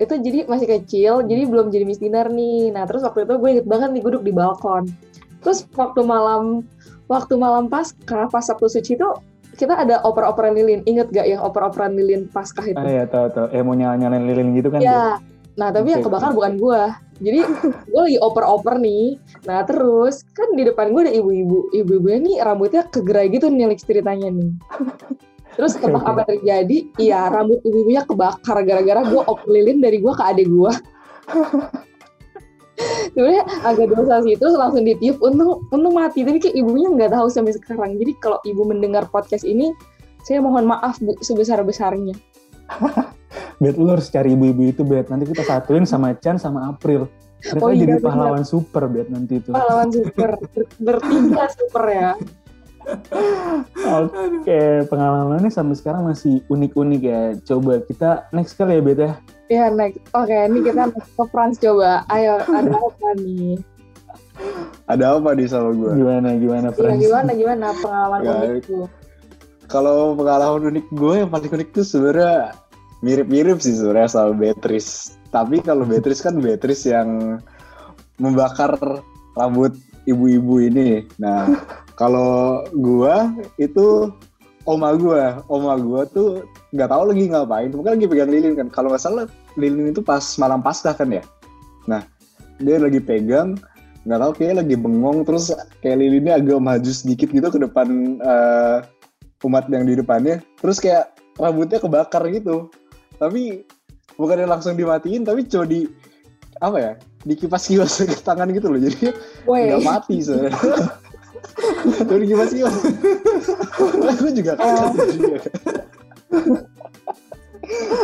Itu 0.00 0.16
jadi 0.16 0.48
masih 0.48 0.66
kecil, 0.80 1.12
jadi 1.26 1.42
belum 1.50 1.68
jadi 1.74 1.84
Miss 1.84 1.98
Dinar 1.98 2.30
nih. 2.30 2.72
Nah 2.72 2.86
terus 2.86 3.02
waktu 3.02 3.26
itu 3.26 3.34
gue 3.34 3.50
inget 3.50 3.66
banget 3.66 3.90
nih 3.90 4.00
gue 4.00 4.10
duduk 4.14 4.26
di 4.30 4.32
balkon. 4.32 4.86
Terus 5.42 5.66
waktu 5.74 6.00
malam 6.06 6.62
waktu 7.10 7.34
malam 7.34 7.66
paskah 7.66 8.30
pas 8.30 8.46
Sabtu 8.46 8.70
Suci 8.70 8.94
itu 8.94 9.08
kita 9.58 9.76
ada 9.76 9.98
oper-operan 10.06 10.54
lilin. 10.54 10.80
Ingat 10.86 11.10
gak 11.10 11.26
yang 11.26 11.42
oper-operan 11.42 11.98
lilin 11.98 12.30
paskah 12.30 12.64
itu? 12.70 12.78
Ah, 12.78 12.86
iya, 12.86 13.04
tahu, 13.04 13.26
tahu. 13.34 13.46
Eh, 13.50 13.60
mau 13.66 13.74
nyala-nyalain 13.74 14.24
lilin 14.24 14.54
gitu 14.56 14.70
kan? 14.72 14.80
Ya. 14.80 15.18
Nah, 15.60 15.68
tapi 15.68 15.92
yang 15.92 16.00
kebakar 16.00 16.32
bukan 16.32 16.56
gua. 16.56 16.96
Jadi 17.20 17.44
gue 17.92 18.00
lagi 18.00 18.16
oper-oper 18.16 18.80
nih. 18.80 19.20
Nah, 19.44 19.60
terus 19.68 20.24
kan 20.32 20.56
di 20.56 20.64
depan 20.64 20.88
gue 20.96 21.04
ada 21.04 21.12
ibu-ibu. 21.12 21.68
Ibu-ibunya 21.76 22.18
nih 22.24 22.36
rambutnya 22.40 22.88
kegerai 22.88 23.28
gitu 23.28 23.52
nih 23.52 23.68
Lex 23.68 23.84
ceritanya 23.84 24.32
nih. 24.32 24.56
Terus 25.60 25.76
tebak 25.76 26.00
apa 26.00 26.24
terjadi? 26.24 26.88
Iya, 26.96 27.28
rambut 27.28 27.60
ibu-ibunya 27.60 28.08
kebakar 28.08 28.64
gara-gara 28.64 29.04
gue 29.04 29.20
oper 29.20 29.48
lilin 29.52 29.84
dari 29.84 30.00
gue 30.00 30.12
ke 30.16 30.24
adik 30.24 30.48
gue. 30.48 30.72
Sebenarnya 33.12 33.44
agak 33.60 33.92
dosa 33.92 34.24
sih 34.24 34.40
terus 34.40 34.56
langsung 34.56 34.88
ditiup 34.88 35.20
untung 35.20 35.60
untung 35.68 35.92
mati 35.92 36.24
tapi 36.24 36.40
kayak 36.40 36.56
ibunya 36.56 36.88
nggak 36.88 37.12
tahu 37.12 37.28
sampai 37.28 37.52
sekarang 37.52 38.00
jadi 38.00 38.16
kalau 38.24 38.40
ibu 38.48 38.64
mendengar 38.64 39.04
podcast 39.12 39.44
ini 39.44 39.76
saya 40.24 40.40
mohon 40.40 40.64
maaf 40.64 40.96
bu 41.04 41.12
sebesar 41.20 41.60
besarnya 41.60 42.16
Bet, 43.56 43.76
lu 43.76 43.86
harus 43.86 44.08
cari 44.08 44.32
ibu-ibu 44.32 44.62
itu, 44.66 44.82
Bet. 44.82 45.06
Nanti 45.06 45.28
kita 45.28 45.42
satuin 45.42 45.84
sama 45.84 46.12
Chan 46.14 46.36
sama 46.36 46.66
April. 46.66 47.06
Mereka 47.40 47.60
Oh 47.60 47.70
iya, 47.70 47.80
jadi 47.80 47.92
benar. 47.94 48.06
pahlawan 48.06 48.44
super, 48.44 48.82
Bet, 48.86 49.08
nanti 49.08 49.38
itu. 49.38 49.50
pahlawan 49.50 49.88
super 49.88 50.30
Ber- 50.46 50.72
bertiga 50.76 51.44
super 51.50 51.84
ya 51.86 52.10
Oke, 53.80 54.60
pengalamannya 54.86 55.48
sampai 55.48 55.76
sekarang 55.76 56.04
masih 56.04 56.40
unik-unik 56.46 57.02
ya. 57.02 57.20
Coba 57.44 57.80
kita 57.80 58.08
next 58.30 58.56
kali 58.56 58.76
ya, 58.76 58.82
Bet 58.82 58.98
ya. 58.98 59.12
Ya 59.50 59.64
next, 59.68 59.98
oke 60.12 60.30
ini 60.30 60.62
kita 60.62 60.88
ke 60.88 61.24
France 61.28 61.58
coba. 61.58 62.06
Ayo 62.06 62.38
ada 62.40 62.70
apa 62.72 63.08
nih? 63.18 63.58
Ada 64.86 65.18
apa 65.18 65.34
di 65.34 65.44
sama 65.44 65.70
gue? 65.70 65.90
Gimana, 65.92 66.28
gimana, 66.34 66.68
Iya 66.68 66.76
Frans? 66.76 66.98
gimana 66.98 67.30
gimana 67.34 67.66
pengalaman 67.76 68.20
unik? 68.22 68.62
Kalau 69.70 70.18
pengalaman 70.18 70.74
unik 70.74 70.86
gue 70.90 71.14
yang 71.22 71.30
paling 71.30 71.46
unik 71.46 71.68
tuh 71.70 71.86
sebenarnya 71.86 72.58
mirip-mirip 73.00 73.62
sih 73.62 73.76
sebenarnya 73.76 74.10
sama 74.12 74.32
Beatrice. 74.36 75.16
Tapi 75.32 75.62
kalau 75.64 75.86
Beatrice 75.88 76.20
kan 76.20 76.36
Beatrice 76.42 76.90
yang 76.90 77.40
membakar 78.20 78.76
rambut 79.38 79.72
ibu-ibu 80.04 80.60
ini. 80.60 81.08
Nah, 81.16 81.48
kalau 82.00 82.64
gua 82.76 83.32
itu 83.56 84.12
oma 84.68 84.92
gua, 84.96 85.40
oma 85.48 85.74
gua 85.80 86.04
tuh 86.04 86.44
nggak 86.76 86.90
tahu 86.92 87.02
lagi 87.10 87.22
ngapain, 87.32 87.70
mungkin 87.72 87.92
lagi 87.96 88.06
pegang 88.06 88.30
lilin 88.30 88.54
kan. 88.56 88.68
Kalau 88.68 88.92
nggak 88.92 89.02
salah 89.02 89.24
lilin 89.56 89.94
itu 89.94 90.04
pas 90.04 90.22
malam 90.36 90.60
pasca 90.60 90.92
kan 90.92 91.08
ya. 91.08 91.24
Nah, 91.88 92.04
dia 92.60 92.76
lagi 92.76 93.00
pegang, 93.00 93.56
nggak 94.04 94.20
tahu 94.20 94.32
kayak 94.36 94.54
lagi 94.60 94.76
bengong 94.76 95.24
terus 95.24 95.54
kayak 95.80 95.96
lilinnya 96.04 96.36
agak 96.36 96.60
maju 96.60 96.90
sedikit 96.92 97.32
gitu 97.32 97.48
ke 97.48 97.58
depan 97.64 98.20
eh, 98.20 98.76
umat 99.44 99.68
yang 99.72 99.84
di 99.88 99.96
depannya. 99.96 100.44
Terus 100.60 100.78
kayak 100.80 101.16
rambutnya 101.40 101.80
kebakar 101.80 102.24
gitu. 102.28 102.68
Tapi 103.16 103.64
bukannya 104.16 104.48
langsung 104.48 104.76
dimatiin, 104.76 105.24
tapi 105.24 105.44
cuma 105.48 105.64
di 105.64 105.88
apa 106.60 106.76
ya? 106.80 106.92
Dikipas-kipas 107.24 108.00
ke 108.10 108.16
tangan 108.20 108.48
gitu 108.52 108.72
loh. 108.72 108.80
Jadi 108.80 109.12
nggak 109.46 109.84
mati 109.84 110.20
sebenarnya. 110.24 110.56
Cuma 112.04 112.18
dikipas-kipas. 112.20 112.76
Gue 114.20 114.32
juga 114.36 114.52
kaget 114.60 115.08
juga. 115.16 115.40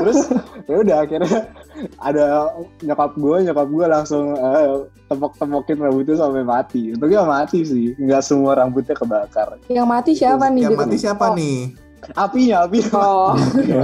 Terus 0.03 0.19
ya 0.67 0.77
udah 0.83 0.97
akhirnya 1.03 1.39
ada 2.01 2.25
nyokap 2.81 3.13
gue, 3.15 3.37
nyokap 3.47 3.69
gue 3.69 3.87
langsung 3.87 4.25
eh, 4.35 4.67
tepok-tepokin 5.07 5.79
rambutnya 5.79 6.17
sampai 6.17 6.43
mati. 6.43 6.93
Untungnya 6.93 7.23
mati 7.23 7.63
sih, 7.63 7.95
nggak 7.95 8.23
semua 8.25 8.59
rambutnya 8.59 8.97
kebakar. 8.97 9.61
yang 9.69 9.87
mati 9.87 10.17
siapa 10.17 10.49
nih? 10.49 10.63
Yang 10.67 10.79
mati 10.79 10.97
siapa 10.99 11.27
Oh, 11.31 11.37
nih? 11.37 11.86
Apinya, 12.15 12.57
apinya. 12.63 12.91
Oh, 12.95 13.35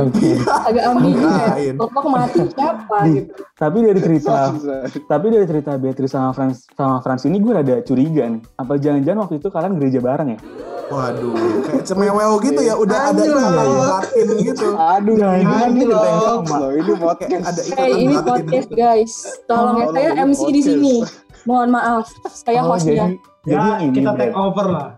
agak 0.68 0.85
ambigu 0.87 1.26
ya. 1.26 1.72
Mati 1.74 2.40
siapa 2.48 2.96
gitu? 3.08 3.32
Tapi 3.56 3.76
dari 3.82 4.00
cerita 4.00 4.32
Tapi 5.11 5.26
dari 5.28 5.46
cerita 5.48 5.70
Beatrice 5.74 6.12
sama 6.12 6.30
Frans 6.30 6.68
sama 6.70 7.00
Frans 7.00 7.26
ini 7.26 7.40
gue 7.40 7.52
ada 7.52 7.82
curiga 7.82 8.30
nih. 8.30 8.42
Apa 8.54 8.78
jangan-jangan 8.78 9.18
waktu 9.26 9.35
itu 9.40 9.48
kalian 9.48 9.72
gereja 9.76 9.98
bareng 9.98 10.28
ya? 10.37 10.40
Waduh, 10.87 11.32
kayak 11.64 11.85
cemewel 11.88 12.37
gitu 12.44 12.61
ya, 12.61 12.76
udah 12.76 12.98
ada 13.08 13.16
Aduh. 13.16 13.32
ikatan 13.32 13.68
batin 13.80 14.28
gitu. 14.37 14.66
Aduh, 14.76 15.14
Nah, 15.16 15.35
ini 15.35 15.48
kan 15.48 15.68
ini 15.70 15.80
cerita 15.80 16.04
yang 16.04 16.20
loh, 16.20 16.37
sama. 16.44 16.56
ini 16.68 16.82
Kayak 16.85 17.00
podcast. 17.00 17.44
ada 17.48 17.61
Hey, 17.72 17.92
ini 17.96 18.14
podcast 18.20 18.68
guys. 18.76 19.12
Tolong 19.48 19.76
ya 19.78 19.87
Tolong, 19.88 19.94
saya 19.96 20.11
MC 20.20 20.40
di 20.52 20.61
sini. 20.61 20.94
Mohon 21.42 21.68
maaf, 21.72 22.04
saya 22.28 22.61
Oh, 22.61 22.76
hostnya. 22.76 23.08
jadi, 23.08 23.16
jadi 23.48 23.56
Ya, 23.72 23.74
ini. 23.80 23.94
kita 23.96 24.11
take 24.14 24.35
over 24.37 24.66
lah. 24.68 24.88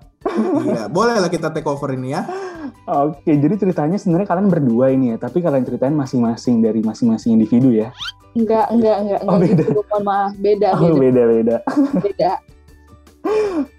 Iya, 0.64 0.88
boleh 0.88 1.20
lah 1.20 1.28
kita 1.28 1.52
take 1.52 1.68
over 1.68 1.92
ini 1.92 2.16
ya. 2.16 2.24
Oke, 2.84 3.32
jadi 3.36 3.54
ceritanya 3.56 3.96
sebenarnya 3.96 4.28
kalian 4.28 4.48
berdua 4.48 4.92
ini 4.92 5.12
ya, 5.12 5.16
tapi 5.16 5.40
kalian 5.40 5.64
ceritain 5.64 5.92
masing-masing 5.92 6.60
dari 6.60 6.80
masing-masing 6.80 7.36
individu 7.36 7.72
ya. 7.72 7.92
Enggak, 8.34 8.72
enggak, 8.72 8.96
enggak, 9.04 9.20
Oh, 9.24 9.36
enggak 9.36 9.52
beda. 9.52 9.62
gitu. 9.62 9.80
Mohon 9.88 10.02
maaf, 10.04 10.32
beda, 10.36 10.68
Oh, 10.74 10.80
beda, 10.80 10.96
beda-beda. 11.00 11.56
beda. 12.00 12.32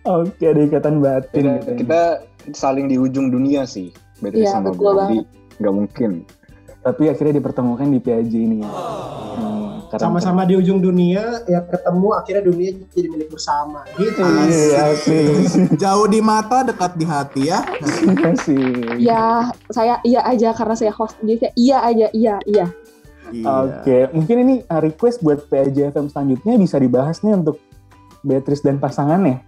Oke, 0.05 0.43
ada 0.45 0.61
ikatan 0.61 0.95
batin. 1.01 1.43
Kita, 1.43 1.53
gitu. 1.61 1.71
kita 1.85 2.01
saling 2.53 2.85
di 2.85 2.97
ujung 2.97 3.29
dunia 3.29 3.65
sih, 3.65 3.89
Beatrice 4.21 4.49
Iya, 4.49 4.53
sama 4.53 4.69
betul 4.71 4.81
gue. 4.81 4.93
Jadi 5.01 5.17
nggak 5.61 5.75
mungkin. 5.75 6.11
Tapi 6.81 7.03
akhirnya 7.09 7.33
dipertemukan 7.41 7.87
di 7.89 7.99
PAJ 7.99 8.33
ini 8.37 8.55
ya. 8.61 8.69
Hmm, 8.69 9.64
Sama-sama 9.93 10.41
di 10.43 10.57
ujung 10.57 10.81
dunia, 10.81 11.45
ya 11.45 11.61
ketemu 11.61 12.07
akhirnya 12.17 12.43
dunia 12.43 12.69
jadi 12.91 13.07
milik 13.11 13.29
bersama. 13.29 13.85
Gitu. 13.95 14.21
Iya, 14.21 14.97
asik. 14.97 15.77
Jauh 15.81 16.07
di 16.09 16.19
mata, 16.19 16.65
dekat 16.65 16.97
di 16.97 17.05
hati 17.05 17.41
ya. 17.53 17.61
Asik. 18.25 18.97
Ya, 18.97 19.53
saya 19.69 20.01
iya 20.01 20.25
aja 20.25 20.51
karena 20.57 20.75
saya 20.75 20.91
host. 20.91 21.15
Jadi 21.21 21.37
saya 21.37 21.53
iya 21.55 21.77
aja, 21.85 22.07
iya, 22.11 22.35
iya. 22.45 22.67
Iya. 23.33 23.49
Oke, 23.65 23.97
mungkin 24.13 24.37
ini 24.45 24.55
uh, 24.69 24.81
request 24.81 25.25
buat 25.25 25.49
PAJ 25.49 25.97
FM 25.97 26.13
selanjutnya 26.13 26.53
bisa 26.61 26.77
dibahas 26.77 27.25
nih 27.25 27.33
untuk 27.33 27.57
Beatrice 28.21 28.61
dan 28.61 28.77
pasangannya 28.77 29.41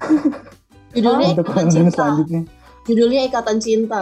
Judulnya 0.96 1.32
untuk 1.32 1.46
Ikatan 1.48 1.64
konten 1.64 1.72
Cinta. 1.72 1.96
selanjutnya. 1.96 2.42
Judulnya 2.82 3.20
Ikatan 3.30 3.56
Cinta. 3.62 4.00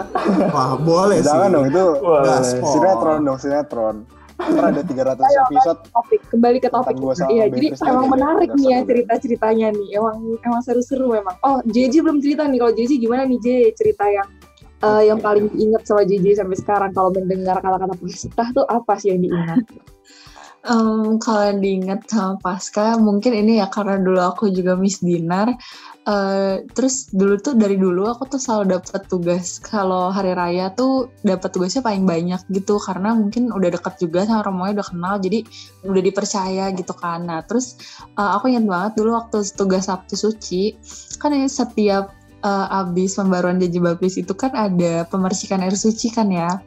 Wah, 0.51 0.75
boleh 0.81 1.23
sih. 1.23 1.29
Jangan 1.31 1.49
dong 1.53 1.67
itu 1.71 1.85
Boleh. 2.03 2.43
Sinetron 2.43 3.19
dong 3.23 3.39
sinetron. 3.39 3.97
Ada 4.41 4.83
300 4.83 5.21
episode 5.21 5.79
Topik 5.93 6.21
kembali 6.33 6.59
ke 6.59 6.69
topik. 6.73 6.97
Iya, 7.29 7.53
jadi 7.53 7.67
emang 7.85 8.09
menarik 8.09 8.51
nih 8.57 8.67
ya 8.73 8.79
cerita-ceritanya 8.89 9.69
nih. 9.77 9.89
Emang 10.01 10.17
emang 10.41 10.61
seru-seru 10.65 11.13
memang. 11.13 11.37
Oh, 11.45 11.61
JJ 11.69 12.01
belum 12.01 12.19
cerita 12.25 12.49
nih. 12.49 12.59
Kalau 12.59 12.73
JJ 12.73 12.91
gimana 12.99 13.23
nih 13.29 13.39
J 13.39 13.47
cerita 13.77 14.05
yang 14.09 14.29
eh, 14.81 15.03
yang 15.13 15.19
paling 15.21 15.53
diingat 15.53 15.85
sama 15.85 16.03
JJ 16.09 16.41
sampai 16.41 16.57
sekarang 16.57 16.91
kalau 16.97 17.11
mendengar 17.13 17.61
kata-kata 17.61 17.95
pascah 18.01 18.49
tuh 18.57 18.67
apa 18.67 18.93
sih 18.97 19.13
yang 19.13 19.21
diingat? 19.29 19.65
Em, 20.61 21.17
kalau 21.17 21.57
diingat 21.57 22.05
sama 22.05 22.37
Pasca, 22.37 23.01
mungkin 23.01 23.33
ini 23.33 23.65
ya 23.65 23.73
karena 23.73 23.97
dulu 23.97 24.21
aku 24.21 24.53
juga 24.53 24.77
Miss 24.77 25.01
Dinar. 25.01 25.57
Eh, 26.11 26.67
terus 26.75 27.07
dulu 27.15 27.39
tuh 27.39 27.55
dari 27.55 27.79
dulu 27.79 28.11
aku 28.11 28.27
tuh 28.27 28.41
selalu 28.43 28.81
dapat 28.81 29.03
tugas 29.07 29.63
kalau 29.63 30.11
hari 30.11 30.35
raya 30.35 30.75
tuh 30.75 31.15
dapat 31.23 31.55
tugasnya 31.55 31.87
paling 31.87 32.03
banyak 32.03 32.41
gitu 32.51 32.83
karena 32.83 33.15
mungkin 33.15 33.55
udah 33.55 33.71
deket 33.79 33.95
juga 34.03 34.27
sama 34.27 34.43
romonya 34.43 34.83
udah 34.83 34.89
kenal 34.91 35.15
jadi 35.23 35.39
udah 35.87 36.03
dipercaya 36.03 36.65
gitu 36.75 36.95
kan. 36.99 37.31
Nah 37.31 37.47
terus 37.47 37.79
eh, 38.19 38.31
aku 38.35 38.51
ingat 38.51 38.67
banget 38.67 38.93
dulu 38.99 39.15
waktu 39.15 39.39
tugas 39.55 39.87
Sabtu 39.87 40.19
Suci 40.19 40.75
kan 41.23 41.31
ya 41.31 41.47
setiap 41.47 42.11
eh, 42.43 42.79
abis 42.81 43.15
pembaruan 43.15 43.63
janji 43.63 43.79
baptis 43.79 44.19
itu 44.19 44.33
kan 44.35 44.51
ada 44.57 45.07
pemercikan 45.07 45.63
air 45.63 45.79
suci 45.79 46.11
kan 46.11 46.27
ya. 46.27 46.59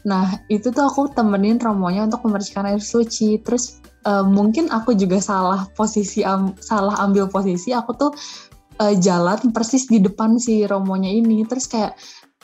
Nah, 0.00 0.40
itu 0.48 0.72
tuh 0.72 0.88
aku 0.88 1.12
temenin 1.12 1.60
romonya 1.60 2.08
untuk 2.08 2.24
memercikan 2.24 2.64
air 2.64 2.80
suci. 2.80 3.36
Terus 3.44 3.84
eh, 4.08 4.24
mungkin 4.24 4.72
aku 4.72 4.96
juga 4.96 5.20
salah 5.20 5.68
posisi 5.76 6.24
am- 6.24 6.56
salah 6.64 6.96
ambil 7.04 7.28
posisi. 7.28 7.76
Aku 7.76 7.92
tuh 7.92 8.10
eh, 8.80 8.96
jalan 8.96 9.52
persis 9.52 9.86
di 9.86 10.00
depan 10.00 10.40
si 10.40 10.64
romonya 10.64 11.12
ini. 11.12 11.44
Terus 11.44 11.68
kayak 11.68 11.92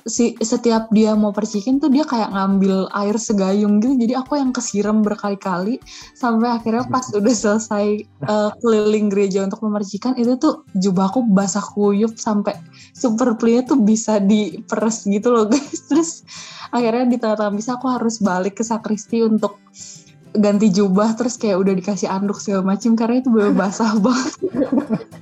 si 0.07 0.39
setiap 0.39 0.87
dia 0.95 1.19
mau 1.19 1.35
percikin 1.35 1.83
tuh 1.83 1.91
dia 1.91 2.07
kayak 2.07 2.31
ngambil 2.31 2.87
air 2.95 3.19
segayung 3.19 3.83
gitu. 3.83 3.99
Jadi 3.99 4.15
aku 4.15 4.39
yang 4.39 4.55
kesiram 4.55 5.03
berkali-kali 5.03 5.83
sampai 6.15 6.63
akhirnya 6.63 6.87
pas 6.87 7.11
udah 7.19 7.35
selesai 7.35 7.87
eh, 8.07 8.51
keliling 8.63 9.11
gereja 9.11 9.43
untuk 9.43 9.67
memercikan 9.67 10.15
itu 10.15 10.39
tuh 10.39 10.63
jubahku 10.79 11.27
basah 11.35 11.65
kuyup 11.75 12.15
sampai 12.15 12.55
super 12.95 13.35
plia 13.35 13.67
tuh 13.67 13.83
bisa 13.83 14.23
diperes 14.23 15.05
gitu 15.11 15.35
loh 15.35 15.51
guys. 15.51 15.83
Terus 15.91 16.23
akhirnya 16.71 17.05
di 17.11 17.17
tengah-tengah 17.19 17.53
misa 17.53 17.75
aku 17.75 17.91
harus 17.91 18.23
balik 18.23 18.63
ke 18.63 18.65
sakristi 18.65 19.27
untuk 19.27 19.59
ganti 20.35 20.69
jubah 20.69 21.15
terus 21.15 21.37
kayak 21.37 21.61
udah 21.61 21.75
dikasih 21.77 22.09
anduk 22.09 22.41
segala 22.41 22.75
macam 22.75 22.99
karena 22.99 23.21
itu 23.21 23.29
bener 23.31 23.53
basah 23.53 23.95
banget. 24.05 24.33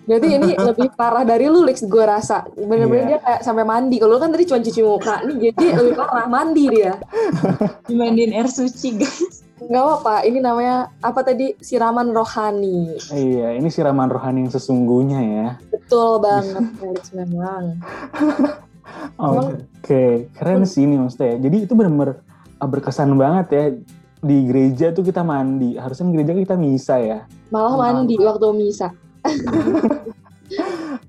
Berarti 0.04 0.28
ini 0.30 0.52
lebih 0.52 0.88
parah 0.94 1.24
dari 1.24 1.48
lu, 1.48 1.64
Lex, 1.64 1.88
gue 1.88 2.04
rasa. 2.04 2.44
Bener-bener 2.54 3.04
Iya. 3.04 3.10
dia 3.16 3.18
kayak 3.24 3.40
sampai 3.40 3.64
mandi. 3.64 3.96
Kalau 3.96 4.16
lu 4.16 4.20
kan 4.20 4.28
tadi 4.28 4.44
cuma 4.44 4.60
cuci 4.60 4.80
muka, 4.84 5.14
nih 5.24 5.36
jadi 5.48 5.64
lebih 5.80 5.94
parah, 5.96 6.26
mandi 6.28 6.64
dia. 6.68 6.92
Dimandiin 7.88 8.36
air 8.36 8.48
suci 8.48 9.00
guys. 9.00 9.40
Nggak 9.64 9.80
apa-apa, 9.80 10.14
ini 10.28 10.44
namanya 10.44 10.92
apa 11.00 11.24
tadi? 11.24 11.56
Siraman 11.56 12.12
rohani. 12.12 13.00
Iya, 13.08 13.56
ini 13.56 13.72
siraman 13.72 14.12
rohani 14.12 14.44
yang 14.44 14.52
sesungguhnya 14.52 15.20
ya. 15.24 15.48
Betul 15.72 16.20
banget, 16.20 16.64
Lex 16.84 17.16
memang. 17.16 17.80
Oke, 19.16 20.28
keren 20.34 20.68
sih 20.68 20.84
ini 20.84 21.00
maksudnya. 21.00 21.38
ya. 21.38 21.48
Jadi 21.48 21.56
itu 21.64 21.72
benar-benar 21.72 22.20
uh, 22.60 22.68
berkesan 22.68 23.14
banget 23.16 23.46
ya. 23.50 23.64
Di 24.24 24.48
gereja 24.48 24.88
tuh 24.96 25.04
kita 25.04 25.20
mandi. 25.20 25.76
Harusnya 25.76 26.08
di 26.08 26.14
gereja 26.16 26.32
kita 26.32 26.56
misa 26.56 26.96
ya. 26.96 27.28
Malah 27.52 27.76
mandi 27.76 28.16
waktu 28.16 28.46
misa. 28.56 28.88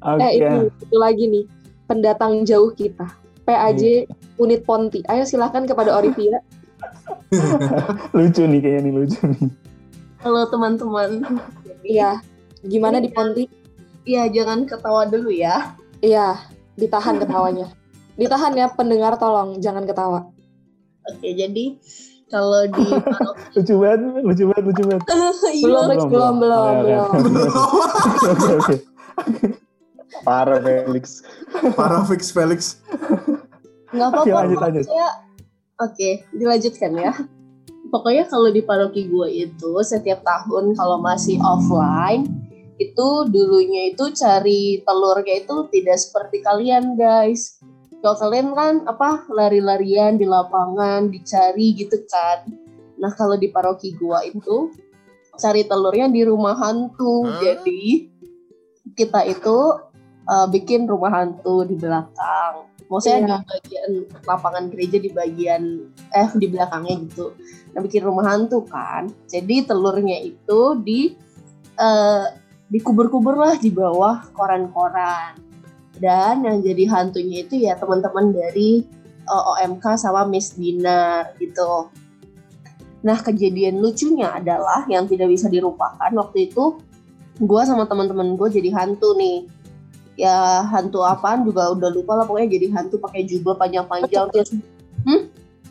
Oke. 0.04 0.20
Eh, 0.20 0.32
itu, 0.36 0.58
itu 0.84 0.96
lagi 1.00 1.24
nih. 1.32 1.46
Pendatang 1.88 2.44
jauh 2.44 2.76
kita. 2.76 3.08
PAJ 3.48 4.12
Unit 4.36 4.68
Ponti. 4.68 5.00
Ayo 5.08 5.24
silahkan 5.24 5.64
kepada 5.64 5.96
Orivia. 5.96 6.44
lucu 8.16 8.44
nih 8.44 8.60
kayaknya 8.60 8.80
nih 8.84 8.94
lucu 8.94 9.22
nih. 9.24 9.48
Halo 10.20 10.44
teman-teman. 10.52 11.24
Iya. 11.88 12.20
Gimana 12.66 13.00
di 13.00 13.10
Ponti? 13.14 13.46
Iya, 14.06 14.30
jangan 14.30 14.68
ketawa 14.68 15.08
dulu 15.08 15.32
ya. 15.32 15.74
Iya, 16.04 16.38
ditahan 16.78 17.18
ketawanya. 17.18 17.72
Ditahan 18.20 18.54
ya 18.54 18.70
pendengar 18.74 19.18
tolong, 19.18 19.58
jangan 19.58 19.88
ketawa. 19.88 20.30
Oke, 21.10 21.34
jadi 21.34 21.78
kalau 22.36 22.68
di 22.68 22.84
Lucu 23.56 23.74
banget, 23.80 24.00
lucu 24.20 24.44
banget, 24.52 24.64
lucu 24.68 24.84
banget. 24.84 25.04
Belum, 25.64 25.84
Lex, 25.96 26.00
belum, 26.12 26.34
belum, 26.44 26.66
Oke, 26.68 26.84
belum. 26.84 27.08
oke. 27.08 27.32
Oke, 28.28 28.52
oke. 28.60 28.76
Parah 30.28 30.60
Felix. 30.60 31.24
Para 31.80 32.04
fix 32.04 32.36
Felix. 32.36 32.84
nggak 33.96 34.10
Oke, 34.12 34.28
apa-apa. 34.28 34.36
lanjut, 34.44 34.60
lanjut. 34.60 34.84
Pokoknya, 34.84 35.10
oke, 35.80 36.10
dilanjutkan 36.36 36.92
ya. 37.00 37.12
Pokoknya 37.88 38.24
kalau 38.28 38.50
di 38.52 38.60
paroki 38.60 39.08
gue 39.08 39.30
itu 39.32 39.72
setiap 39.88 40.20
tahun 40.28 40.76
kalau 40.76 41.00
masih 41.00 41.40
offline 41.40 42.28
itu 42.76 43.08
dulunya 43.32 43.96
itu 43.96 44.12
cari 44.12 44.84
telurnya 44.84 45.48
itu 45.48 45.56
tidak 45.72 45.96
seperti 45.96 46.44
kalian 46.44 47.00
guys. 47.00 47.56
Kalau 48.04 48.16
kalian 48.22 48.54
kan 48.54 48.74
apa 48.86 49.26
lari-larian 49.34 50.20
di 50.20 50.26
lapangan 50.30 51.10
dicari 51.10 51.74
gitu 51.74 52.02
kan. 52.10 52.46
Nah 53.02 53.12
kalau 53.16 53.36
di 53.36 53.50
paroki 53.50 53.96
gua 53.98 54.22
itu 54.24 54.72
cari 55.36 55.66
telurnya 55.68 56.08
di 56.12 56.22
rumah 56.24 56.56
hantu. 56.56 57.28
Jadi 57.42 58.12
kita 58.96 59.26
itu 59.28 59.58
uh, 60.30 60.48
bikin 60.48 60.86
rumah 60.86 61.12
hantu 61.12 61.66
di 61.66 61.76
belakang. 61.76 62.70
Maksudnya 62.86 63.18
Iya. 63.18 63.26
di 63.26 63.46
bagian 63.50 63.92
lapangan 64.30 64.64
gereja 64.70 64.98
di 65.02 65.10
bagian 65.10 65.64
eh 66.14 66.30
di 66.38 66.46
belakangnya 66.46 66.96
gitu. 67.10 67.34
Nah 67.74 67.82
bikin 67.82 68.06
rumah 68.06 68.26
hantu 68.30 68.62
kan. 68.70 69.10
Jadi 69.26 69.66
telurnya 69.66 70.22
itu 70.22 70.62
di 70.86 71.18
eh, 71.76 72.26
dikubur-kubur 72.70 73.36
lah 73.36 73.56
di 73.58 73.74
bawah 73.74 74.30
koran-koran. 74.38 75.38
Dan 76.00 76.44
yang 76.44 76.60
jadi 76.60 76.84
hantunya 76.92 77.48
itu 77.48 77.56
ya 77.60 77.80
teman-teman 77.80 78.36
dari 78.36 78.84
eh, 79.26 79.44
OMK 79.52 79.86
sama 79.96 80.28
Miss 80.28 80.56
Dinar 80.56 81.36
gitu. 81.40 81.90
Nah 83.06 83.18
kejadian 83.22 83.80
lucunya 83.80 84.34
adalah 84.34 84.84
yang 84.90 85.06
tidak 85.06 85.30
bisa 85.30 85.46
dilupakan 85.48 86.10
waktu 86.18 86.50
itu 86.52 86.82
gue 87.36 87.62
sama 87.68 87.86
teman-teman 87.86 88.36
gue 88.36 88.50
jadi 88.50 88.70
hantu 88.74 89.16
nih. 89.16 89.48
Ya 90.16 90.64
hantu 90.72 91.04
apaan 91.04 91.44
juga 91.44 91.76
udah 91.76 91.92
lupa 91.92 92.16
lah 92.16 92.24
pokoknya 92.24 92.56
jadi 92.56 92.72
hantu 92.72 93.04
pakai 93.04 93.28
jubah 93.28 93.60
panjang-panjang 93.60 94.32
terus 94.32 94.56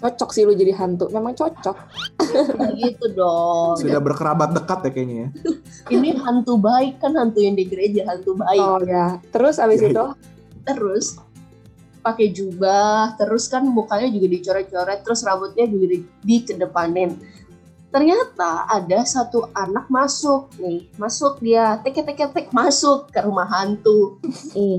Cocok 0.04 0.36
sih 0.36 0.44
lu 0.44 0.52
jadi 0.52 0.76
hantu, 0.76 1.08
memang 1.08 1.32
cocok. 1.32 1.76
gitu 2.76 3.06
dong. 3.16 3.72
Sudah 3.80 4.04
berkerabat 4.04 4.52
dekat 4.52 4.84
ya 4.84 4.90
kayaknya 4.92 5.16
ya. 5.16 5.28
ini 5.96 6.12
hantu 6.20 6.60
baik 6.60 7.00
kan 7.00 7.16
hantu 7.16 7.40
yang 7.40 7.56
di 7.56 7.64
gereja 7.64 8.04
hantu 8.04 8.36
baik. 8.36 8.60
Oh 8.60 8.84
ya, 8.84 9.16
terus 9.32 9.56
abis 9.56 9.80
Iya, 9.80 9.96
itu? 9.96 10.04
Terus 10.68 11.06
pakai 12.04 12.36
jubah 12.36 13.16
terus 13.16 13.48
kan 13.48 13.64
mukanya 13.64 14.12
juga 14.12 14.28
dicoret-coret 14.28 15.00
terus 15.00 15.24
rambutnya 15.24 15.64
juga 15.64 15.96
di, 15.96 15.98
dikedepanin. 16.20 17.16
Ternyata 17.88 18.68
ada 18.68 19.08
satu 19.08 19.48
anak 19.56 19.88
masuk 19.88 20.52
nih 20.60 20.84
masuk 21.00 21.40
dia 21.40 21.80
tek 21.80 21.96
tek 21.96 22.20
tek 22.28 22.52
masuk 22.52 23.08
ke 23.08 23.24
rumah 23.24 23.48
hantu. 23.48 24.20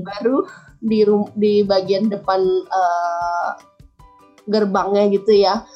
Baru 0.06 0.46
di 0.78 1.02
rum- 1.02 1.34
di 1.34 1.66
bagian 1.66 2.06
depan 2.06 2.38
eh, 2.62 3.50
gerbangnya 4.46 5.10
gitu 5.12 5.34
ya. 5.34 5.66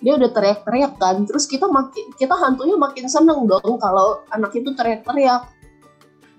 Dia 0.00 0.16
udah 0.16 0.30
teriak-teriak 0.32 0.96
kan. 0.96 1.28
Terus 1.28 1.44
kita 1.44 1.68
makin 1.68 2.08
kita 2.16 2.32
hantunya 2.32 2.78
makin 2.78 3.06
seneng 3.10 3.44
dong 3.44 3.76
kalau 3.76 4.24
anak 4.32 4.54
itu 4.56 4.72
teriak-teriak. 4.72 5.50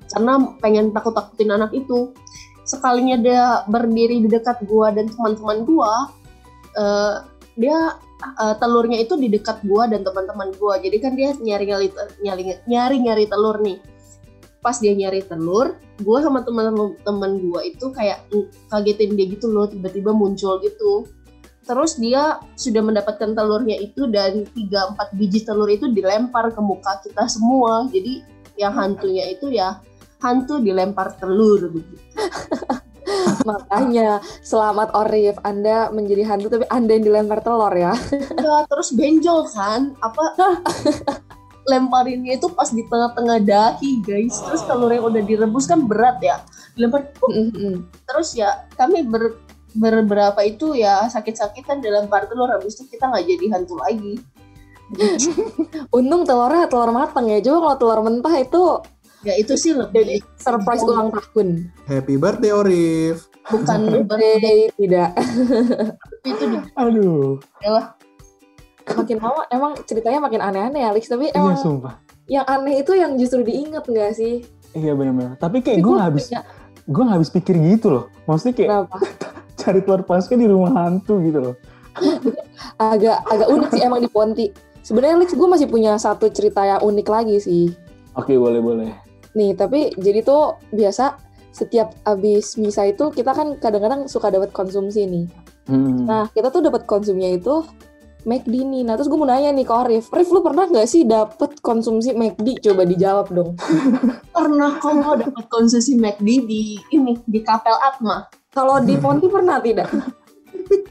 Karena 0.09 0.33
pengen 0.59 0.89
takut-takutin 0.91 1.53
anak 1.53 1.71
itu. 1.75 2.15
Sekalinya 2.65 3.19
dia 3.19 3.43
berdiri 3.69 4.23
di 4.23 4.29
dekat 4.31 4.63
gua 4.65 4.89
dan 4.95 5.11
teman-teman 5.11 5.67
gua 5.67 6.09
eh, 6.77 7.15
dia 7.59 7.99
eh, 8.21 8.55
telurnya 8.57 8.97
itu 9.01 9.13
di 9.19 9.27
dekat 9.29 9.61
gua 9.67 9.85
dan 9.85 10.01
teman-teman 10.01 10.55
gua. 10.57 10.81
Jadi 10.81 10.97
kan 10.97 11.13
dia 11.13 11.35
nyari 11.37 11.65
nyari 11.69 11.87
nyari 12.23 12.43
nyari 12.65 12.97
nyari 12.97 13.23
telur 13.29 13.61
nih. 13.61 13.77
Pas 14.61 14.77
dia 14.77 14.93
nyari 14.93 15.21
telur 15.25 15.77
gua 16.01 16.17
sama 16.25 16.41
teman-teman 16.41 17.31
gua 17.45 17.61
itu 17.61 17.93
kayak 17.93 18.25
kagetin 18.73 19.13
dia 19.13 19.25
gitu 19.29 19.53
loh 19.53 19.69
tiba-tiba 19.69 20.09
muncul 20.13 20.57
gitu 20.65 21.05
terus 21.61 21.97
dia 22.01 22.41
sudah 22.57 22.81
mendapatkan 22.81 23.37
telurnya 23.37 23.77
itu 23.77 24.09
dan 24.09 24.45
3-4 24.49 25.17
biji 25.17 25.45
telur 25.45 25.69
itu 25.69 25.89
dilempar 25.93 26.49
ke 26.53 26.61
muka 26.61 27.01
kita 27.05 27.29
semua. 27.29 27.85
Jadi 27.89 28.25
yang 28.57 28.73
hantunya 28.73 29.29
itu 29.29 29.53
ya 29.53 29.79
hantu 30.21 30.61
dilempar 30.61 31.17
telur. 31.17 31.69
Begitu 31.69 32.01
makanya 33.49 34.21
selamat 34.45 34.93
Orif, 34.93 35.37
Anda 35.41 35.89
menjadi 35.89 36.23
hantu 36.25 36.47
tapi 36.53 36.65
Anda 36.69 36.97
yang 36.97 37.05
dilempar 37.05 37.41
telur 37.41 37.73
ya. 37.73 37.93
Ya, 38.37 38.55
terus 38.69 38.93
benjol 38.93 39.49
kan? 39.49 39.97
Apa? 40.01 40.23
Lemparinnya 41.69 42.41
itu 42.41 42.49
pas 42.49 42.73
di 42.73 42.81
tengah-tengah 42.89 43.37
dahi 43.45 44.01
guys. 44.01 44.41
Terus 44.41 44.65
telur 44.65 44.89
yang 44.89 45.05
udah 45.05 45.21
direbus 45.21 45.69
kan 45.69 45.85
berat 45.85 46.17
ya. 46.21 46.41
Dilempar 46.73 47.11
Mm-mm. 47.29 47.85
terus 48.07 48.33
ya 48.33 48.65
kami 48.79 49.03
ber 49.03 49.35
beberapa 49.73 50.41
itu 50.41 50.75
ya 50.75 51.07
sakit-sakitan 51.07 51.79
dilempar 51.79 52.27
telur 52.27 52.47
habis 52.47 52.75
itu 52.75 52.89
kita 52.89 53.07
nggak 53.07 53.23
jadi 53.25 53.45
hantu 53.51 53.75
lagi 53.77 54.19
Untung 55.95 56.27
telurnya 56.27 56.67
telur 56.67 56.91
matang 56.91 57.31
ya. 57.31 57.39
Coba 57.39 57.57
kalau 57.63 57.77
telur 57.79 57.99
mentah 58.03 58.35
itu 58.35 58.63
ya 59.21 59.37
itu 59.37 59.53
sih 59.53 59.71
lebih 59.71 60.19
surprise 60.35 60.81
ulang 60.81 61.13
tahun. 61.13 61.69
Happy 61.85 62.17
birthday 62.17 62.51
Orif. 62.51 63.29
bukan 63.47 63.79
birthday 64.09 64.67
tidak. 64.75 65.15
itu 66.21 66.43
Aduh. 66.75 67.39
adalah 67.57 67.95
makin 68.91 69.17
lama 69.17 69.41
emang 69.47 69.71
ceritanya 69.81 70.19
makin 70.19 70.41
aneh-aneh 70.41 70.83
Alex 70.83 71.07
tapi 71.07 71.29
Iya 71.29 71.39
emang 71.39 71.55
sumpah. 71.55 71.93
yang 72.27 72.43
aneh 72.43 72.81
itu 72.81 72.91
yang 72.91 73.15
justru 73.15 73.41
diinget 73.41 73.81
nggak 73.81 74.11
sih 74.11 74.43
Iya 74.71 74.91
benar-benar. 74.91 75.35
Tapi 75.35 75.59
kayak 75.59 75.79
gue 75.79 75.95
habis, 75.95 76.31
gue 76.83 77.01
nggak 77.03 77.17
habis 77.19 77.27
pikir 77.27 77.55
gitu 77.59 77.91
loh. 77.91 78.05
Maksudnya 78.23 78.53
kayak 78.55 78.69
kenapa 78.71 78.97
cari 79.61 79.79
telur 79.85 80.01
pasca 80.01 80.33
di 80.33 80.47
rumah 80.49 80.73
hantu 80.73 81.21
gitu 81.21 81.39
loh. 81.39 81.55
agak 82.93 83.19
agak 83.27 83.47
unik 83.51 83.69
sih 83.75 83.83
emang 83.83 83.99
di 83.99 84.09
Ponti 84.09 84.47
sebenarnya 84.79 85.19
Alex 85.19 85.35
gue 85.35 85.49
masih 85.49 85.67
punya 85.67 85.99
satu 85.99 86.31
cerita 86.31 86.63
yang 86.63 86.79
unik 86.79 87.07
lagi 87.11 87.35
sih 87.35 87.67
Oke 88.15 88.39
boleh 88.39 88.63
boleh. 88.63 88.89
nih 89.35 89.51
tapi 89.59 89.91
jadi 89.99 90.23
tuh 90.23 90.55
biasa 90.71 91.19
setiap 91.51 91.91
abis 92.07 92.55
misa 92.55 92.87
itu 92.87 93.11
kita 93.11 93.35
kan 93.35 93.59
kadang-kadang 93.59 94.07
suka 94.07 94.31
dapat 94.31 94.55
konsumsi 94.55 95.03
nih 95.03 95.27
Hmm. 95.69 96.09
Nah, 96.09 96.25
kita 96.33 96.49
tuh 96.49 96.65
dapat 96.65 96.89
konsumnya 96.89 97.31
itu 97.31 97.61
McD 98.25 98.53
nih. 98.53 98.81
Nah, 98.85 98.97
terus 98.97 99.09
gue 99.09 99.17
mau 99.17 99.29
nanya 99.29 99.53
nih 99.53 99.65
ke 99.65 99.73
Arif. 99.73 100.05
Arif, 100.13 100.29
lu 100.29 100.41
pernah 100.45 100.65
nggak 100.69 100.87
sih 100.89 101.05
dapet 101.05 101.57
konsumsi 101.61 102.13
McD? 102.13 102.61
Coba 102.61 102.85
dijawab 102.85 103.33
dong. 103.33 103.57
Pernah 104.35 104.77
kok 104.77 104.93
mau 104.97 105.13
dapat 105.17 105.45
konsesi 105.49 105.97
McD 105.97 106.27
di 106.45 106.77
ini 106.93 107.17
di 107.25 107.39
Kapel 107.41 107.73
Atma. 107.81 108.25
Kalau 108.51 108.83
di 108.83 108.99
Ponti 108.99 109.31
pernah 109.31 109.63
tidak? 109.63 109.87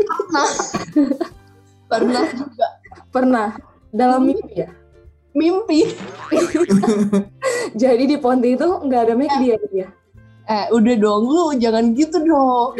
Pernah. 0.01 0.49
Pernah 1.90 2.25
juga 2.33 2.66
Pernah. 3.12 3.49
Dalam 3.90 4.25
mimpi 4.25 4.64
ya? 4.64 4.70
mimpi. 5.31 5.87
Jadi 7.83 8.05
di 8.09 8.16
Ponti 8.18 8.57
itu 8.57 8.66
nggak 8.66 9.01
ada 9.07 9.14
McD 9.14 9.42
ya? 9.46 9.59
dia? 9.70 9.88
Eh, 10.51 10.66
udah 10.75 10.94
dong 10.99 11.31
lu, 11.31 11.55
jangan 11.62 11.94
gitu 11.94 12.18
dong. 12.27 12.75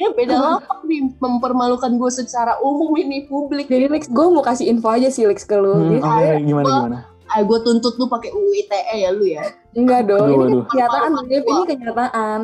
Ya 0.00 0.08
beda 0.16 0.36
lapak 0.40 0.80
nih, 0.88 1.12
mempermalukan 1.20 2.00
gue 2.00 2.08
secara 2.08 2.56
umum 2.64 2.96
ini 2.96 3.28
publik. 3.28 3.68
Jadi 3.68 3.92
Lex, 3.92 4.08
gue 4.08 4.26
mau 4.32 4.40
kasih 4.40 4.72
info 4.72 4.88
aja 4.88 5.12
sih 5.12 5.28
Lex 5.28 5.44
ke 5.44 5.52
lu. 5.58 5.74
Hmm, 5.76 6.00
Jadi, 6.00 6.00
Oke 6.00 6.28
gimana 6.48 6.64
gimana? 6.64 6.98
Ah, 7.28 7.44
gue 7.44 7.58
tuntut 7.60 7.98
lu 8.00 8.08
pakai 8.08 8.32
UU 8.32 8.50
ITE 8.64 8.94
ya 9.04 9.10
lu 9.12 9.24
ya. 9.28 9.44
enggak 9.76 10.08
dong, 10.08 10.24
Aduh, 10.24 10.40
ini 10.48 10.52
aduh. 10.54 10.64
kenyataan. 10.70 11.10
Dev, 11.28 11.42
ini 11.44 11.62
kenyataan. 11.68 12.40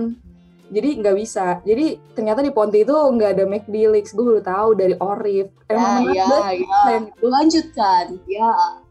Jadi 0.71 0.89
nggak 0.97 1.17
bisa. 1.17 1.59
Jadi 1.61 1.87
ternyata 2.13 2.41
di 2.41 2.51
Ponti 2.51 2.81
itu 2.81 2.95
nggak 2.95 3.31
ada 3.35 3.45
McD 3.45 3.75
Lex. 3.89 4.11
Gue 4.11 4.25
baru 4.25 4.41
tahu 4.41 4.69
dari 4.75 4.95
Orif. 4.97 5.51
Emang 5.67 6.07
Ya, 6.07 6.07
menarik 6.07 6.15
ya, 6.15 6.25
banget 6.25 6.47
ya. 6.47 6.99
itu. 7.03 7.27
Lanjutkan, 7.27 8.05
ya. 8.25 8.51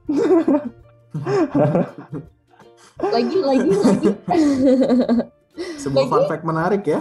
lagi, 3.06 3.38
lagi, 3.40 3.72
lagi. 3.72 4.10
Sebuah 5.78 6.06
fun 6.06 6.24
fact 6.26 6.44
menarik 6.44 6.84
ya. 6.84 7.00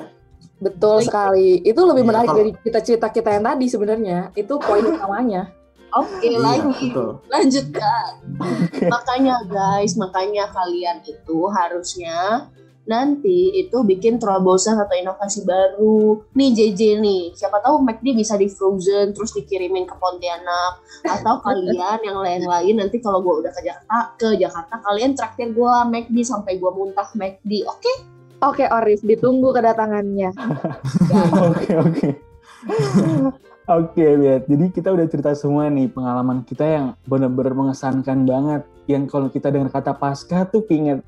Betul 0.59 0.99
Baik. 0.99 1.07
sekali. 1.07 1.51
Itu 1.63 1.81
lebih 1.85 2.03
Iya, 2.03 2.09
menarik 2.09 2.29
kalau- 2.29 2.39
dari 2.41 2.51
kita 2.57 2.79
cerita 2.83 3.07
kita 3.09 3.31
yang 3.33 3.45
tadi 3.45 3.67
sebenarnya. 3.67 4.19
Itu 4.35 4.59
poin 4.59 4.83
utamanya. 4.91 5.51
Oke, 5.91 6.29
Iya, 6.29 6.39
lagi. 6.39 6.89
betul. 6.91 7.11
Lanjutkan. 7.27 8.11
makanya 8.95 9.37
guys, 9.49 9.97
makanya 9.97 10.45
kalian 10.49 11.01
itu 11.03 11.39
harusnya 11.49 12.47
nanti 12.89 13.53
itu 13.53 13.85
bikin 13.85 14.17
terobosan 14.17 14.81
atau 14.81 14.97
inovasi 14.97 15.45
baru. 15.45 16.25
Nih 16.33 16.57
JJ 16.57 17.05
nih, 17.05 17.23
siapa 17.37 17.61
tahu 17.61 17.85
McD 17.85 18.17
bisa 18.17 18.35
di 18.41 18.49
frozen 18.49 19.13
terus 19.13 19.37
dikirimin 19.37 19.85
ke 19.85 19.95
Pontianak 20.01 20.81
atau 21.05 21.39
kalian 21.45 22.01
yang 22.01 22.19
lain-lain 22.19 22.75
nanti 22.81 22.99
kalau 23.05 23.21
gue 23.21 23.45
udah 23.45 23.53
ke 23.53 23.61
Jakarta 23.61 24.17
ke 24.17 24.29
Jakarta 24.41 24.75
kalian 24.81 25.13
traktir 25.13 25.53
gue 25.53 25.75
McD 25.93 26.17
sampai 26.25 26.57
gue 26.57 26.71
muntah 26.73 27.13
McD. 27.13 27.69
Oke? 27.69 27.93
Oke, 28.39 28.65
Orif, 28.71 29.05
ditunggu 29.05 29.51
kedatangannya. 29.51 30.31
Oke 31.51 31.73
oke. 31.75 32.09
Oke 33.69 34.07
Bet, 34.17 34.49
jadi 34.49 34.65
kita 34.73 34.89
udah 34.95 35.07
cerita 35.11 35.37
semua 35.37 35.69
nih 35.69 35.93
pengalaman 35.93 36.41
kita 36.41 36.65
yang 36.65 36.87
benar-benar 37.05 37.53
mengesankan 37.53 38.25
banget. 38.25 38.63
Yang 38.89 39.13
kalau 39.13 39.29
kita 39.29 39.53
dengar 39.53 39.69
kata 39.69 39.93
pasca 39.93 40.49
tuh 40.49 40.65
keinget 40.65 41.05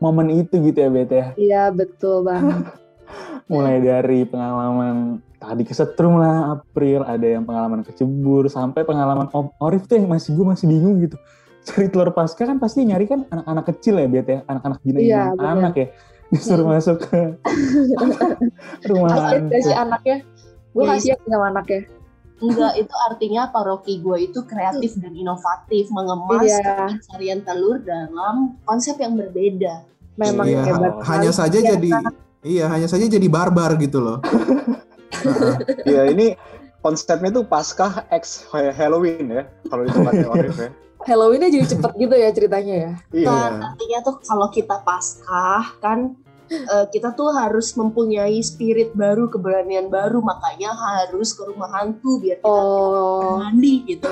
momen 0.00 0.32
itu 0.32 0.56
gitu 0.58 0.78
ya 0.78 0.88
Bet 0.88 1.10
ya. 1.12 1.26
Iya, 1.36 1.62
betul 1.70 2.24
banget. 2.24 2.64
Mulai 3.52 3.78
dari 3.78 4.22
pengalaman 4.24 5.18
tadi 5.36 5.62
kesetrum 5.62 6.16
lah 6.16 6.54
April, 6.54 7.02
ada 7.02 7.24
yang 7.24 7.42
pengalaman 7.42 7.82
kecebur, 7.82 8.46
sampai 8.46 8.82
pengalaman 8.82 9.26
Om 9.28 9.50
Orif 9.58 9.84
tuh 9.84 9.98
yang 9.98 10.08
masih 10.08 10.32
gue 10.32 10.46
masih 10.46 10.66
bingung 10.66 11.00
gitu. 11.00 11.16
Cari 11.60 11.90
telur 11.90 12.08
pasca 12.10 12.40
kan 12.40 12.56
pasti 12.56 12.86
nyari 12.86 13.04
kan 13.04 13.28
anak-anak 13.28 13.64
kecil 13.68 13.98
ya 13.98 14.06
Bet 14.06 14.26
ya, 14.26 14.40
anak-anak 14.46 14.78
gina 14.80 14.98
Iya, 14.98 15.22
anak 15.36 15.74
ya. 15.76 15.86
Disuruh 16.30 16.62
masuk 16.64 17.04
ke 17.04 17.36
rumah 18.88 19.10
sih 19.28 19.42
hantu. 19.42 19.72
anaknya? 19.74 20.16
Gue 20.70 20.84
Yes. 20.86 20.90
kasihan 21.02 21.18
sama 21.26 21.46
anaknya. 21.50 21.80
Enggak, 22.40 22.72
itu 22.80 22.94
artinya 23.04 23.52
paroki 23.52 24.00
gue 24.00 24.32
itu 24.32 24.40
kreatif 24.48 24.96
dan 24.96 25.12
inovatif, 25.12 25.92
mengemas 25.92 26.40
Iya. 26.48 26.88
pencarian 26.88 27.40
telur 27.44 27.76
dalam 27.84 28.56
konsep 28.64 28.96
yang 28.96 29.12
berbeda. 29.14 29.84
Memang 30.16 30.48
Iya, 30.48 30.60
hebat. 30.64 30.92
hanya 31.04 31.30
saja 31.32 31.58
Iya, 31.60 31.76
jadi 31.76 31.90
iya 32.40 32.64
hanya 32.72 32.88
saja 32.88 33.04
jadi 33.04 33.28
barbar 33.28 33.76
gitu 33.76 34.00
loh. 34.00 34.18
Heeh. 34.24 35.54
Ya 36.00 36.02
ini 36.08 36.32
konsepnya 36.80 37.28
tuh 37.28 37.44
Paskah 37.44 38.08
X 38.08 38.48
Halloween 38.50 39.28
ya, 39.28 39.44
kalau 39.68 39.84
di 39.84 39.92
tempatnya 39.92 40.28
Orif 40.32 40.56
ya. 40.56 40.70
Halloween-nya 41.00 41.48
jadi 41.48 41.64
cepet 41.64 41.92
gitu 41.96 42.12
ya 42.12 42.28
ceritanya 42.28 42.74
ya. 42.76 42.92
Iya. 43.12 43.28
Nah, 43.28 43.72
artinya 43.72 43.98
tuh 44.04 44.20
kalau 44.20 44.52
kita 44.52 44.84
paskah 44.84 45.80
kan 45.80 46.12
eh, 46.50 46.86
kita 46.88 47.14
tuh 47.14 47.30
harus 47.30 47.72
mempunyai 47.72 48.38
spirit 48.40 48.90
baru, 48.92 49.26
keberanian 49.26 49.86
baru, 49.86 50.18
makanya 50.18 50.74
harus 50.74 51.30
ke 51.30 51.42
rumah 51.42 51.70
hantu 51.70 52.18
biar 52.18 52.38
kita 52.38 52.46
Oh, 52.46 53.38
mandi 53.38 53.86
gitu. 53.86 54.10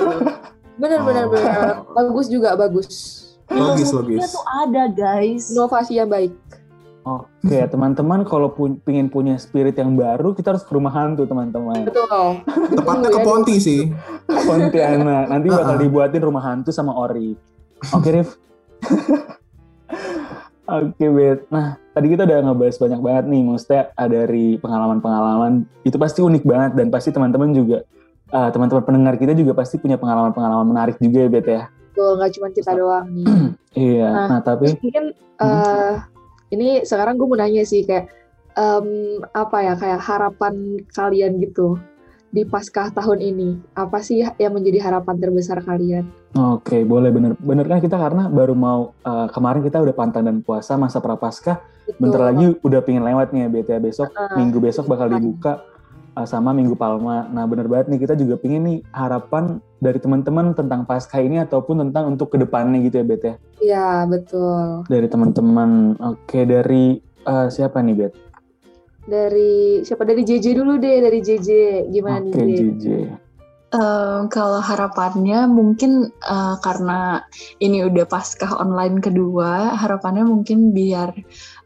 benar 0.75 1.03
benar 1.03 1.25
Oh. 1.25 1.29
benar. 1.29 1.67
Bagus 1.91 2.27
juga, 2.27 2.55
bagus. 2.55 2.87
Logis, 3.49 3.89
logis. 3.89 4.29
tuh 4.29 4.45
ada 4.45 4.87
guys. 4.87 5.49
Inovasi 5.49 5.97
yang 5.97 6.07
baik. 6.07 6.31
Oke, 7.01 7.57
teman-teman 7.65 8.21
kalau 8.21 8.47
pu- 8.47 8.77
pengen 8.79 9.09
punya 9.09 9.33
spirit 9.35 9.73
yang 9.73 9.97
baru, 9.97 10.31
kita 10.31 10.53
harus 10.53 10.61
ke 10.61 10.69
rumah 10.69 10.91
hantu, 10.91 11.25
teman-teman. 11.25 11.81
Betul. 11.81 12.43
Tepatnya 12.69 13.09
ke 13.09 13.19
Ponti 13.19 13.55
sih. 13.57 13.89
Pontianak. 14.47 15.25
Nanti 15.25 15.47
bakal 15.49 15.75
dibuatin 15.79 16.21
rumah 16.21 16.43
hantu 16.43 16.69
sama 16.69 16.93
Ori. 16.93 17.33
Oke, 17.89 18.13
Rif. 18.13 18.37
Oke, 20.69 21.05
Bet. 21.09 21.49
Nah, 21.49 21.81
tadi 21.97 22.13
kita 22.13 22.29
udah 22.29 22.37
ngebahas 22.45 22.77
banyak 22.77 22.99
banget 23.01 23.25
nih. 23.25 23.41
Maksudnya 23.41 23.81
ah, 23.97 24.07
dari 24.07 24.45
pengalaman-pengalaman. 24.61 25.65
Itu 25.81 25.97
pasti 25.97 26.21
unik 26.21 26.43
banget. 26.45 26.71
Dan 26.77 26.93
pasti 26.93 27.09
teman-teman 27.09 27.49
juga, 27.57 27.81
ah, 28.29 28.53
teman-teman 28.53 28.85
pendengar 28.85 29.17
kita 29.17 29.33
juga 29.33 29.57
pasti 29.57 29.81
punya 29.81 29.97
pengalaman-pengalaman 29.97 30.67
menarik 30.69 30.95
juga 31.01 31.25
ya, 31.25 31.29
Bet 31.29 31.47
ya. 31.49 31.63
Betul, 31.89 32.11
nggak 32.21 32.31
cuma 32.37 32.47
kita 32.53 32.71
doang 32.77 33.07
nih. 33.09 33.25
Iya. 33.69 34.09
Nah, 34.09 34.27
Nah, 34.33 34.39
tapi... 34.41 34.73
Mungkin 34.81 35.13
eh, 35.13 35.93
ini 36.49 36.81
sekarang 36.81 37.21
gue 37.21 37.27
mau 37.29 37.37
nanya 37.37 37.61
sih 37.61 37.85
kayak 37.85 38.09
em, 38.57 38.87
apa 39.31 39.57
ya 39.61 39.73
kayak 39.77 40.01
harapan 40.01 40.81
kalian 40.93 41.37
gitu 41.37 41.77
di 42.29 42.45
Paskah 42.45 42.93
tahun 42.93 43.19
ini 43.25 43.49
apa 43.73 44.05
sih 44.05 44.21
yang 44.21 44.53
menjadi 44.53 44.85
harapan 44.85 45.17
terbesar 45.17 45.65
kalian? 45.65 46.05
Oke, 46.37 46.85
boleh 46.85 47.09
bener. 47.09 47.33
Bener 47.41 47.65
kan 47.65 47.81
kita 47.81 47.97
karena 47.97 48.29
baru 48.29 48.53
mau 48.53 48.93
eh, 49.01 49.27
kemarin 49.33 49.65
kita 49.65 49.81
udah 49.81 49.95
pantang 49.97 50.29
dan 50.29 50.45
puasa 50.45 50.77
masa 50.77 51.01
prapaskah. 51.01 51.57
Bentar 51.97 52.21
Betul. 52.21 52.29
lagi 52.29 52.45
udah 52.61 52.79
pingin 52.85 53.01
lewat 53.01 53.33
nih 53.33 53.45
ya 53.45 53.47
BTA 53.49 53.79
besok. 53.81 54.13
Heeh. 54.13 54.37
Minggu 54.37 54.61
besok 54.61 54.85
bakal 54.85 55.09
dibuka 55.09 55.65
eh, 56.13 56.27
sama 56.29 56.53
Minggu 56.53 56.77
Palma. 56.77 57.25
Nah, 57.33 57.49
bener 57.49 57.65
banget 57.65 57.89
nih 57.89 57.99
kita 58.05 58.13
juga 58.13 58.37
pingin 58.37 58.61
nih 58.61 58.77
harapan 58.93 59.57
dari 59.81 59.97
teman-teman 59.97 60.53
tentang 60.53 60.85
Paskah 60.85 61.25
ini 61.25 61.41
ataupun 61.41 61.81
tentang 61.89 62.13
untuk 62.13 62.29
ke 62.29 62.37
depannya 62.37 62.77
gitu 62.85 63.01
ya 63.01 63.05
Bet 63.09 63.21
ya. 63.25 63.35
Iya 63.57 63.89
betul. 64.05 64.85
Dari 64.85 65.07
teman-teman. 65.09 65.97
Oke, 65.97 66.45
dari 66.45 67.01
eh, 67.25 67.47
siapa 67.49 67.81
nih 67.81 67.95
Bet? 68.05 68.28
Dari 69.09 69.81
siapa 69.81 70.05
dari 70.05 70.21
JJ 70.21 70.53
dulu 70.53 70.77
deh 70.77 71.01
dari 71.01 71.19
JJ 71.19 71.49
gimana 71.89 72.29
Oke, 72.29 72.45
nih? 72.45 72.57
JJ? 72.61 72.85
Em, 73.69 74.25
kalau 74.33 74.61
harapannya 74.65 75.45
mungkin 75.45 76.09
eh, 76.09 76.55
karena 76.65 77.21
ini 77.61 77.85
udah 77.85 78.05
paskah 78.09 78.57
online 78.57 78.97
kedua, 78.97 79.77
harapannya 79.77 80.25
mungkin 80.25 80.73
biar 80.73 81.13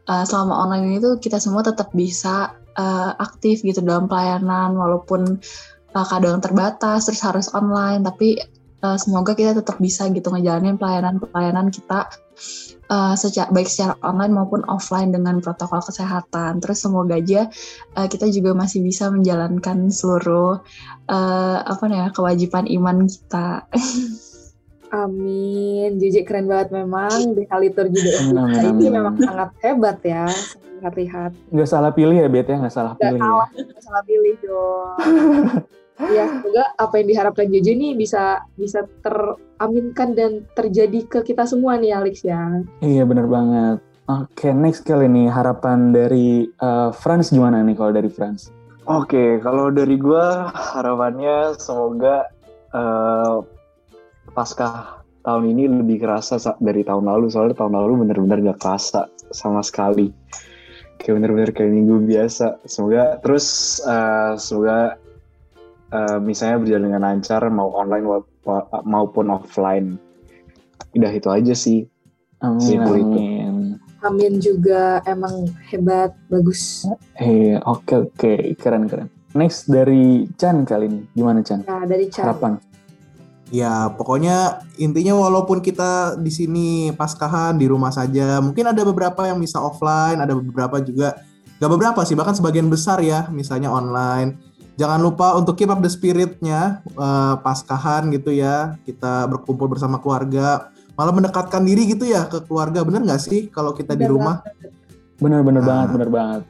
eh, 0.08 0.24
selama 0.28 0.68
online 0.68 0.84
ini 0.88 0.98
tuh 1.00 1.16
kita 1.16 1.40
semua 1.40 1.64
tetap 1.64 1.88
bisa 1.96 2.52
eh, 2.76 3.12
aktif 3.16 3.64
gitu 3.64 3.80
dalam 3.80 4.04
pelayanan 4.04 4.76
walaupun 4.76 5.40
eh, 5.96 6.06
kadang 6.12 6.44
terbatas 6.44 7.08
terus 7.08 7.24
harus 7.24 7.48
online, 7.56 8.04
tapi 8.04 8.36
eh, 8.84 8.98
semoga 9.00 9.32
kita 9.32 9.56
tetap 9.56 9.80
bisa 9.80 10.04
gitu 10.12 10.28
ngejalanin 10.28 10.76
pelayanan-pelayanan 10.76 11.72
kita 11.72 12.08
eh, 12.90 13.14
secara 13.16 13.48
baik 13.50 13.68
secara 13.68 13.94
online 14.04 14.34
maupun 14.34 14.62
offline 14.66 15.10
dengan 15.10 15.40
protokol 15.40 15.80
kesehatan. 15.82 16.60
Terus 16.60 16.78
semoga 16.82 17.16
aja 17.18 17.48
eh, 17.96 18.06
kita 18.10 18.28
juga 18.30 18.52
masih 18.52 18.84
bisa 18.84 19.08
menjalankan 19.08 19.88
seluruh 19.88 20.60
eh, 21.08 21.58
apa 21.62 21.82
nih 21.86 21.98
ya 22.04 22.08
kewajiban 22.12 22.64
iman 22.68 23.06
kita. 23.08 23.64
Amin. 24.94 25.98
JJ 25.98 26.22
keren 26.22 26.46
banget 26.46 26.70
memang 26.70 27.34
di 27.34 27.42
Amin, 27.50 27.74
amin, 27.74 28.46
kita 28.54 28.68
ini 28.70 28.86
memang 28.94 29.14
sangat 29.18 29.50
hebat 29.66 29.98
ya. 30.06 30.30
Lihat-lihat. 30.78 31.32
Nggak 31.50 31.68
salah 31.70 31.90
pilih 31.90 32.14
ya 32.14 32.28
Bet 32.30 32.46
ya, 32.46 32.56
nggak 32.60 32.74
salah 32.74 32.92
Gak 32.94 33.16
pilih 33.16 33.18
ya. 33.18 33.26
salah, 33.26 33.48
nggak 33.50 33.82
salah 33.82 34.02
pilih 34.06 34.34
dong. 34.38 34.94
Ya, 35.94 36.26
semoga 36.26 36.64
apa 36.74 36.94
yang 36.98 37.06
diharapkan 37.06 37.46
JJ 37.54 37.68
nih 37.78 37.92
bisa 37.94 38.42
bisa 38.58 38.82
teraminkan 39.06 40.18
dan 40.18 40.42
terjadi 40.58 41.06
ke 41.06 41.18
kita 41.22 41.46
semua 41.46 41.78
nih 41.78 41.94
Alex 41.94 42.26
ya. 42.26 42.66
Iya 42.82 43.06
bener 43.06 43.30
banget. 43.30 43.78
Oke, 44.04 44.52
next 44.52 44.84
kali 44.84 45.08
nih 45.08 45.32
harapan 45.32 45.94
dari 45.94 46.50
uh, 46.60 46.92
Franz 46.92 47.32
gimana 47.32 47.62
nih 47.64 47.72
kalau 47.78 47.94
dari 47.94 48.10
Franz? 48.10 48.52
Oke, 48.84 49.40
kalau 49.40 49.72
dari 49.72 49.96
gue 49.96 50.26
harapannya 50.52 51.56
semoga 51.56 52.28
uh, 52.76 53.40
pasca 54.36 55.00
tahun 55.24 55.56
ini 55.56 55.72
lebih 55.80 56.04
kerasa 56.04 56.36
sa- 56.36 56.58
dari 56.60 56.84
tahun 56.84 57.08
lalu. 57.08 57.32
Soalnya 57.32 57.56
tahun 57.56 57.80
lalu 57.80 58.04
bener-bener 58.04 58.52
gak 58.52 58.60
kerasa 58.60 59.08
sama 59.32 59.64
sekali. 59.64 60.12
Kayak 61.00 61.24
bener-bener 61.24 61.50
kayak 61.56 61.72
minggu 61.72 62.04
biasa. 62.04 62.60
Semoga 62.68 63.16
terus 63.24 63.80
uh, 63.88 64.36
semoga 64.36 65.00
uh, 65.94 66.18
misalnya 66.18 66.58
berjalan 66.58 66.90
dengan 66.90 67.02
lancar 67.06 67.46
mau 67.48 67.70
online 67.70 68.04
wa- 68.04 68.26
wa- 68.42 68.82
maupun 68.82 69.30
offline. 69.30 69.96
Udah 70.98 71.10
itu 71.14 71.30
aja 71.30 71.54
sih. 71.54 71.86
Amin, 72.42 72.60
Simpel 72.60 72.94
itu. 73.00 73.16
amin. 73.16 73.56
Amin 74.04 74.36
juga 74.36 75.00
emang 75.08 75.48
hebat, 75.72 76.12
bagus. 76.28 76.84
Eh, 77.16 77.56
oke 77.64 78.12
oke, 78.12 78.52
keren 78.60 78.84
keren. 78.84 79.08
Next 79.32 79.66
dari 79.66 80.28
Chan 80.36 80.68
kali 80.68 80.86
ini, 80.86 81.00
gimana 81.16 81.40
Chan? 81.40 81.64
Nah, 81.64 81.88
dari 81.88 82.12
Chan. 82.12 82.28
Harapan? 82.28 82.60
Ya, 83.48 83.88
pokoknya 83.96 84.60
intinya 84.76 85.16
walaupun 85.16 85.64
kita 85.64 86.20
di 86.20 86.28
sini 86.28 86.68
paskahan 86.92 87.56
di 87.56 87.64
rumah 87.64 87.90
saja, 87.90 88.44
mungkin 88.44 88.68
ada 88.68 88.82
beberapa 88.84 89.24
yang 89.24 89.40
bisa 89.40 89.56
offline, 89.56 90.20
ada 90.20 90.36
beberapa 90.36 90.78
juga 90.84 91.18
gak 91.58 91.70
beberapa 91.70 92.00
sih, 92.04 92.12
bahkan 92.12 92.36
sebagian 92.36 92.68
besar 92.68 93.00
ya, 93.00 93.26
misalnya 93.32 93.72
online. 93.72 94.36
Jangan 94.74 94.98
lupa 94.98 95.38
untuk 95.38 95.54
keep 95.54 95.70
up 95.70 95.78
the 95.78 95.86
spiritnya 95.86 96.82
eh, 96.82 97.34
paskahan 97.38 98.10
gitu 98.10 98.34
ya, 98.34 98.74
kita 98.82 99.30
berkumpul 99.30 99.70
bersama 99.70 100.02
keluarga, 100.02 100.74
malah 100.98 101.14
mendekatkan 101.14 101.62
diri 101.62 101.94
gitu 101.94 102.06
ya 102.06 102.26
ke 102.26 102.42
keluarga, 102.42 102.82
bener 102.82 103.06
nggak 103.06 103.22
sih 103.22 103.40
kalau 103.54 103.70
kita 103.70 103.94
di 103.94 104.02
Bener 104.02 104.12
rumah? 104.14 104.36
Bener-bener 105.22 105.62
Nah. 105.62 105.68
banget, 105.70 105.88
bener 105.94 106.10
banget. 106.10 106.42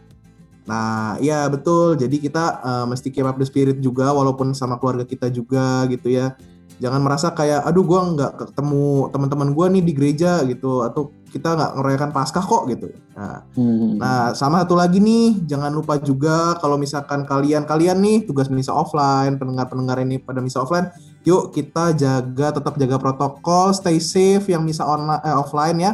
Nah, 0.65 1.21
iya 1.21 1.45
betul. 1.53 2.01
Jadi 2.01 2.17
kita 2.25 2.45
eh, 2.65 2.85
mesti 2.89 3.13
keep 3.13 3.29
up 3.29 3.37
the 3.37 3.45
spirit 3.45 3.77
juga, 3.85 4.09
walaupun 4.17 4.57
sama 4.57 4.81
keluarga 4.81 5.05
kita 5.05 5.29
juga 5.29 5.85
gitu 5.93 6.09
ya. 6.09 6.33
Jangan 6.81 7.05
merasa 7.05 7.29
kayak, 7.31 7.69
aduh 7.69 7.85
gua 7.85 8.09
nggak 8.09 8.33
ketemu 8.41 9.13
teman-teman 9.13 9.49
gua 9.53 9.69
nih 9.69 9.85
di 9.85 9.93
gereja 9.93 10.41
gitu, 10.49 10.81
atau 10.81 11.13
kita 11.35 11.59
nggak 11.59 11.73
ngerayakan 11.75 12.11
Paskah 12.15 12.47
kok 12.47 12.71
gitu. 12.71 12.95
Nah, 13.19 13.43
Hmm. 13.59 13.99
nah, 13.99 14.31
sama 14.31 14.63
satu 14.63 14.79
lagi 14.79 15.03
nih, 15.03 15.43
jangan 15.43 15.75
lupa 15.75 15.99
juga 15.99 16.55
kalau 16.63 16.79
misalkan 16.79 17.27
kalian 17.27 17.67
kalian 17.67 17.99
nih 17.99 18.23
tugas 18.23 18.47
misa 18.47 18.71
offline, 18.71 19.35
pendengar-pendengar 19.35 19.99
ini 19.99 20.23
pada 20.23 20.39
misa 20.39 20.63
offline, 20.63 20.95
yuk 21.27 21.51
kita 21.51 21.91
jaga 21.93 22.55
tetap 22.55 22.79
jaga 22.79 23.03
protokol, 23.03 23.75
stay 23.75 23.99
safe 23.99 24.47
yang 24.47 24.63
misa 24.63 24.87
online 24.87 25.19
eh, 25.21 25.35
offline 25.35 25.79
ya. 25.83 25.93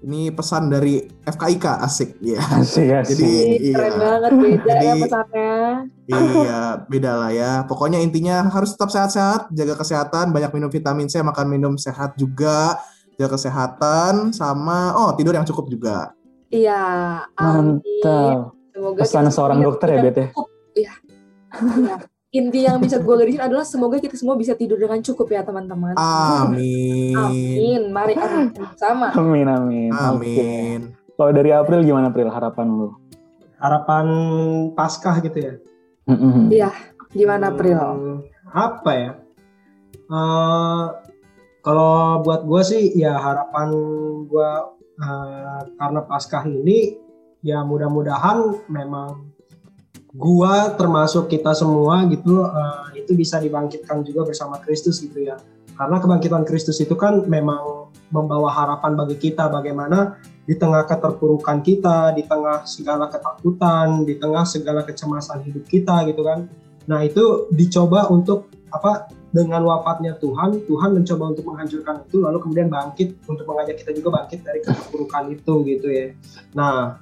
Ini 0.00 0.32
pesan 0.32 0.72
dari 0.72 0.96
FKIK 1.22 1.76
asik 1.84 2.16
ya. 2.24 2.40
Asik 2.40 2.88
asik. 2.88 3.20
Jadi 3.20 3.30
Ih, 3.60 3.74
Keren 3.76 3.92
iya. 3.92 4.00
banget 4.00 4.32
beda 4.32 4.72
ya 4.72 4.80
Jadi- 4.80 5.02
pesannya. 5.04 5.52
Iya, 6.10 6.60
beda 6.88 7.12
lah 7.14 7.30
ya. 7.30 7.52
Pokoknya 7.68 8.00
intinya 8.00 8.42
harus 8.48 8.72
tetap 8.72 8.88
sehat-sehat, 8.88 9.52
jaga 9.52 9.76
kesehatan, 9.76 10.32
banyak 10.32 10.50
minum 10.50 10.66
vitamin 10.66 11.06
C, 11.06 11.20
makan 11.20 11.46
minum 11.46 11.76
sehat 11.76 12.16
juga, 12.16 12.80
jaga 13.20 13.36
kesehatan, 13.36 14.32
sama 14.32 14.96
oh 14.96 15.12
tidur 15.12 15.36
yang 15.36 15.44
cukup 15.44 15.68
juga. 15.68 16.16
Iya. 16.48 16.82
Mantap. 17.36 18.56
Semoga 18.72 19.00
Pesan 19.04 19.28
kita 19.28 19.36
seorang 19.36 19.58
dokter 19.60 19.88
ya, 19.92 19.98
tidak 20.00 20.04
Bet 20.08 20.16
ya? 20.16 20.26
cukup. 20.32 20.46
Iya. 20.72 20.92
Iya. 21.60 21.96
Inti 22.30 22.62
yang 22.62 22.78
bisa 22.78 23.02
gue 23.02 23.10
garisin 23.18 23.42
adalah 23.42 23.66
semoga 23.66 23.98
kita 23.98 24.14
semua 24.14 24.38
bisa 24.38 24.54
tidur 24.54 24.78
dengan 24.78 25.02
cukup 25.02 25.34
ya 25.34 25.42
teman-teman. 25.42 25.98
Amin. 25.98 27.18
Amin. 27.18 27.82
Mari 27.90 28.14
amin 28.14 28.54
sama. 28.78 29.10
Amin 29.18 29.50
amin. 29.50 29.90
Amin. 29.90 30.80
Kalau 31.18 31.34
dari 31.34 31.50
April 31.50 31.82
gimana 31.82 32.08
April 32.08 32.30
harapan 32.30 32.66
lu? 32.70 32.94
Harapan 33.58 34.06
Paskah 34.78 35.18
gitu 35.26 35.42
ya. 35.42 35.54
Iya. 36.48 36.70
Gimana 37.10 37.50
April? 37.50 37.74
Hmm, 37.82 38.18
apa 38.54 38.90
ya? 38.94 39.10
Eh, 40.06 40.84
kalau 41.60 42.24
buat 42.24 42.44
gue 42.44 42.62
sih 42.64 42.84
ya 42.96 43.16
harapan 43.20 43.68
gue 44.26 44.50
eh, 45.00 45.60
karena 45.76 46.00
Paskah 46.04 46.44
ini 46.48 46.96
ya 47.40 47.64
mudah-mudahan 47.64 48.68
memang 48.68 49.32
gua 50.10 50.74
termasuk 50.74 51.30
kita 51.30 51.54
semua 51.54 52.02
gitu 52.10 52.42
eh, 52.42 53.02
itu 53.02 53.14
bisa 53.14 53.38
dibangkitkan 53.38 54.02
juga 54.02 54.26
bersama 54.26 54.58
Kristus 54.58 54.98
gitu 55.02 55.22
ya. 55.22 55.38
Karena 55.78 55.96
kebangkitan 55.96 56.44
Kristus 56.44 56.76
itu 56.82 56.92
kan 56.92 57.24
memang 57.24 57.88
membawa 58.12 58.52
harapan 58.52 58.98
bagi 58.98 59.16
kita 59.16 59.48
bagaimana 59.48 60.20
di 60.44 60.52
tengah 60.58 60.84
keterpurukan 60.84 61.62
kita, 61.64 62.12
di 62.12 62.26
tengah 62.26 62.66
segala 62.68 63.08
ketakutan, 63.08 64.04
di 64.04 64.18
tengah 64.18 64.44
segala 64.44 64.84
kecemasan 64.84 65.40
hidup 65.46 65.64
kita 65.64 66.04
gitu 66.10 66.20
kan. 66.26 66.50
Nah, 66.84 67.00
itu 67.06 67.48
dicoba 67.54 68.10
untuk 68.12 68.50
apa 68.68 69.08
dengan 69.30 69.62
wafatnya 69.62 70.18
Tuhan, 70.18 70.66
Tuhan 70.66 70.90
mencoba 70.90 71.24
untuk 71.30 71.44
menghancurkan 71.46 72.02
itu 72.02 72.18
lalu 72.18 72.38
kemudian 72.42 72.66
bangkit 72.66 73.14
untuk 73.30 73.46
mengajak 73.46 73.78
kita 73.78 73.94
juga 73.94 74.22
bangkit 74.22 74.42
dari 74.42 74.58
keterpurukan 74.58 75.24
itu 75.30 75.54
gitu 75.70 75.86
ya. 75.86 76.06
Nah, 76.58 76.98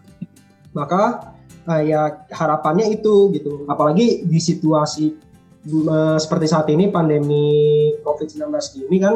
maka 0.77 1.33
eh, 1.73 1.93
ya 1.93 2.29
harapannya 2.29 2.93
itu 2.93 3.33
gitu. 3.33 3.65
Apalagi 3.65 4.29
di 4.29 4.41
situasi 4.45 5.17
eh, 5.65 6.19
seperti 6.21 6.47
saat 6.53 6.69
ini 6.69 6.93
pandemi 6.93 7.49
COVID-19 8.05 8.45
ini 8.93 8.97
kan 9.01 9.15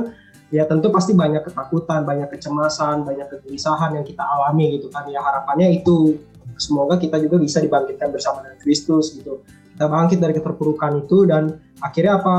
ya 0.48 0.64
tentu 0.64 0.88
pasti 0.88 1.12
banyak 1.12 1.44
ketakutan, 1.44 2.08
banyak 2.08 2.32
kecemasan, 2.32 3.04
banyak 3.04 3.28
kegelisahan 3.28 3.92
yang 3.92 4.04
kita 4.08 4.24
alami 4.24 4.80
gitu 4.80 4.88
kan. 4.88 5.04
Ya 5.12 5.20
harapannya 5.20 5.68
itu 5.68 6.16
semoga 6.56 6.96
kita 6.96 7.20
juga 7.20 7.36
bisa 7.36 7.60
dibangkitkan 7.60 8.08
bersama 8.08 8.40
dengan 8.40 8.56
Kristus 8.56 9.12
gitu. 9.20 9.44
Kita 9.76 9.84
bangkit 9.88 10.16
dari 10.20 10.32
keterpurukan 10.32 11.04
itu 11.04 11.28
dan 11.28 11.60
akhirnya 11.80 12.20
apa? 12.20 12.36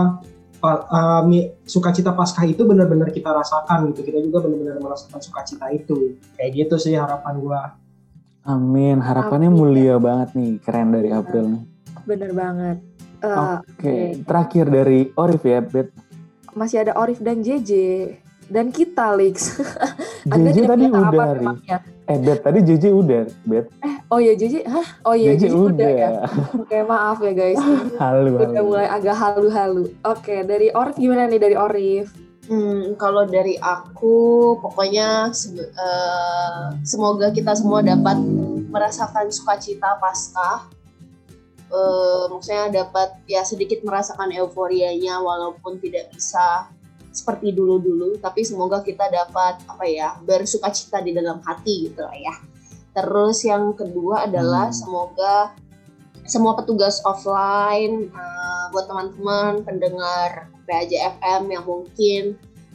Uh, 0.64 1.52
sukacita 1.68 2.16
Paskah 2.16 2.48
itu 2.48 2.64
benar-benar 2.64 3.12
kita 3.12 3.36
rasakan 3.36 3.92
gitu. 3.92 4.08
Kita 4.08 4.24
juga 4.24 4.48
benar-benar 4.48 4.80
merasakan 4.80 5.20
sukacita 5.20 5.68
itu. 5.76 6.16
Kayak 6.40 6.52
gitu 6.56 6.76
sih 6.80 6.96
harapan 6.96 7.36
gua. 7.44 7.62
Amin. 8.48 9.04
Harapannya 9.04 9.52
Amin. 9.52 9.60
mulia 9.60 10.00
banget 10.00 10.32
nih. 10.40 10.64
Keren 10.64 10.96
dari 10.96 11.12
April 11.12 11.44
nih. 11.52 11.64
Bener 12.08 12.32
banget. 12.32 12.78
Eh, 13.24 13.56
Oke. 13.60 13.96
Terakhir 14.28 14.66
dari 14.68 15.12
Orif 15.16 15.44
ya, 15.48 15.64
Bet. 15.64 15.92
masih 16.54 16.86
ada 16.86 16.94
Orif 17.02 17.18
dan 17.18 17.42
JJ 17.42 17.72
dan 18.52 18.70
kita 18.70 19.16
Lix. 19.16 19.58
Anda 20.26 20.50
tidak 20.50 20.70
tadi 20.72 20.86
udah, 20.88 21.04
apa 21.04 21.24
memangnya? 21.36 21.78
Eh, 22.04 22.18
Bet, 22.18 22.40
tadi 22.42 22.60
JJ 22.62 22.86
udah, 22.92 23.22
Bet. 23.44 23.66
Oh 24.08 24.20
iya 24.20 24.34
JJ, 24.34 24.64
hah? 24.64 24.88
Oh 25.04 25.12
iya 25.12 25.34
JJ 25.34 25.44
JJ 25.44 25.56
udah 25.58 25.90
ya. 25.90 26.10
Oke 26.54 26.78
maaf 26.84 27.18
ya 27.20 27.34
guys. 27.34 27.60
Halo, 28.02 28.30
Udah 28.34 28.48
halo. 28.50 28.62
mulai 28.64 28.88
agak 28.88 29.16
halu-halu. 29.16 29.84
Oke 30.02 30.44
dari 30.44 30.72
Orif 30.72 30.96
gimana 30.96 31.28
nih 31.28 31.40
dari 31.40 31.56
Orif? 31.56 32.08
Hmm, 32.44 32.96
kalau 32.96 33.24
dari 33.24 33.56
aku, 33.56 34.16
pokoknya 34.60 35.32
se- 35.32 35.56
eh, 35.56 36.64
semoga 36.84 37.32
kita 37.32 37.56
semua 37.56 37.80
dapat 37.80 38.20
merasakan 38.68 39.28
sukacita 39.28 39.96
Paskah. 39.98 40.68
Eh, 41.68 42.24
maksudnya 42.30 42.70
dapat 42.70 43.18
ya 43.26 43.42
sedikit 43.42 43.82
merasakan 43.82 44.30
euforianya 44.30 45.18
walaupun 45.18 45.80
tidak 45.80 46.12
bisa 46.12 46.68
seperti 47.14 47.54
dulu-dulu, 47.54 48.18
tapi 48.18 48.42
semoga 48.42 48.82
kita 48.82 49.06
dapat 49.08 49.62
apa 49.70 49.86
ya 49.86 50.18
bersukacita 50.26 51.00
di 51.06 51.14
dalam 51.14 51.40
hati 51.46 51.94
gitu 51.94 52.02
lah 52.02 52.18
ya. 52.18 52.34
Terus 52.94 53.46
yang 53.46 53.78
kedua 53.78 54.26
adalah 54.26 54.74
Hmm. 54.74 54.78
semoga 54.78 55.54
semua 56.26 56.58
petugas 56.58 57.04
offline 57.06 58.10
eh, 58.10 58.66
buat 58.74 58.90
teman-teman 58.90 59.62
pendengar 59.62 60.50
PAJ 60.66 61.20
FM 61.22 61.54
yang 61.54 61.66
mungkin 61.68 62.24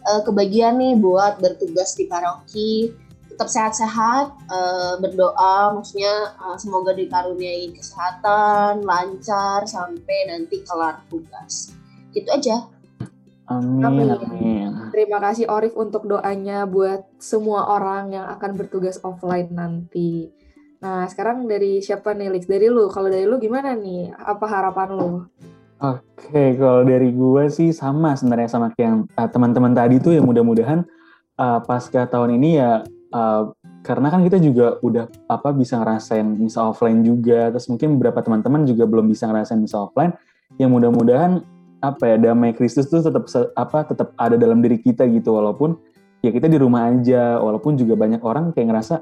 eh, 0.07 0.21
kebagian 0.23 0.79
nih 0.79 0.95
buat 1.01 1.41
bertugas 1.43 1.97
di 1.99 2.07
paroki 2.07 2.93
tetap 3.31 3.49
sehat-sehat 3.49 4.27
eh, 4.51 4.95
berdoa 5.01 5.73
maksudnya 5.75 6.37
eh, 6.37 6.57
semoga 6.61 6.93
dikaruniai 6.93 7.73
kesehatan 7.73 8.85
lancar 8.85 9.65
sampai 9.65 10.19
nanti 10.29 10.61
kelar 10.67 11.01
tugas 11.09 11.73
gitu 12.13 12.29
aja 12.29 12.78
Amin, 13.49 13.81
Amin. 13.81 14.09
amin. 14.13 14.71
Terima 14.93 15.19
kasih 15.25 15.49
Orif 15.49 15.73
untuk 15.73 16.05
doanya 16.05 16.69
buat 16.69 17.09
semua 17.17 17.65
orang 17.73 18.13
yang 18.13 18.29
akan 18.29 18.51
bertugas 18.61 19.01
offline 19.01 19.49
nanti. 19.49 20.29
Nah 20.85 21.09
sekarang 21.09 21.49
dari 21.49 21.81
siapa 21.81 22.13
nih 22.13 22.29
Lix? 22.29 22.45
Dari 22.45 22.69
lu. 22.69 22.93
Kalau 22.93 23.09
dari 23.09 23.25
lu 23.25 23.41
gimana 23.41 23.73
nih? 23.73 24.13
Apa 24.13 24.45
harapan 24.45 24.89
lu? 24.93 25.25
Oke, 25.79 26.59
kalau 26.59 26.83
dari 26.85 27.09
gue 27.15 27.45
sih 27.49 27.71
sama 27.71 28.19
sebenarnya 28.19 28.51
sama 28.51 28.75
kayak 28.75 28.83
yang 28.85 28.99
uh, 29.15 29.31
teman-teman 29.31 29.73
tadi 29.73 30.03
tuh 30.03 30.11
ya 30.11 30.21
mudah-mudahan 30.21 30.83
uh, 31.39 31.63
pasca 31.63 32.03
tahun 32.11 32.35
ini 32.35 32.59
ya 32.59 32.83
uh, 33.15 33.55
karena 33.87 34.11
kan 34.11 34.21
kita 34.27 34.43
juga 34.43 34.77
udah 34.83 35.07
apa 35.31 35.55
bisa 35.55 35.79
ngerasain 35.79 36.27
misa 36.37 36.67
offline 36.67 37.01
juga, 37.07 37.49
terus 37.55 37.71
mungkin 37.71 37.97
beberapa 37.97 38.21
teman-teman 38.21 38.67
juga 38.67 38.85
belum 38.85 39.07
bisa 39.09 39.31
ngerasain 39.31 39.57
misa 39.57 39.81
offline. 39.87 40.13
Ya 40.61 40.67
mudah-mudahan 40.67 41.47
apa 41.79 42.15
ya 42.15 42.17
damai 42.19 42.55
Kristus 42.55 42.91
tuh 42.91 43.03
tetap 43.03 43.31
apa 43.55 43.79
tetap 43.87 44.09
ada 44.19 44.35
dalam 44.35 44.59
diri 44.59 44.83
kita 44.83 45.07
gitu. 45.07 45.35
Walaupun 45.39 45.79
ya 46.23 46.35
kita 46.35 46.51
di 46.51 46.59
rumah 46.59 46.91
aja 46.91 47.39
walaupun 47.39 47.79
juga 47.79 47.95
banyak 47.95 48.23
orang 48.23 48.51
kayak 48.51 48.75
ngerasa 48.75 48.95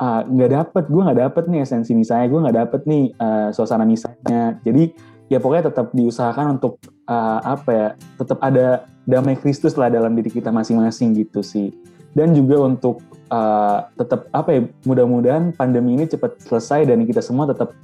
ah, 0.00 0.24
nggak 0.24 0.50
dapet 0.52 0.84
gue 0.88 1.02
nggak 1.04 1.20
dapet 1.20 1.44
nih 1.52 1.60
esensi 1.64 1.92
misalnya 1.92 2.26
gue 2.32 2.40
nggak 2.40 2.56
dapet 2.64 2.80
nih 2.88 3.02
eh, 3.12 3.48
suasana 3.52 3.84
misalnya. 3.84 4.56
Jadi 4.64 4.92
ya 5.28 5.38
pokoknya 5.42 5.68
tetap 5.68 5.92
diusahakan 5.92 6.56
untuk 6.56 6.80
eh, 6.88 7.40
apa 7.44 7.70
ya 7.70 7.88
tetap 8.16 8.38
ada 8.40 8.88
damai 9.04 9.36
Kristus 9.36 9.76
lah 9.76 9.92
dalam 9.92 10.16
diri 10.16 10.32
kita 10.32 10.48
masing-masing 10.48 11.12
gitu 11.18 11.44
sih. 11.44 11.74
Dan 12.16 12.32
juga 12.32 12.64
untuk 12.64 13.04
eh, 13.28 13.78
tetap 14.00 14.32
apa 14.32 14.48
ya 14.56 14.60
mudah-mudahan 14.88 15.52
pandemi 15.52 16.00
ini 16.00 16.08
cepat 16.08 16.40
selesai 16.40 16.88
dan 16.88 17.04
kita 17.04 17.20
semua 17.20 17.44
tetap 17.44 17.76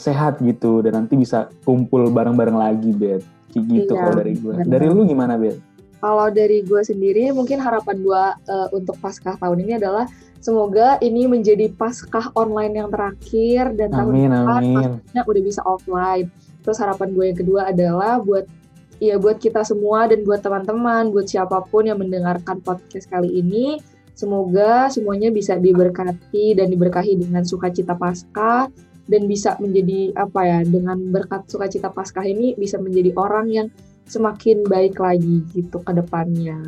sehat 0.00 0.40
gitu. 0.40 0.80
Dan 0.80 1.04
nanti 1.04 1.20
bisa 1.20 1.52
kumpul 1.68 2.08
bareng-bareng 2.08 2.56
lagi 2.56 2.96
bet 2.96 3.39
kayak 3.50 3.66
gitu 3.66 3.92
Iya, 3.94 4.00
kalau 4.00 4.14
dari 4.16 4.34
gue 4.38 4.54
dari 4.66 4.86
lu 4.88 5.02
gimana 5.06 5.34
bet 5.36 5.58
Kalau 6.00 6.32
dari 6.32 6.64
gue 6.64 6.80
sendiri, 6.80 7.28
mungkin 7.28 7.60
harapan 7.60 8.00
gue 8.00 8.24
eh, 8.48 8.68
untuk 8.72 8.96
Paskah 9.04 9.36
tahun 9.36 9.68
ini 9.68 9.76
adalah 9.76 10.08
semoga 10.40 10.96
ini 11.04 11.28
menjadi 11.28 11.68
Paskah 11.76 12.32
online 12.40 12.80
yang 12.80 12.88
terakhir 12.88 13.76
dan 13.76 13.92
tahun 13.92 14.12
amin 14.16 14.30
depan 14.32 14.40
amin. 14.64 14.76
Paskahnya 14.80 15.22
udah 15.28 15.42
bisa 15.44 15.60
offline. 15.68 16.26
Terus 16.64 16.80
harapan 16.80 17.08
gue 17.12 17.24
yang 17.28 17.38
kedua 17.44 17.60
adalah 17.68 18.16
buat 18.16 18.48
ya 18.96 19.20
buat 19.20 19.36
kita 19.44 19.60
semua 19.60 20.08
dan 20.08 20.24
buat 20.24 20.40
teman-teman, 20.40 21.12
buat 21.12 21.28
siapa 21.28 21.68
pun 21.68 21.84
yang 21.84 22.00
mendengarkan 22.00 22.64
podcast 22.64 23.04
kali 23.04 23.36
ini, 23.36 23.76
semoga 24.16 24.88
semuanya 24.88 25.28
bisa 25.28 25.60
diberkati 25.60 26.56
dan 26.56 26.72
diberkahi 26.72 27.16
dengan 27.16 27.44
sukacita 27.44 27.92
Paskah 27.92 28.72
dan 29.10 29.26
bisa 29.26 29.58
menjadi 29.58 30.14
apa 30.14 30.40
ya 30.46 30.58
dengan 30.62 31.10
berkat 31.10 31.50
sukacita 31.50 31.90
Paskah 31.90 32.22
ini 32.22 32.54
bisa 32.54 32.78
menjadi 32.78 33.10
orang 33.18 33.50
yang 33.50 33.68
semakin 34.06 34.66
baik 34.66 34.98
lagi 34.98 35.42
gitu 35.54 35.78
ke 35.82 35.92
depannya. 35.94 36.58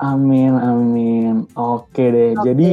amin 0.00 0.52
amin 0.56 1.34
oke 1.56 1.96
deh 1.96 2.36
Oke. 2.36 2.52
jadi 2.52 2.68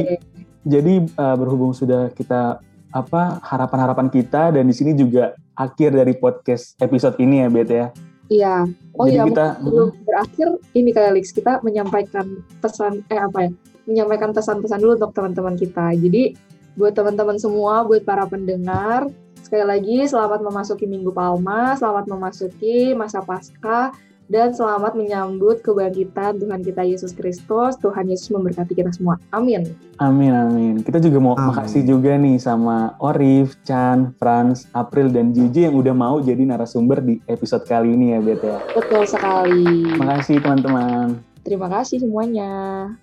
jadi 0.64 0.94
uh, 1.16 1.36
berhubung 1.36 1.72
sudah 1.76 2.08
kita 2.12 2.60
apa 2.94 3.42
harapan-harapan 3.42 4.08
kita 4.08 4.54
dan 4.54 4.64
di 4.64 4.74
sini 4.76 4.96
juga 4.96 5.34
akhir 5.58 5.92
dari 5.92 6.14
podcast 6.16 6.78
episode 6.80 7.18
ini 7.20 7.42
ya 7.44 7.48
bet 7.50 7.70
ya 7.72 7.88
Iya. 8.32 8.64
Oh 8.96 9.04
jadi 9.04 9.20
iya, 9.20 9.24
kita 9.28 9.46
mungkin 9.60 9.68
sebelum 9.68 9.88
berakhir 10.06 10.48
ini 10.72 10.90
kali 10.96 11.06
Alex 11.12 11.24
kita 11.34 11.52
menyampaikan 11.60 12.26
pesan 12.62 13.04
eh 13.12 13.20
apa 13.20 13.38
ya? 13.44 13.50
Menyampaikan 13.84 14.32
pesan-pesan 14.32 14.80
dulu 14.80 14.96
untuk 14.96 15.12
teman-teman 15.12 15.54
kita. 15.60 15.92
Jadi 15.92 16.32
buat 16.74 16.92
teman-teman 16.94 17.38
semua, 17.38 17.86
buat 17.86 18.02
para 18.02 18.26
pendengar, 18.26 19.06
sekali 19.40 19.64
lagi 19.64 19.98
selamat 20.10 20.42
memasuki 20.42 20.84
Minggu 20.90 21.14
Palma, 21.14 21.78
selamat 21.78 22.10
memasuki 22.10 22.92
masa 22.98 23.22
Paskah 23.22 23.94
dan 24.24 24.56
selamat 24.56 24.96
menyambut 24.96 25.60
kebangkitan 25.60 26.40
Tuhan 26.40 26.64
kita 26.64 26.80
Yesus 26.80 27.12
Kristus. 27.12 27.76
Tuhan 27.76 28.08
Yesus 28.08 28.32
memberkati 28.32 28.72
kita 28.72 28.88
semua. 28.88 29.20
Amin. 29.36 29.68
Amin 30.00 30.32
amin. 30.32 30.74
Kita 30.80 30.96
juga 30.96 31.20
mau 31.20 31.36
Amin. 31.36 31.52
makasih 31.52 31.84
juga 31.84 32.16
nih 32.16 32.40
sama 32.40 32.96
Orif, 33.04 33.60
Chan, 33.68 34.16
Franz, 34.16 34.64
April 34.72 35.12
dan 35.12 35.36
Jiji 35.36 35.68
yang 35.68 35.76
udah 35.76 35.92
mau 35.92 36.16
jadi 36.24 36.40
narasumber 36.40 37.04
di 37.04 37.20
episode 37.28 37.68
kali 37.68 37.92
ini 37.92 38.16
ya 38.16 38.18
Bet 38.24 38.40
ya. 38.40 38.58
Betul 38.72 39.04
sekali. 39.04 39.92
Makasih 40.00 40.40
teman-teman. 40.40 41.33
Terima 41.44 41.68
kasih 41.68 42.00
semuanya. 42.00 42.50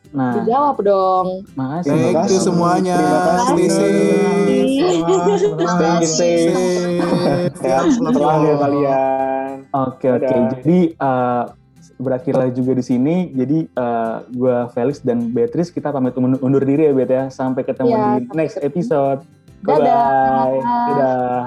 Nah, 0.09 0.33
Dijawab 0.33 0.81
dong. 0.81 1.45
makasih. 1.53 1.93
Thank 1.93 2.01
you 2.01 2.09
makasih. 2.17 2.39
semuanya. 2.41 2.97
Terima 2.97 3.21
kasih. 3.21 3.45
Stay 3.45 3.69
safe. 3.69 4.01
Stay 5.69 6.05
safe. 6.09 6.53
Sehat 7.61 7.85
selalu 7.93 8.45
ya 8.49 8.55
kalian. 8.57 9.49
Oke 9.71 10.07
oke. 10.09 10.25
Dadah. 10.25 10.49
Jadi 10.57 10.79
eh, 10.91 11.43
berakhirlah 12.01 12.49
juga 12.49 12.71
di 12.73 12.81
sini. 12.81 13.29
Jadi 13.29 13.69
eh, 13.69 14.15
gua 14.33 14.65
Felix 14.73 14.99
dan 14.99 15.29
Beatrice 15.29 15.69
kita 15.69 15.93
pamit 15.93 16.17
undur 16.17 16.65
diri 16.65 16.89
ya 16.89 16.93
Bet 16.97 17.13
ya. 17.13 17.29
Sampai 17.29 17.61
ketemu 17.61 17.93
Iya, 17.93 18.05
di 18.19 18.33
next 18.33 18.57
episode. 18.57 19.21
Dadah. 19.61 20.01
Bye. 20.49 20.59
Dadah. 20.89 21.41